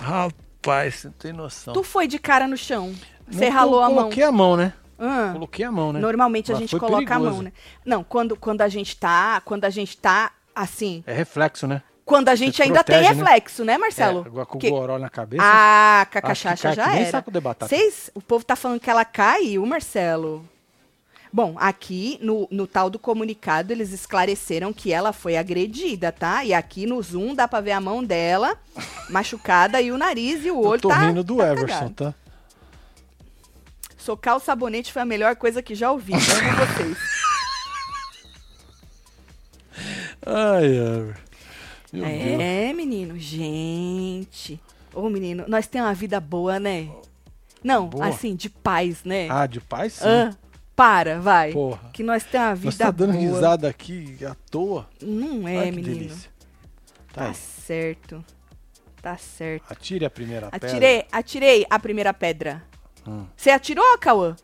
Rapaz, 0.00 0.94
você 0.96 1.08
não 1.08 1.14
tem 1.14 1.32
noção. 1.32 1.74
Tu 1.74 1.82
foi 1.82 2.06
de 2.06 2.18
cara 2.18 2.46
no 2.46 2.56
chão. 2.56 2.94
Não, 3.26 3.32
Você 3.38 3.48
ralou 3.48 3.80
eu 3.80 3.84
a 3.84 3.88
mão. 3.88 3.96
Coloquei 3.96 4.22
a 4.22 4.30
mão, 4.32 4.56
né? 4.56 4.72
Ah. 4.98 5.30
Coloquei 5.32 5.64
a 5.64 5.70
mão, 5.72 5.92
né? 5.92 6.00
Normalmente 6.00 6.50
a 6.50 6.54
Mas 6.54 6.60
gente 6.62 6.70
foi 6.70 6.80
coloca 6.80 7.04
a 7.04 7.06
perigoso. 7.06 7.30
mão, 7.34 7.42
né? 7.42 7.52
Não, 7.84 8.02
quando, 8.02 8.36
quando 8.36 8.62
a 8.62 8.68
gente 8.68 8.96
tá. 8.96 9.40
Quando 9.44 9.64
a 9.64 9.70
gente 9.70 9.96
tá 9.96 10.32
assim. 10.54 11.04
É 11.06 11.12
reflexo, 11.12 11.66
né? 11.66 11.82
Quando 12.04 12.30
a 12.30 12.34
gente 12.34 12.56
Você 12.56 12.62
ainda 12.62 12.82
protege, 12.82 13.06
tem 13.06 13.08
né? 13.16 13.22
reflexo, 13.22 13.64
né, 13.66 13.76
Marcelo? 13.76 14.22
É, 14.24 14.28
agora 14.28 14.46
com 14.46 14.58
Que- 14.58 14.68
o 14.68 14.70
goró 14.70 14.98
na 14.98 15.10
cabeça. 15.10 15.42
Ah, 15.44 16.06
com 16.10 16.18
a 16.18 16.22
cachaça 16.22 16.72
já 16.74 16.86
nem 16.88 17.02
era. 17.02 17.10
saco 17.10 17.30
de 17.30 17.38
batata. 17.38 17.74
O 18.14 18.20
povo 18.22 18.44
tá 18.44 18.56
falando 18.56 18.80
que 18.80 18.88
ela 18.88 19.04
caiu, 19.04 19.64
Marcelo. 19.66 20.42
Bom, 21.30 21.54
aqui 21.58 22.18
no, 22.22 22.48
no 22.50 22.66
tal 22.66 22.88
do 22.88 22.98
comunicado 22.98 23.70
eles 23.74 23.92
esclareceram 23.92 24.72
que 24.72 24.90
ela 24.90 25.12
foi 25.12 25.36
agredida, 25.36 26.10
tá? 26.10 26.42
E 26.42 26.54
aqui 26.54 26.86
no 26.86 27.00
Zoom 27.02 27.34
dá 27.34 27.46
pra 27.46 27.60
ver 27.60 27.72
a 27.72 27.80
mão 27.82 28.02
dela 28.02 28.56
machucada 29.10 29.78
e 29.82 29.92
o 29.92 29.98
nariz 29.98 30.42
e 30.44 30.50
o 30.50 30.54
eu 30.54 30.60
olho 30.64 30.80
tô 30.80 30.88
tá. 30.88 31.00
rindo 31.06 31.22
do 31.22 31.36
tá 31.36 31.52
Everson, 31.52 31.66
cagado. 31.66 31.94
tá? 31.94 32.14
Socar 34.08 34.36
o 34.36 34.40
sabonete 34.40 34.90
foi 34.90 35.02
a 35.02 35.04
melhor 35.04 35.36
coisa 35.36 35.60
que 35.60 35.74
já 35.74 35.92
ouvi. 35.92 36.14
Amo 36.14 36.22
vocês. 36.22 36.96
Ai, 40.24 40.64
Everson. 40.64 41.20
Meu 41.92 42.04
Deus. 42.06 42.40
É, 42.40 42.72
menino, 42.72 43.18
gente. 43.18 44.58
Ô, 44.94 45.10
menino, 45.10 45.44
nós 45.46 45.66
temos 45.66 45.88
uma 45.88 45.94
vida 45.94 46.18
boa, 46.20 46.58
né? 46.58 46.88
Não, 47.62 47.86
Boa. 47.86 48.06
assim, 48.06 48.34
de 48.34 48.48
paz, 48.48 49.04
né? 49.04 49.28
Ah, 49.28 49.46
de 49.46 49.60
paz 49.60 49.92
sim. 49.92 50.06
Ah, 50.06 50.34
para, 50.74 51.20
vai. 51.20 51.52
Porra. 51.52 51.90
Que 51.92 52.02
nós 52.02 52.24
temos 52.24 52.48
uma 52.48 52.54
vida 52.54 52.84
tá 52.86 52.90
dando 52.90 53.12
boa. 53.12 53.20
risada 53.20 53.68
aqui 53.68 54.16
à 54.24 54.34
toa. 54.50 54.88
Não 55.02 55.46
é, 55.46 55.58
Ai, 55.58 55.64
que 55.66 55.76
menino. 55.76 55.94
delícia. 55.94 56.30
Tá 57.12 57.26
Tá 57.26 57.34
certo. 57.34 58.24
Tá 59.02 59.18
certo. 59.18 59.70
Atire 59.70 60.06
a 60.06 60.10
primeira 60.10 60.48
pedra. 60.50 60.66
Atirei, 60.66 61.04
atirei 61.12 61.66
a 61.68 61.78
primeira 61.78 62.14
pedra. 62.14 62.66
Hum. 63.08 63.26
Você 63.34 63.50
atirou, 63.50 63.98
Cauã? 63.98 64.36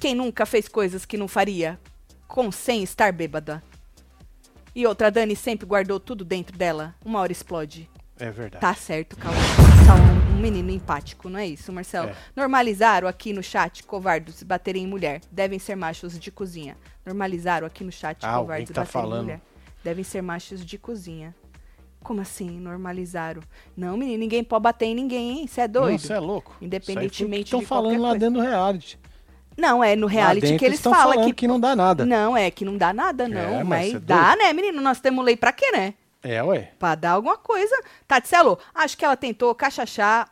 Quem 0.00 0.14
nunca 0.14 0.46
fez 0.46 0.66
coisas 0.66 1.04
que 1.04 1.18
não 1.18 1.28
faria 1.28 1.78
com 2.26 2.50
sem 2.50 2.82
estar 2.82 3.12
bêbada? 3.12 3.62
E 4.74 4.86
outra, 4.86 5.08
a 5.08 5.10
Dani 5.10 5.36
sempre 5.36 5.66
guardou 5.66 6.00
tudo 6.00 6.24
dentro 6.24 6.56
dela. 6.56 6.94
Uma 7.04 7.20
hora 7.20 7.30
explode. 7.30 7.90
É 8.18 8.30
verdade. 8.30 8.60
Tá 8.60 8.74
certo, 8.74 9.16
Cauã. 9.16 9.36
Tá 9.86 9.94
um, 9.94 10.40
menino 10.40 10.70
empático, 10.70 11.28
não 11.28 11.38
é 11.38 11.46
isso, 11.46 11.72
Marcelo? 11.72 12.08
É. 12.08 12.16
Normalizaram 12.34 13.06
aqui 13.06 13.32
no 13.32 13.42
chat 13.42 13.82
covardes 13.84 14.42
baterem 14.42 14.84
em 14.84 14.86
mulher. 14.86 15.20
Devem 15.30 15.58
ser 15.58 15.76
machos 15.76 16.18
de 16.18 16.30
cozinha. 16.30 16.76
Normalizaram 17.04 17.66
aqui 17.66 17.84
no 17.84 17.92
chat 17.92 18.24
Ah, 18.24 18.38
covardes 18.38 18.70
tá 18.70 18.80
baterem 18.82 19.04
em 19.04 19.22
mulher. 19.22 19.40
Devem 19.84 20.04
ser 20.04 20.22
machos 20.22 20.64
de 20.64 20.78
cozinha. 20.78 21.34
Como 22.02 22.20
assim, 22.20 22.50
normalizaram? 22.50 23.42
Não, 23.76 23.96
menino, 23.96 24.18
ninguém 24.18 24.42
pode 24.42 24.62
bater 24.62 24.86
em 24.86 24.94
ninguém, 24.94 25.38
hein? 25.38 25.46
Você 25.46 25.60
é 25.62 25.68
doido? 25.68 26.00
Você 26.00 26.12
é 26.12 26.18
louco. 26.18 26.56
Independentemente 26.60 27.44
Estão 27.44 27.62
falando 27.62 28.00
lá 28.00 28.10
coisa. 28.10 28.18
dentro 28.18 28.40
do 28.42 28.46
reality. 28.46 28.98
Não, 29.56 29.84
é 29.84 29.94
no 29.94 30.06
reality 30.06 30.56
que 30.56 30.64
eles 30.64 30.80
falam 30.80 30.98
falando 30.98 31.26
que... 31.26 31.32
que 31.34 31.48
não 31.48 31.60
dá 31.60 31.76
nada. 31.76 32.06
Não, 32.06 32.36
é 32.36 32.50
que 32.50 32.64
não 32.64 32.76
dá 32.76 32.92
nada, 32.92 33.28
não. 33.28 33.60
É, 33.60 33.64
mas 33.64 33.92
mas 33.92 33.94
é 33.94 33.98
dá, 34.00 34.36
né, 34.36 34.52
menino? 34.52 34.80
Nós 34.80 35.00
temos 35.00 35.24
lei 35.24 35.36
pra 35.36 35.52
quê, 35.52 35.70
né? 35.70 35.94
É, 36.22 36.42
ué. 36.42 36.70
Pra 36.78 36.94
dar 36.94 37.12
alguma 37.12 37.36
coisa. 37.36 37.74
Tatselo, 38.06 38.58
acho 38.74 38.96
que 38.96 39.04
ela 39.04 39.16
tentou 39.16 39.54
cachachar 39.54 40.31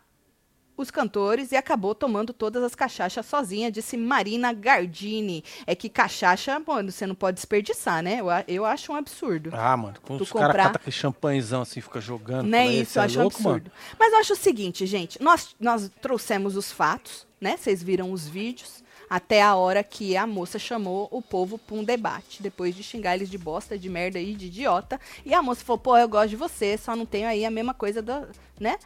os 0.82 0.90
cantores 0.90 1.52
e 1.52 1.56
acabou 1.56 1.94
tomando 1.94 2.32
todas 2.32 2.62
as 2.62 2.74
cachachas 2.74 3.24
sozinha, 3.26 3.70
disse 3.70 3.96
Marina 3.96 4.52
Gardini. 4.52 5.44
É 5.66 5.74
que 5.74 5.88
cachaça, 5.88 6.60
mano, 6.66 6.90
você 6.90 7.06
não 7.06 7.14
pode 7.14 7.36
desperdiçar, 7.36 8.02
né? 8.02 8.20
Eu, 8.20 8.26
eu 8.48 8.64
acho 8.64 8.92
um 8.92 8.96
absurdo. 8.96 9.50
Ah, 9.52 9.76
mano, 9.76 9.94
quando 10.02 10.20
os 10.22 10.32
caras 10.32 10.48
comprar- 10.48 10.62
catam 10.64 10.80
aquele 10.80 10.96
champanhezão 10.96 11.62
assim, 11.62 11.80
fica 11.80 12.00
jogando. 12.00 12.46
Não 12.46 12.58
é 12.58 12.62
fala, 12.62 12.72
isso, 12.72 12.82
"Esse 12.82 12.98
eu 12.98 13.02
é 13.02 13.06
acho 13.06 13.18
um 13.18 13.22
louco, 13.22 13.42
mano?" 13.42 13.56
absurdo. 13.56 13.72
Mas 13.98 14.12
eu 14.12 14.18
acho 14.18 14.32
o 14.32 14.36
seguinte, 14.36 14.86
gente, 14.86 15.22
nós, 15.22 15.54
nós 15.60 15.90
trouxemos 16.00 16.56
os 16.56 16.70
fatos, 16.72 17.26
né? 17.40 17.56
Vocês 17.56 17.82
viram 17.82 18.10
os 18.12 18.26
vídeos, 18.28 18.82
até 19.08 19.42
a 19.42 19.56
hora 19.56 19.82
que 19.82 20.16
a 20.16 20.24
moça 20.26 20.56
chamou 20.58 21.08
o 21.10 21.20
povo 21.20 21.58
pra 21.58 21.74
um 21.74 21.82
debate, 21.82 22.40
depois 22.42 22.74
de 22.76 22.82
xingar 22.82 23.16
eles 23.16 23.28
de 23.28 23.36
bosta, 23.36 23.76
de 23.76 23.88
merda 23.88 24.20
e 24.20 24.34
de 24.34 24.46
idiota. 24.46 25.00
E 25.26 25.34
a 25.34 25.42
moça 25.42 25.64
falou, 25.64 25.78
pô, 25.78 25.96
eu 25.98 26.08
gosto 26.08 26.28
de 26.30 26.36
você, 26.36 26.78
só 26.78 26.94
não 26.94 27.04
tenho 27.04 27.26
aí 27.26 27.44
a 27.44 27.50
mesma 27.50 27.74
coisa, 27.74 28.00
da, 28.00 28.26
né? 28.58 28.78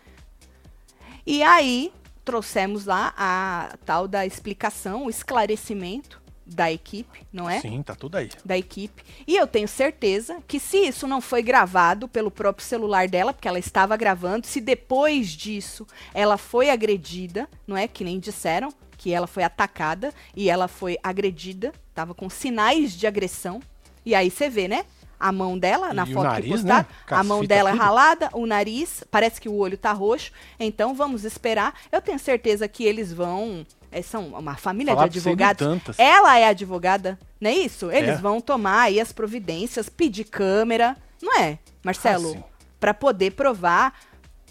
E 1.26 1.42
aí, 1.42 1.92
trouxemos 2.24 2.86
lá 2.86 3.14
a 3.16 3.76
tal 3.84 4.06
da 4.08 4.26
explicação, 4.26 5.06
o 5.06 5.10
esclarecimento 5.10 6.22
da 6.46 6.70
equipe, 6.70 7.26
não 7.32 7.48
é? 7.48 7.60
Sim, 7.60 7.82
tá 7.82 7.94
tudo 7.94 8.16
aí. 8.16 8.28
da 8.44 8.56
equipe. 8.56 9.02
E 9.26 9.34
eu 9.34 9.46
tenho 9.46 9.66
certeza 9.66 10.42
que 10.46 10.60
se 10.60 10.76
isso 10.76 11.06
não 11.06 11.20
foi 11.20 11.42
gravado 11.42 12.06
pelo 12.06 12.30
próprio 12.30 12.66
celular 12.66 13.08
dela, 13.08 13.32
porque 13.32 13.48
ela 13.48 13.58
estava 13.58 13.96
gravando, 13.96 14.46
se 14.46 14.60
depois 14.60 15.28
disso 15.28 15.86
ela 16.12 16.36
foi 16.36 16.68
agredida, 16.68 17.48
não 17.66 17.76
é? 17.76 17.88
Que 17.88 18.04
nem 18.04 18.18
disseram 18.18 18.72
que 18.98 19.12
ela 19.12 19.26
foi 19.26 19.42
atacada 19.42 20.12
e 20.36 20.50
ela 20.50 20.68
foi 20.68 20.98
agredida, 21.02 21.72
tava 21.94 22.14
com 22.14 22.28
sinais 22.28 22.92
de 22.92 23.06
agressão. 23.06 23.60
E 24.04 24.14
aí 24.14 24.30
você 24.30 24.50
vê, 24.50 24.68
né? 24.68 24.84
A 25.26 25.32
mão 25.32 25.58
dela, 25.58 25.94
na 25.94 26.04
E 26.04 26.12
foto 26.12 26.24
nariz, 26.24 26.44
que 26.44 26.50
postaram, 26.50 26.80
né? 26.80 26.86
a 27.10 27.24
mão 27.24 27.44
dela 27.44 27.70
é 27.70 27.72
tudo. 27.72 27.80
ralada, 27.82 28.28
o 28.34 28.44
nariz, 28.46 29.02
parece 29.10 29.40
que 29.40 29.48
o 29.48 29.54
olho 29.54 29.78
tá 29.78 29.90
roxo. 29.92 30.30
Então 30.60 30.94
vamos 30.94 31.24
esperar. 31.24 31.72
Eu 31.90 32.02
tenho 32.02 32.18
certeza 32.18 32.68
que 32.68 32.84
eles 32.84 33.10
vão. 33.12 33.66
é, 33.90 34.02
são 34.02 34.28
uma 34.28 34.54
família 34.56 34.92
Falar 34.94 35.08
de 35.08 35.18
advogados. 35.18 35.66
Ela 35.98 36.38
é 36.38 36.48
advogada, 36.48 37.18
não 37.40 37.48
é 37.48 37.54
isso? 37.54 37.90
Eles 37.90 38.10
É. 38.10 38.16
vão 38.16 38.40
tomar 38.40 38.82
aí 38.82 39.00
as 39.00 39.12
providências, 39.12 39.88
pedir 39.88 40.24
câmera, 40.24 40.96
não 41.22 41.34
é, 41.38 41.58
Marcelo? 41.82 42.36
Ah. 42.38 42.44
Pra 42.78 42.92
poder 42.92 43.30
provar 43.32 43.94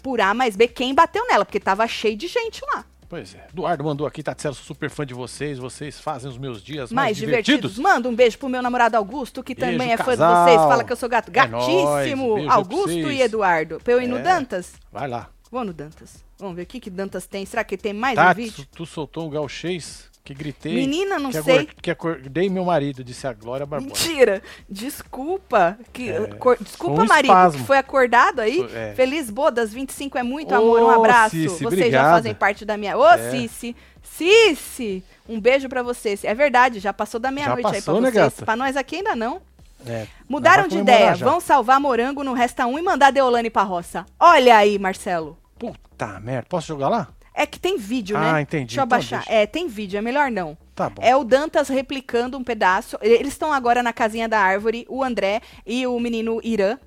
por 0.02 0.20
A 0.20 0.34
mais 0.34 0.56
B 0.56 0.66
quem 0.66 0.92
bateu 0.94 1.26
nela, 1.28 1.44
porque 1.44 1.60
tava 1.60 1.86
cheio 1.86 2.16
de 2.16 2.26
gente 2.26 2.60
lá. 2.74 2.84
Pois 3.14 3.32
é. 3.32 3.46
Eduardo 3.52 3.84
mandou 3.84 4.08
aqui, 4.08 4.24
Tatselo, 4.24 4.56
sou 4.56 4.64
super 4.64 4.90
fã 4.90 5.06
de 5.06 5.14
vocês. 5.14 5.56
Vocês 5.56 6.00
fazem 6.00 6.28
os 6.28 6.36
meus 6.36 6.60
dias 6.60 6.90
mais, 6.90 7.06
Mais 7.06 7.16
divertidos. 7.16 7.78
Manda 7.78 8.08
um 8.08 8.14
beijo 8.14 8.36
pro 8.38 8.48
meu 8.48 8.60
namorado 8.60 8.96
Augusto, 8.96 9.40
que 9.40 9.54
Beijo, 9.54 9.70
também 9.78 9.92
é 9.92 9.96
fã 9.96 10.10
de 10.14 10.18
casal. 10.18 10.44
vocês, 10.44 10.56
fala 10.56 10.82
que 10.82 10.92
eu 10.92 10.96
sou 10.96 11.08
gato. 11.08 11.28
É 11.28 11.32
Gatíssimo! 11.32 12.50
Augusto 12.50 12.90
e 12.90 13.22
Eduardo. 13.22 13.78
Pra 13.84 13.92
eu 13.92 14.02
ir 14.02 14.08
no 14.08 14.16
É. 14.18 14.22
Dantas? 14.22 14.72
Vai 14.90 15.06
lá. 15.06 15.30
Vou 15.48 15.64
no 15.64 15.72
Dantas. 15.72 16.24
Vamos 16.40 16.56
ver 16.56 16.62
o 16.62 16.66
que 16.66 16.80
que 16.80 16.90
Dantas 16.90 17.24
tem. 17.24 17.46
Será 17.46 17.62
que 17.62 17.76
tem 17.76 17.92
mais 17.92 18.18
um 18.18 18.22
Tati, 18.22 18.40
vídeo? 18.40 18.66
tu 18.74 18.84
soltou 18.84 19.28
um 19.28 19.30
gauchês 19.30 20.10
que 20.24 20.32
gritei. 20.34 20.74
Menina, 20.74 21.18
não 21.18 21.30
que 21.30 21.42
sei. 21.42 21.66
Que 21.82 21.90
acordei 21.90 22.48
meu 22.48 22.64
marido, 22.64 23.04
disse 23.04 23.26
a 23.26 23.32
Glória 23.34 23.66
Barbosa. 23.66 23.92
Mentira! 24.08 24.42
Desculpa. 24.68 25.78
Que, 25.92 26.10
É, 26.10 26.18
desculpa, 26.60 27.02
um 27.02 27.06
marido, 27.06 27.30
espasmo. 27.32 27.60
que 27.60 27.66
foi 27.66 27.76
acordado 27.76 28.40
aí. 28.40 28.66
É. 28.74 28.94
Feliz 28.96 29.28
bodas, 29.30 29.72
25 29.72 30.16
é 30.16 30.22
muito 30.22 30.54
amor. 30.54 30.80
Um 30.80 30.88
abraço. 30.90 31.30
Cici, 31.36 31.48
vocês 31.48 31.60
já 31.62 31.66
obrigado. 31.76 32.10
fazem 32.14 32.34
parte 32.34 32.64
da 32.64 32.76
minha. 32.76 32.96
Ô, 32.96 33.06
É. 33.06 33.30
Cici! 33.30 33.76
Cici! 34.02 35.02
Um 35.28 35.40
beijo 35.40 35.68
pra 35.68 35.82
vocês. 35.82 36.24
É 36.24 36.34
verdade, 36.34 36.78
já 36.80 36.92
passou 36.92 37.18
da 37.20 37.30
meia-noite 37.30 37.66
aí 37.74 37.82
pra 37.82 37.94
né, 37.94 38.00
vocês. 38.00 38.14
gata? 38.14 38.44
Pra 38.44 38.56
nós 38.56 38.76
aqui 38.76 38.96
ainda 38.96 39.14
não. 39.16 39.40
É, 39.86 40.06
Mudaram 40.28 40.66
de 40.66 40.78
ideia. 40.78 41.14
já. 41.14 41.26
Vão 41.26 41.40
salvar 41.40 41.78
morango 41.78 42.24
no 42.24 42.32
Resta 42.32 42.66
1 42.66 42.78
e 42.78 42.82
mandar 42.82 43.10
Deolane 43.10 43.50
pra 43.50 43.62
roça. 43.62 44.06
Olha 44.18 44.56
aí, 44.56 44.78
Marcelo. 44.78 45.36
Puta 45.58 46.18
merda. 46.20 46.46
Posso 46.48 46.66
jogar 46.68 46.88
lá? 46.88 47.08
É 47.34 47.44
que 47.46 47.58
tem 47.58 47.76
vídeo, 47.76 48.16
né? 48.16 48.30
Ah, 48.32 48.40
entendi. 48.40 48.66
Deixa 48.66 48.80
eu 48.80 48.84
Então 48.84 48.96
abaixar. 48.96 49.18
deixa. 49.20 49.32
É, 49.32 49.44
tem 49.46 49.66
vídeo, 49.66 49.98
é 49.98 50.00
melhor 50.00 50.30
não. 50.30 50.56
Tá 50.74 50.88
bom. 50.88 51.02
É 51.02 51.16
o 51.16 51.24
Dantas 51.24 51.68
replicando 51.68 52.38
um 52.38 52.44
pedaço. 52.44 52.96
Eles 53.02 53.32
estão 53.32 53.52
agora 53.52 53.82
na 53.82 53.92
casinha 53.92 54.28
da 54.28 54.38
árvore, 54.38 54.86
o 54.88 55.02
André 55.02 55.40
e 55.66 55.84
o 55.86 55.98
menino 55.98 56.40
Irã. 56.44 56.78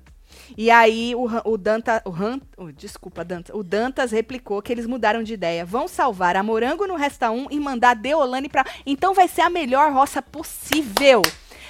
E 0.56 0.70
aí 0.70 1.14
o, 1.14 1.26
o 1.44 1.58
Dantas. 1.58 2.00
O 2.04 2.10
Han, 2.10 2.40
oh, 2.56 2.72
desculpa, 2.72 3.24
Dantas. 3.24 3.54
O 3.54 3.62
Dantas 3.62 4.10
replicou 4.10 4.62
que 4.62 4.72
eles 4.72 4.86
mudaram 4.86 5.22
de 5.22 5.34
ideia. 5.34 5.64
Vão 5.66 5.86
salvar 5.86 6.34
a 6.36 6.42
Morango 6.42 6.86
no 6.86 6.96
Resta 6.96 7.30
1 7.30 7.48
e 7.50 7.60
mandar 7.60 7.94
Deolane 7.94 8.48
pra. 8.48 8.64
Então 8.86 9.12
vai 9.14 9.28
ser 9.28 9.42
a 9.42 9.50
melhor 9.50 9.92
roça 9.92 10.22
possível. 10.22 11.20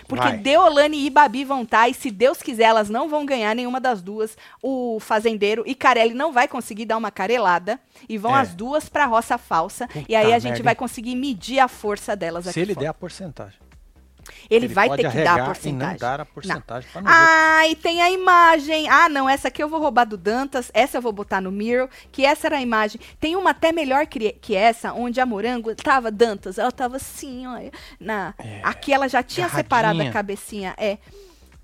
Porque 0.09 0.26
Vai. 0.26 0.38
Deolane 0.38 1.04
e 1.06 1.11
Babi 1.11 1.44
vão 1.44 1.62
estar, 1.62 1.86
e 1.88 1.92
se 1.94 2.11
Deus 2.11 2.42
quiser, 2.42 2.62
elas 2.64 2.88
não 2.88 3.09
vão 3.11 3.26
ganhar 3.26 3.54
nenhuma 3.54 3.78
das 3.78 4.00
duas. 4.00 4.36
O 4.62 4.98
fazendeiro 4.98 5.62
e 5.66 5.74
Carelli 5.74 6.14
não 6.14 6.32
vai 6.32 6.48
conseguir 6.48 6.86
dar 6.86 6.96
uma 6.96 7.11
carelada. 7.11 7.78
E 8.09 8.16
vão 8.16 8.34
É. 8.36 8.40
as 8.40 8.54
duas 8.54 8.88
pra 8.88 9.04
roça 9.04 9.36
falsa. 9.36 9.86
e 9.94 10.00
Puta 10.00 10.18
aí 10.18 10.32
a 10.32 10.38
gente 10.38 10.52
merda, 10.52 10.64
vai 10.64 10.74
conseguir 10.74 11.14
medir 11.14 11.59
a 11.59 11.68
força 11.68 12.16
delas 12.16 12.44
Se 12.44 12.50
aqui 12.50 12.61
ele 12.61 12.72
fora. 12.74 12.84
der 12.84 12.90
a 12.90 12.94
porcentagem. 12.94 13.59
Ele, 14.51 14.68
vai 14.68 14.89
pode 14.89 15.03
ter 15.03 15.11
que 15.11 15.24
dar 15.24 15.41
a 15.41 15.45
porcentagem. 15.47 15.89
E 15.89 15.93
não 15.93 15.97
dar 15.99 16.20
a 16.20 16.24
porcentagem 16.24 16.91
pra 16.91 17.01
nós. 17.03 17.12
Ah, 17.14 17.68
e 17.68 17.76
tem 17.76 18.03
a 18.03 18.11
imagem. 18.11 18.89
Ah, 18.89 19.09
não, 19.09 19.28
essa 19.28 19.49
aqui 19.49 19.62
eu 19.62 19.68
vou 19.68 19.80
roubar 19.80 20.05
do 20.05 20.16
Dantas. 20.16 20.70
Essa 20.74 20.99
eu 20.99 21.03
vou 21.03 21.12
botar 21.12 21.41
no 21.41 21.51
Mirror, 21.53 21.89
que 22.11 22.24
essa 22.24 22.47
era 22.47 22.57
a 22.59 22.61
imagem. 22.62 23.01
Tem 23.20 23.36
uma 23.36 23.51
até 23.51 23.72
melhor 23.72 24.07
que, 24.07 24.32
que 24.32 24.55
essa, 24.55 24.93
onde 24.93 25.20
a 25.20 25.26
Morango 25.26 25.74
tava 25.74 26.11
Dantas. 26.11 26.59
Ela 26.59 26.72
tava 26.72 26.97
assim, 26.97 27.47
olha. 27.47 27.70
Na, 28.01 28.34
aqui 28.62 28.93
ela 28.93 29.09
já 29.09 29.22
tinha 29.22 29.49
separado 29.49 30.01
a 30.03 30.11
cabecinha. 30.11 30.74
É, 30.76 30.99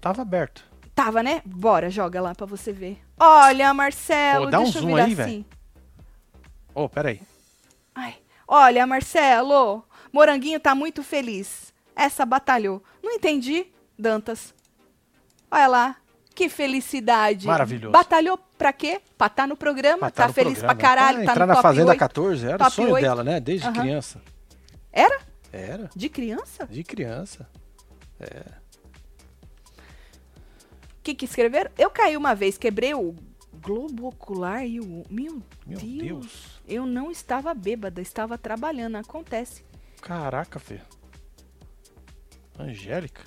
Tava 0.00 0.22
aberto. 0.22 0.64
tava, 0.94 1.22
né? 1.22 1.40
Bora, 1.44 1.88
joga 1.90 2.20
lá 2.20 2.34
pra 2.34 2.46
você 2.46 2.72
ver. 2.72 2.98
Olha, 3.18 3.72
Marcelo, 3.72 4.44
Pô, 4.46 4.50
dá 4.50 4.60
um 4.60 4.64
deixa 4.64 4.78
eu 4.78 4.82
zoom 4.82 4.88
virar 4.94 5.04
aí, 5.04 5.12
assim. 5.20 5.44
Ô, 6.74 6.88
peraí. 6.88 7.20
Ai, 7.94 8.14
olha, 8.46 8.86
Marcelo, 8.86 9.84
Moranguinho 10.12 10.60
tá 10.60 10.74
muito 10.74 11.02
feliz. 11.02 11.72
Essa 11.96 12.24
batalhou. 12.26 12.82
Não 13.02 13.12
entendi, 13.12 13.66
Dantas. 13.98 14.54
Olha 15.50 15.66
lá. 15.66 15.96
Que 16.34 16.48
felicidade. 16.48 17.46
Maravilhoso. 17.46 17.92
Batalhou 17.92 18.36
pra 18.58 18.72
quê? 18.72 19.00
Pra 19.16 19.28
estar 19.28 19.46
no 19.46 19.56
programa, 19.56 19.98
Pra 20.00 20.10
tá 20.10 20.26
no 20.26 20.32
feliz 20.34 20.54
programa. 20.54 20.74
pra 20.74 20.82
caralho, 20.88 21.22
Ah, 21.22 21.24
tá 21.26 21.30
entrar 21.32 21.46
no 21.46 21.54
na 21.54 21.62
Fazenda 21.62 21.90
8. 21.90 21.98
14 22.00 22.46
era 22.48 22.66
o 22.66 22.70
sonho 22.70 22.92
oito. 22.94 23.04
dela, 23.04 23.22
né? 23.22 23.38
Desde 23.38 23.68
Aham. 23.68 23.80
criança. 23.80 24.20
Era? 24.92 25.20
Era, 25.52 25.88
De 25.94 26.08
criança? 26.08 26.66
de 26.66 26.82
criança. 26.82 27.48
O 30.98 31.02
que 31.04 31.14
que 31.14 31.24
escreveram? 31.24 31.70
Eu 31.78 31.90
caí 31.90 32.16
uma 32.16 32.34
vez, 32.34 32.56
quebrei 32.58 32.94
o 32.94 33.14
globo 33.62 34.08
ocular 34.08 34.64
e 34.66 34.80
o... 34.80 35.04
Meu, 35.10 35.42
Meu 35.66 35.78
Deus. 35.78 36.02
Deus. 36.02 36.60
Eu 36.66 36.86
não 36.86 37.10
estava 37.10 37.52
bêbada, 37.54 38.00
estava 38.00 38.36
trabalhando, 38.38 38.96
acontece. 38.96 39.62
Caraca, 40.00 40.58
Fê. 40.58 40.80
Angélica? 42.58 43.22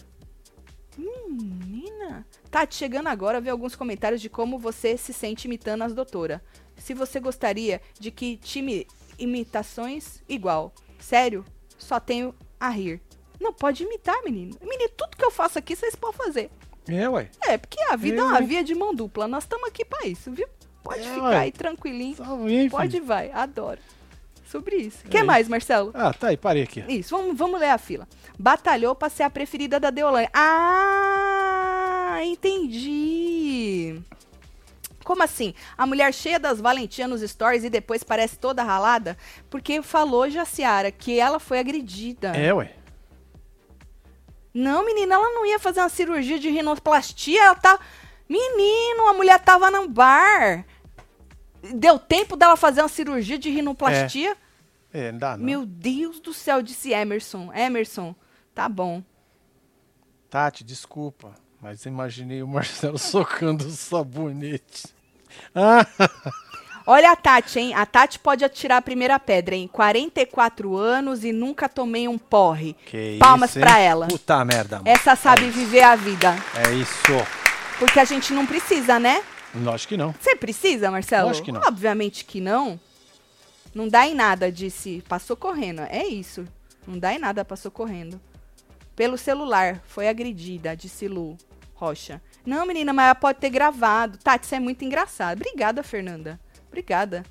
Menina. 0.97 2.25
Tati, 2.49 2.75
chegando 2.75 3.07
agora, 3.07 3.41
ver 3.41 3.49
alguns 3.51 3.75
comentários 3.75 4.21
de 4.21 4.29
como 4.29 4.57
você 4.57 4.97
se 4.97 5.13
sente 5.13 5.45
imitando 5.45 5.83
as 5.83 5.93
doutoras. 5.93 6.39
Se 6.77 6.93
você 6.93 7.19
gostaria 7.19 7.81
de 7.99 8.09
que 8.11 8.37
time 8.37 8.87
imitações 9.17 10.21
igual. 10.27 10.73
Sério, 10.99 11.45
só 11.77 11.99
tenho 11.99 12.33
a 12.59 12.69
rir. 12.69 13.01
Não, 13.39 13.53
pode 13.53 13.83
imitar, 13.83 14.23
menino. 14.23 14.57
Menino, 14.61 14.89
tudo 14.97 15.15
que 15.15 15.23
eu 15.23 15.29
faço 15.31 15.59
aqui, 15.59 15.75
vocês 15.75 15.95
podem 15.95 16.17
fazer. 16.17 16.49
É, 16.87 17.07
ué. 17.09 17.29
É, 17.45 17.57
porque 17.57 17.79
a 17.83 17.95
vida 17.95 18.17
é 18.17 18.21
Eu, 18.21 18.25
uma 18.25 18.41
via 18.41 18.63
de 18.63 18.73
mão 18.73 18.95
dupla. 18.95 19.27
Nós 19.27 19.43
estamos 19.43 19.67
aqui 19.67 19.83
pra 19.85 20.07
isso, 20.07 20.31
viu? 20.31 20.47
Pode 20.83 21.01
É, 21.01 21.13
ficar 21.13 21.23
ué. 21.29 21.37
aí 21.37 21.51
tranquilinho. 21.51 22.15
Tá 22.15 22.35
bem, 22.37 22.69
Pode 22.69 22.91
filho. 22.93 23.05
vai. 23.05 23.29
Adoro. 23.31 23.79
Sobre 24.49 24.77
isso. 24.77 24.99
O 25.03 25.07
É 25.07 25.09
que 25.11 25.17
isso. 25.17 25.25
mais, 25.25 25.47
Marcelo? 25.47 25.91
Ah, 25.93 26.13
tá 26.13 26.27
aí, 26.27 26.37
parei 26.37 26.63
aqui. 26.63 26.83
Isso, 26.87 27.15
vamos, 27.15 27.37
vamos 27.37 27.59
ler 27.59 27.69
a 27.69 27.77
fila. 27.77 28.07
Batalhou 28.39 28.95
pra 28.95 29.09
ser 29.09 29.23
a 29.23 29.29
preferida 29.29 29.79
da 29.79 29.89
Deolane. 29.89 30.29
Ah, 30.33 32.19
entendi. 32.23 33.99
Como 35.03 35.23
assim? 35.23 35.53
A 35.77 35.85
mulher 35.85 36.13
cheia 36.13 36.39
das 36.39 36.59
valentias 36.59 37.09
nos 37.09 37.21
stories 37.21 37.63
e 37.63 37.69
depois 37.69 38.03
parece 38.03 38.37
toda 38.37 38.63
ralada? 38.63 39.17
Porque 39.49 39.81
falou, 39.81 40.29
Jaciara, 40.29 40.91
que 40.91 41.19
ela 41.19 41.39
foi 41.39 41.59
agredida. 41.59 42.29
É, 42.29 42.53
ué. 42.53 42.73
Não, 44.53 44.85
menina, 44.85 45.15
ela 45.15 45.29
não 45.29 45.45
ia 45.45 45.59
fazer 45.59 45.81
uma 45.81 45.89
cirurgia 45.89 46.39
de 46.39 46.49
rinoplastia. 46.49 47.41
Ela 47.43 47.55
tá. 47.55 47.79
Menino, 48.29 49.07
a 49.07 49.13
mulher 49.13 49.39
tava 49.39 49.69
no 49.71 49.87
bar. 49.87 50.65
Deu 51.73 51.97
tempo 51.99 52.35
dela 52.35 52.55
fazer 52.55 52.81
uma 52.81 52.87
cirurgia 52.87 53.37
de 53.37 53.49
rinoplastia? 53.49 54.35
É, 54.93 55.11
não 55.11 55.19
dá 55.19 55.37
não. 55.37 55.45
Meu 55.45 55.65
Deus 55.65 56.19
do 56.19 56.33
céu, 56.33 56.61
disse 56.61 56.91
Emerson. 56.91 57.51
Emerson, 57.53 58.15
tá 58.53 58.67
bom. 58.69 59.03
Tati, 60.29 60.63
desculpa. 60.63 61.33
Mas 61.61 61.85
imaginei 61.85 62.41
o 62.43 62.47
Marcelo 62.47 62.97
socando 62.99 63.65
o 63.65 63.71
sabonete. 63.71 64.87
Ah, 65.53 65.85
Olha 66.89 67.11
a 67.11 67.15
Tati, 67.17 67.59
hein? 67.59 67.73
A 67.73 67.85
Tati 67.85 68.17
pode 68.17 68.45
atirar 68.45 68.77
a 68.77 68.81
primeira 68.81 69.19
pedra, 69.19 69.53
hein? 69.53 69.67
44 69.67 70.77
anos 70.77 71.25
e 71.25 71.33
nunca 71.33 71.67
tomei 71.67 72.07
um 72.07 72.17
porre. 72.17 72.77
que 72.85 73.17
Palmas 73.19 73.49
isso, 73.49 73.59
pra 73.59 73.77
ela. 73.77 74.07
Puta 74.07 74.45
merda, 74.45 74.77
mano. 74.77 74.87
Essa 74.87 75.13
sabe 75.13 75.49
viver 75.49 75.81
a 75.81 75.97
vida. 75.97 76.33
É 76.65 76.71
isso. 76.73 77.11
Porque 77.77 77.99
a 77.99 78.05
gente 78.05 78.31
não 78.31 78.45
precisa, 78.45 78.97
né? 78.97 79.21
Lógico 79.55 79.89
que 79.89 79.97
não. 79.97 80.13
Você 80.13 80.35
precisa, 80.35 80.91
Marcelo? 80.91 81.27
Lógico 81.27 81.45
que 81.45 81.51
não. 81.51 81.61
Obviamente 81.61 82.25
que 82.25 82.41
não. 82.41 82.79
Não 83.73 83.87
dá 83.87 84.07
em 84.07 84.15
nada, 84.15 84.51
disse. 84.51 85.03
Passou 85.07 85.35
correndo. 85.35 85.81
É 85.81 86.05
isso. 86.05 86.47
Não 86.85 86.97
dá 86.97 87.13
em 87.13 87.19
nada, 87.19 87.45
passou 87.45 87.71
correndo. 87.71 88.19
Pelo 88.95 89.17
celular. 89.17 89.81
Foi 89.85 90.07
agredida, 90.07 90.75
disse 90.75 91.07
Lu 91.07 91.37
Rocha. 91.73 92.21
Não, 92.45 92.65
menina, 92.65 92.91
mas 92.91 93.05
ela 93.05 93.15
pode 93.15 93.39
ter 93.39 93.49
gravado. 93.49 94.17
Tati, 94.17 94.45
isso 94.45 94.55
é 94.55 94.59
muito 94.59 94.83
engraçado. 94.83 95.37
Obrigada, 95.37 95.83
Fernanda. 95.83 96.39
Obrigada. 96.67 97.23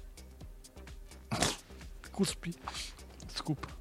Cuspi. 2.12 2.54
Desculpa. 3.26 3.75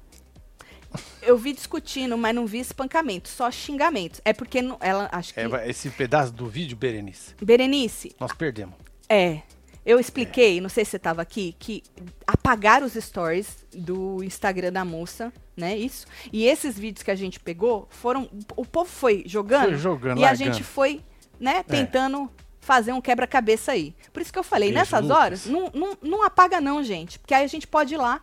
Eu 1.26 1.36
vi 1.36 1.52
discutindo, 1.52 2.16
mas 2.16 2.34
não 2.34 2.46
vi 2.46 2.58
espancamento. 2.60 3.28
Só 3.28 3.50
xingamentos. 3.50 4.20
É 4.24 4.32
porque 4.32 4.62
não- 4.62 4.78
ela. 4.80 5.08
Acho 5.12 5.34
que. 5.34 5.40
É, 5.40 5.68
esse 5.68 5.90
pedaço 5.90 6.32
do 6.32 6.46
vídeo, 6.46 6.76
Berenice, 6.76 7.34
Berenice, 7.42 8.14
nós 8.20 8.32
perdemos. 8.32 8.74
É. 9.08 9.40
Eu 9.84 10.00
expliquei, 10.00 10.60
não 10.60 10.68
sei 10.68 10.84
se 10.84 10.90
você 10.92 10.96
estava 10.96 11.22
aqui, 11.22 11.54
que 11.60 11.80
apagaram 12.26 12.84
os 12.86 12.94
stories 12.94 13.64
do 13.72 14.20
Instagram 14.24 14.72
da 14.72 14.84
moça, 14.84 15.32
né? 15.56 15.76
Isso. 15.76 16.06
E 16.32 16.44
esses 16.44 16.76
vídeos 16.76 17.04
que 17.04 17.10
a 17.10 17.14
gente 17.14 17.38
pegou 17.38 17.86
foram. 17.90 18.28
O 18.56 18.64
povo 18.64 18.90
foi 18.90 19.22
jogando. 19.26 19.66
Foi 19.68 19.76
jogando, 19.76 20.18
e 20.18 20.24
a 20.24 20.28
largando. 20.28 20.52
gente 20.52 20.64
foi, 20.64 21.02
né, 21.38 21.62
tentando 21.62 22.28
fazer 22.60 22.92
um 22.92 23.00
quebra-cabeça 23.00 23.70
aí. 23.72 23.94
Por 24.12 24.20
isso 24.20 24.32
que 24.32 24.38
eu 24.40 24.42
falei, 24.42 24.70
Beijo, 24.70 24.80
nessas 24.80 25.02
Lucas. 25.02 25.16
horas, 25.16 25.46
não, 25.46 25.70
não, 25.72 25.96
não 26.02 26.22
apaga, 26.24 26.60
não, 26.60 26.82
gente. 26.82 27.20
Porque 27.20 27.32
aí 27.32 27.44
a 27.44 27.48
gente 27.48 27.68
pode 27.68 27.94
ir 27.94 27.98
lá. 27.98 28.20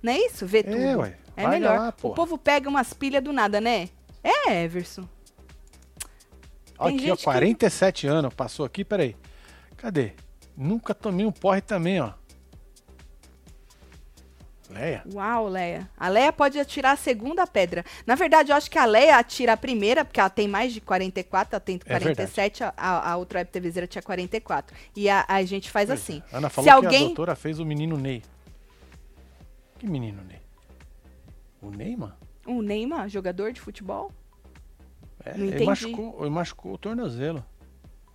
Não 0.00 0.12
é 0.12 0.18
isso? 0.26 0.46
Ver 0.46 0.58
É, 0.64 0.70
tudo. 0.70 1.00
ué. 1.00 1.16
É 1.38 1.42
Larga 1.44 1.58
melhor. 1.58 1.78
lá, 1.78 1.94
o 2.02 2.14
povo 2.14 2.36
pega 2.36 2.68
umas 2.68 2.92
pilhas 2.92 3.22
do 3.22 3.32
nada, 3.32 3.60
né? 3.60 3.88
É, 4.22 4.64
Everson. 4.64 5.08
Olha 6.78 6.90
Tem 6.90 6.96
aqui, 6.98 7.04
ó, 7.06 7.08
gente 7.10 7.18
que- 7.18 7.24
47 7.24 8.06
anos, 8.06 8.34
passou 8.34 8.64
aqui, 8.66 8.84
peraí. 8.84 9.16
Cadê? 9.76 10.12
Nunca 10.56 10.94
tomei 10.94 11.24
um 11.26 11.32
porre 11.32 11.60
também, 11.60 12.00
ó. 12.00 12.12
Leia? 14.70 15.02
Uau, 15.14 15.48
Leia. 15.48 15.88
A 15.96 16.08
Leia 16.08 16.30
pode 16.30 16.58
atirar 16.60 16.92
a 16.92 16.96
segunda 16.96 17.46
pedra. 17.46 17.82
Na 18.06 18.14
verdade, 18.14 18.52
eu 18.52 18.56
acho 18.56 18.70
que 18.70 18.76
a 18.78 18.84
Leia 18.84 19.16
atira 19.16 19.54
a 19.54 19.56
primeira, 19.56 20.04
porque 20.04 20.20
ela 20.20 20.28
tem 20.28 20.46
mais 20.46 20.74
de 20.74 20.80
44, 20.80 21.54
ela 21.54 21.60
tem 21.60 21.76
É 21.76 21.88
47, 21.88 22.62
a, 22.64 22.72
a 22.76 23.16
outra 23.16 23.38
web 23.38 23.50
TVzeira 23.50 23.86
tinha 23.86 24.02
44. 24.02 24.76
E 24.94 25.08
a, 25.08 25.24
a 25.26 25.42
gente 25.42 25.70
faz 25.70 25.86
Pois 25.88 26.00
assim. 26.00 26.22
é. 26.30 26.36
Ana 26.36 26.48
Se 26.50 26.54
falou 26.56 26.66
que 26.66 26.70
a 26.70 26.74
alguém. 26.74 27.06
doutora 27.06 27.34
fez 27.34 27.58
o 27.58 27.64
menino 27.64 27.96
Ney. 27.96 28.22
Que 29.78 29.86
menino 29.86 30.22
Ney? 30.22 30.38
O 31.60 31.70
Ney, 31.70 31.96
mano? 31.96 32.16
O 32.46 32.62
Neymar, 32.62 33.08
jogador 33.08 33.52
de 33.52 33.60
futebol? 33.60 34.12
É, 35.24 35.36
Não 35.36 35.44
ele 35.44 35.48
entendi. 35.48 35.66
machucou, 35.66 36.20
ele 36.20 36.30
machucou 36.30 36.72
o 36.74 36.78
tornozelo. 36.78 37.44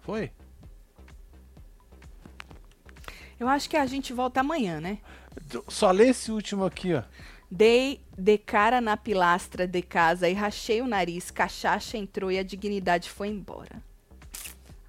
Foi? 0.02 0.32
Eu 3.40 3.48
acho 3.48 3.70
que 3.70 3.78
a 3.78 3.86
gente 3.86 4.14
volta 4.14 4.40
amanhã, 4.40 4.80
né? 4.80 5.00
Só 5.68 5.92
lê 5.92 6.10
esse 6.10 6.32
último 6.32 6.66
aqui, 6.66 6.94
ó. 6.94 7.04
Dei 7.52 8.02
de 8.18 8.38
cara 8.38 8.82
na 8.82 8.98
pilastra 8.98 9.68
de 9.68 9.82
casa 9.82 10.28
e 10.28 10.34
rachei 10.34 10.82
o 10.82 10.88
nariz, 10.88 11.30
cachaça 11.30 11.98
entrou 11.98 12.32
e 12.32 12.40
a 12.40 12.44
dignidade 12.44 13.10
foi 13.10 13.28
embora. 13.28 13.84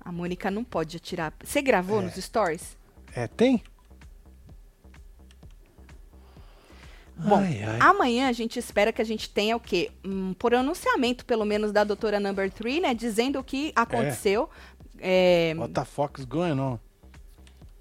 A 0.01 0.11
Mônica 0.13 0.51
não 0.51 0.65
pode 0.65 0.97
atirar. 0.97 1.33
Você 1.43 1.61
gravou 1.61 2.01
nos 2.01 2.15
stories? 2.15 2.77
É, 3.15 3.27
tem? 3.27 3.63
Bom, 7.17 7.37
Ai, 7.37 7.63
ai. 7.63 7.79
amanhã 7.81 8.29
a 8.29 8.33
gente 8.33 8.59
espera 8.59 8.93
que 8.93 9.01
a 9.01 9.05
gente 9.05 9.31
tenha 9.31 9.57
o 9.57 9.61
quê? 9.61 9.91
Um 10.05 10.35
pronunciamento, 10.35 11.25
pelo 11.25 11.45
menos, 11.45 11.71
da 11.73 11.85
doutora 11.85 12.19
Number 12.19 12.51
3, 12.51 12.83
né? 12.83 12.93
Dizendo 12.95 13.39
o 13.39 13.45
que 13.45 13.73
aconteceu. 13.77 14.51
é, 15.01 15.55
What 15.57 15.73
the 15.75 15.85
fuck's 15.85 16.25
going 16.25 16.59
on? 16.59 16.79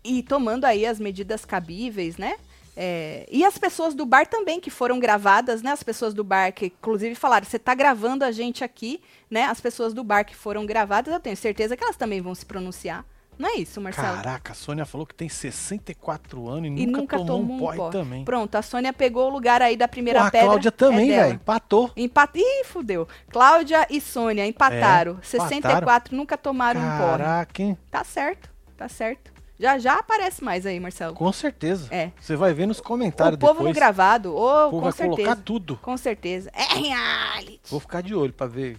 e 0.04 0.22
tomando 0.22 0.66
aí 0.66 0.86
as 0.86 1.00
medidas 1.00 1.46
cabíveis, 1.46 2.18
né? 2.18 2.36
É, 2.76 3.26
e 3.32 3.46
as 3.46 3.58
pessoas 3.58 3.94
do 3.94 4.06
bar 4.06 4.28
também, 4.28 4.60
que 4.60 4.70
foram 4.70 5.00
gravadas, 5.00 5.62
né? 5.62 5.72
As 5.72 5.82
pessoas 5.84 6.14
do 6.14 6.24
bar 6.24 6.52
que, 6.52 6.66
inclusive, 6.66 7.16
falaram, 7.16 7.46
você 7.46 7.58
tá 7.58 7.74
gravando 7.74 8.26
a 8.26 8.32
gente 8.32 8.64
aqui, 8.64 9.00
né? 9.30 9.44
As 9.46 9.62
pessoas 9.62 9.94
do 9.94 10.04
bar 10.04 10.26
que 10.26 10.36
foram 10.36 10.66
gravadas, 10.66 11.14
eu 11.14 11.20
tenho 11.20 11.38
certeza 11.38 11.78
que 11.78 11.84
elas 11.84 11.96
também 11.96 12.20
vão 12.22 12.36
se 12.36 12.46
pronunciar. 12.46 13.06
Não 13.38 13.50
é 13.50 13.56
isso, 13.56 13.82
Marcelo? 13.82 14.16
Caraca, 14.18 14.52
a 14.52 14.56
Sônia 14.56 14.86
falou 14.86 15.06
que 15.08 15.16
tem 15.16 15.28
64 15.28 16.48
anos 16.48 16.70
e, 16.70 16.84
e 16.84 16.86
nunca, 16.86 17.00
nunca 17.02 17.18
tomou, 17.18 17.38
tomou 17.40 17.56
um 17.56 17.60
porre 17.60 17.78
porre. 17.78 17.92
também. 17.92 18.26
Pronto, 18.26 18.56
a 18.56 18.62
Sônia 18.62 18.94
pegou 18.94 19.28
o 19.28 19.30
lugar 19.34 19.62
aí 19.62 19.76
da 19.76 19.88
primeira 19.88 20.20
Porra, 20.20 20.28
a 20.28 20.32
pedra. 20.32 20.48
Cláudia 20.48 20.72
também, 20.72 21.12
é 21.12 21.24
velho. 21.24 21.34
Empatou. 21.36 21.92
Empat... 21.98 22.38
Ih, 22.40 22.64
fudeu. 22.66 23.08
Cláudia 23.32 23.88
e 23.90 24.00
Sônia 24.00 24.46
empataram. 24.46 25.18
É, 25.22 25.26
64 25.26 26.16
nunca 26.16 26.38
tomaram 26.38 26.80
um 26.80 26.98
porre. 26.98 27.18
Caraca, 27.18 27.62
hein? 27.64 27.78
Tá 27.90 28.04
certo, 28.04 28.50
tá 28.78 28.88
certo. 28.88 29.34
Já 29.60 29.78
já 29.78 30.00
aparece 30.00 30.44
mais 30.44 30.66
aí, 30.66 30.80
Marcelo. 30.80 31.14
Com 31.16 31.32
certeza. 31.32 31.88
É. 31.94 32.12
Você 32.20 32.36
vai 32.36 32.54
ver 32.54 32.66
nos 32.66 32.80
O 32.80 32.84
comentários 32.84 33.40
povo 33.40 33.54
depois. 33.54 33.70
no 33.70 33.74
gravado, 33.76 34.36
ô, 34.36 34.68
o 34.68 34.70
povo 34.72 34.78
com 34.78 34.82
vai 34.82 34.92
certeza. 34.92 35.16
colocar 35.16 35.36
tudo. 35.38 35.78
Com 35.82 35.96
certeza. 35.96 36.52
É 36.54 36.64
reality. 36.76 37.62
Vou 37.70 37.80
ficar 37.80 38.02
de 38.02 38.14
olho 38.16 38.34
pra 38.34 38.48
ver 38.48 38.78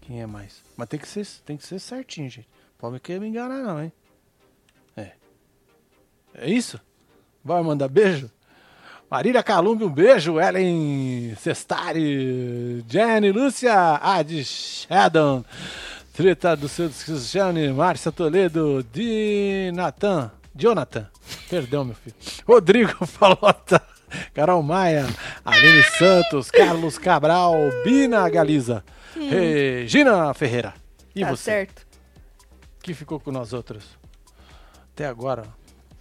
quem 0.00 0.22
é 0.22 0.26
mais. 0.26 0.62
Mas 0.76 0.88
tem 0.88 0.98
que 1.00 1.08
ser, 1.08 1.26
tem 1.44 1.56
que 1.56 1.66
ser 1.66 1.78
certinho, 1.80 2.30
gente. 2.30 2.48
Pode 2.78 3.00
querer 3.00 3.20
me 3.20 3.28
enganar 3.28 3.62
não, 3.62 3.82
hein? 3.82 3.92
É. 4.96 5.12
É 6.34 6.50
isso? 6.50 6.80
Vai 7.44 7.62
mandar 7.62 7.88
beijo? 7.88 8.30
Marília 9.10 9.42
Calumbi, 9.42 9.84
um 9.84 9.88
beijo. 9.90 10.38
Ellen 10.40 11.34
Cestari, 11.36 12.84
Jenny, 12.88 13.30
Lúcia, 13.32 13.72
Adi 14.02 14.44
Shadow, 14.44 15.44
Treta 16.12 16.56
do 16.56 16.68
seu 16.68 16.90
Cristiane, 16.90 17.72
Márcia 17.72 18.10
Toledo, 18.10 18.82
Di 18.92 19.70
Natan, 19.72 20.30
Jonathan, 20.54 21.08
perdão, 21.48 21.84
meu 21.84 21.94
filho. 21.94 22.16
Rodrigo 22.46 22.92
Falota, 23.06 23.80
Carol 24.34 24.62
Maia, 24.62 25.06
Aline 25.44 25.82
Santos, 25.84 26.50
Carlos 26.50 26.98
Cabral, 26.98 27.54
Bina 27.84 28.28
Galiza, 28.28 28.84
Regina 29.14 30.34
Ferreira. 30.34 30.74
E 31.14 31.20
tá 31.20 31.30
você? 31.30 31.42
certo. 31.42 31.85
Que 32.86 32.94
ficou 32.94 33.18
com 33.18 33.32
nós 33.32 33.52
outros? 33.52 33.84
Até 34.94 35.06
agora, 35.06 35.44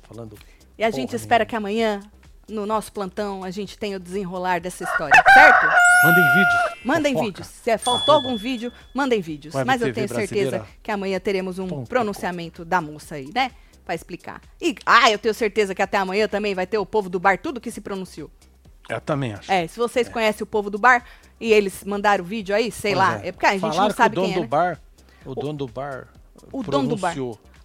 falando. 0.03 0.37
E 0.77 0.83
a 0.83 0.91
gente 0.91 1.15
espera 1.15 1.43
que 1.45 1.55
amanhã, 1.55 1.99
no 2.47 2.63
nosso 2.65 2.91
plantão, 2.93 3.43
a 3.43 3.49
gente 3.49 3.75
tenha 3.77 3.97
o 3.97 3.99
desenrolar 3.99 4.59
dessa 4.61 4.83
história, 4.83 5.15
certo? 5.33 5.65
Mandem 6.03 6.23
vídeos. 6.23 6.85
Mandem 6.85 7.13
fofoca. 7.13 7.25
vídeos. 7.31 7.47
Se 7.47 7.71
é, 7.71 7.77
faltou 7.79 8.13
algum 8.13 8.37
vídeo, 8.37 8.71
mandem 8.93 9.19
vídeos. 9.19 9.55
Web 9.55 9.65
Mas 9.65 9.81
eu 9.81 9.87
TV 9.87 9.93
tenho 9.95 10.07
certeza 10.09 10.49
brasileira. 10.51 10.77
que 10.83 10.91
amanhã 10.91 11.19
teremos 11.19 11.57
um 11.57 11.67
Ponto 11.67 11.89
pronunciamento 11.89 12.63
da 12.63 12.79
moça 12.79 13.15
aí, 13.15 13.31
né? 13.33 13.49
Pra 13.83 13.95
explicar. 13.95 14.39
E, 14.61 14.75
ah, 14.85 15.09
eu 15.09 15.17
tenho 15.17 15.33
certeza 15.33 15.73
que 15.73 15.81
até 15.81 15.97
amanhã 15.97 16.27
também 16.27 16.53
vai 16.53 16.67
ter 16.67 16.77
o 16.77 16.85
povo 16.85 17.09
do 17.09 17.19
bar, 17.19 17.39
tudo 17.39 17.59
que 17.59 17.71
se 17.71 17.81
pronunciou. 17.81 18.29
Eu 18.87 19.01
também 19.01 19.33
acho. 19.33 19.51
É, 19.51 19.65
se 19.67 19.77
vocês 19.79 20.07
conhecem 20.07 20.43
o 20.43 20.47
povo 20.47 20.69
do 20.69 20.77
bar 20.77 21.03
e 21.39 21.51
eles 21.51 21.83
mandaram 21.83 22.23
o 22.23 22.27
vídeo 22.27 22.55
aí, 22.55 22.71
sei 22.71 22.93
Pois 22.93 23.07
lá. 23.07 23.25
É. 23.25 23.31
porque 23.31 23.45
a 23.47 23.51
gente 23.53 23.61
Falaram 23.61 23.87
não 23.87 23.95
sabe 23.95 24.15
que 24.15 24.19
o 24.19 24.21
dono 24.21 24.27
quem 24.27 24.33
é. 24.33 24.35
do 24.35 24.41
né? 24.43 24.47
bar. 24.47 24.79
O 25.25 25.33
dono 25.35 25.53
do 25.57 25.67
bar. 25.67 26.07
O 26.51 26.63
dono 26.63 26.89
do 26.89 26.97
bar. 26.97 27.15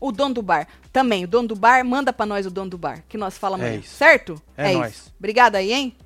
O 0.00 0.12
dono 0.12 0.34
do 0.34 0.42
bar. 0.42 0.66
Também, 0.92 1.24
o 1.24 1.28
dono 1.28 1.48
do 1.48 1.56
bar, 1.56 1.84
manda 1.84 2.12
pra 2.12 2.26
nós 2.26 2.46
o 2.46 2.50
dono 2.50 2.70
do 2.70 2.78
bar, 2.78 3.04
que 3.08 3.18
nós 3.18 3.36
falamos 3.36 3.66
É 3.66 3.76
isso. 3.76 3.94
Certo? 3.94 4.42
É 4.56 4.70
isso. 4.70 4.78
nóis. 4.78 5.12
Obrigada 5.18 5.58
aí, 5.58 5.72
hein? 5.72 5.96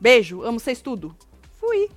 Beijo, 0.00 0.42
amo 0.42 0.58
vocês 0.58 0.80
tudo. 0.80 1.16
Fui. 1.60 1.88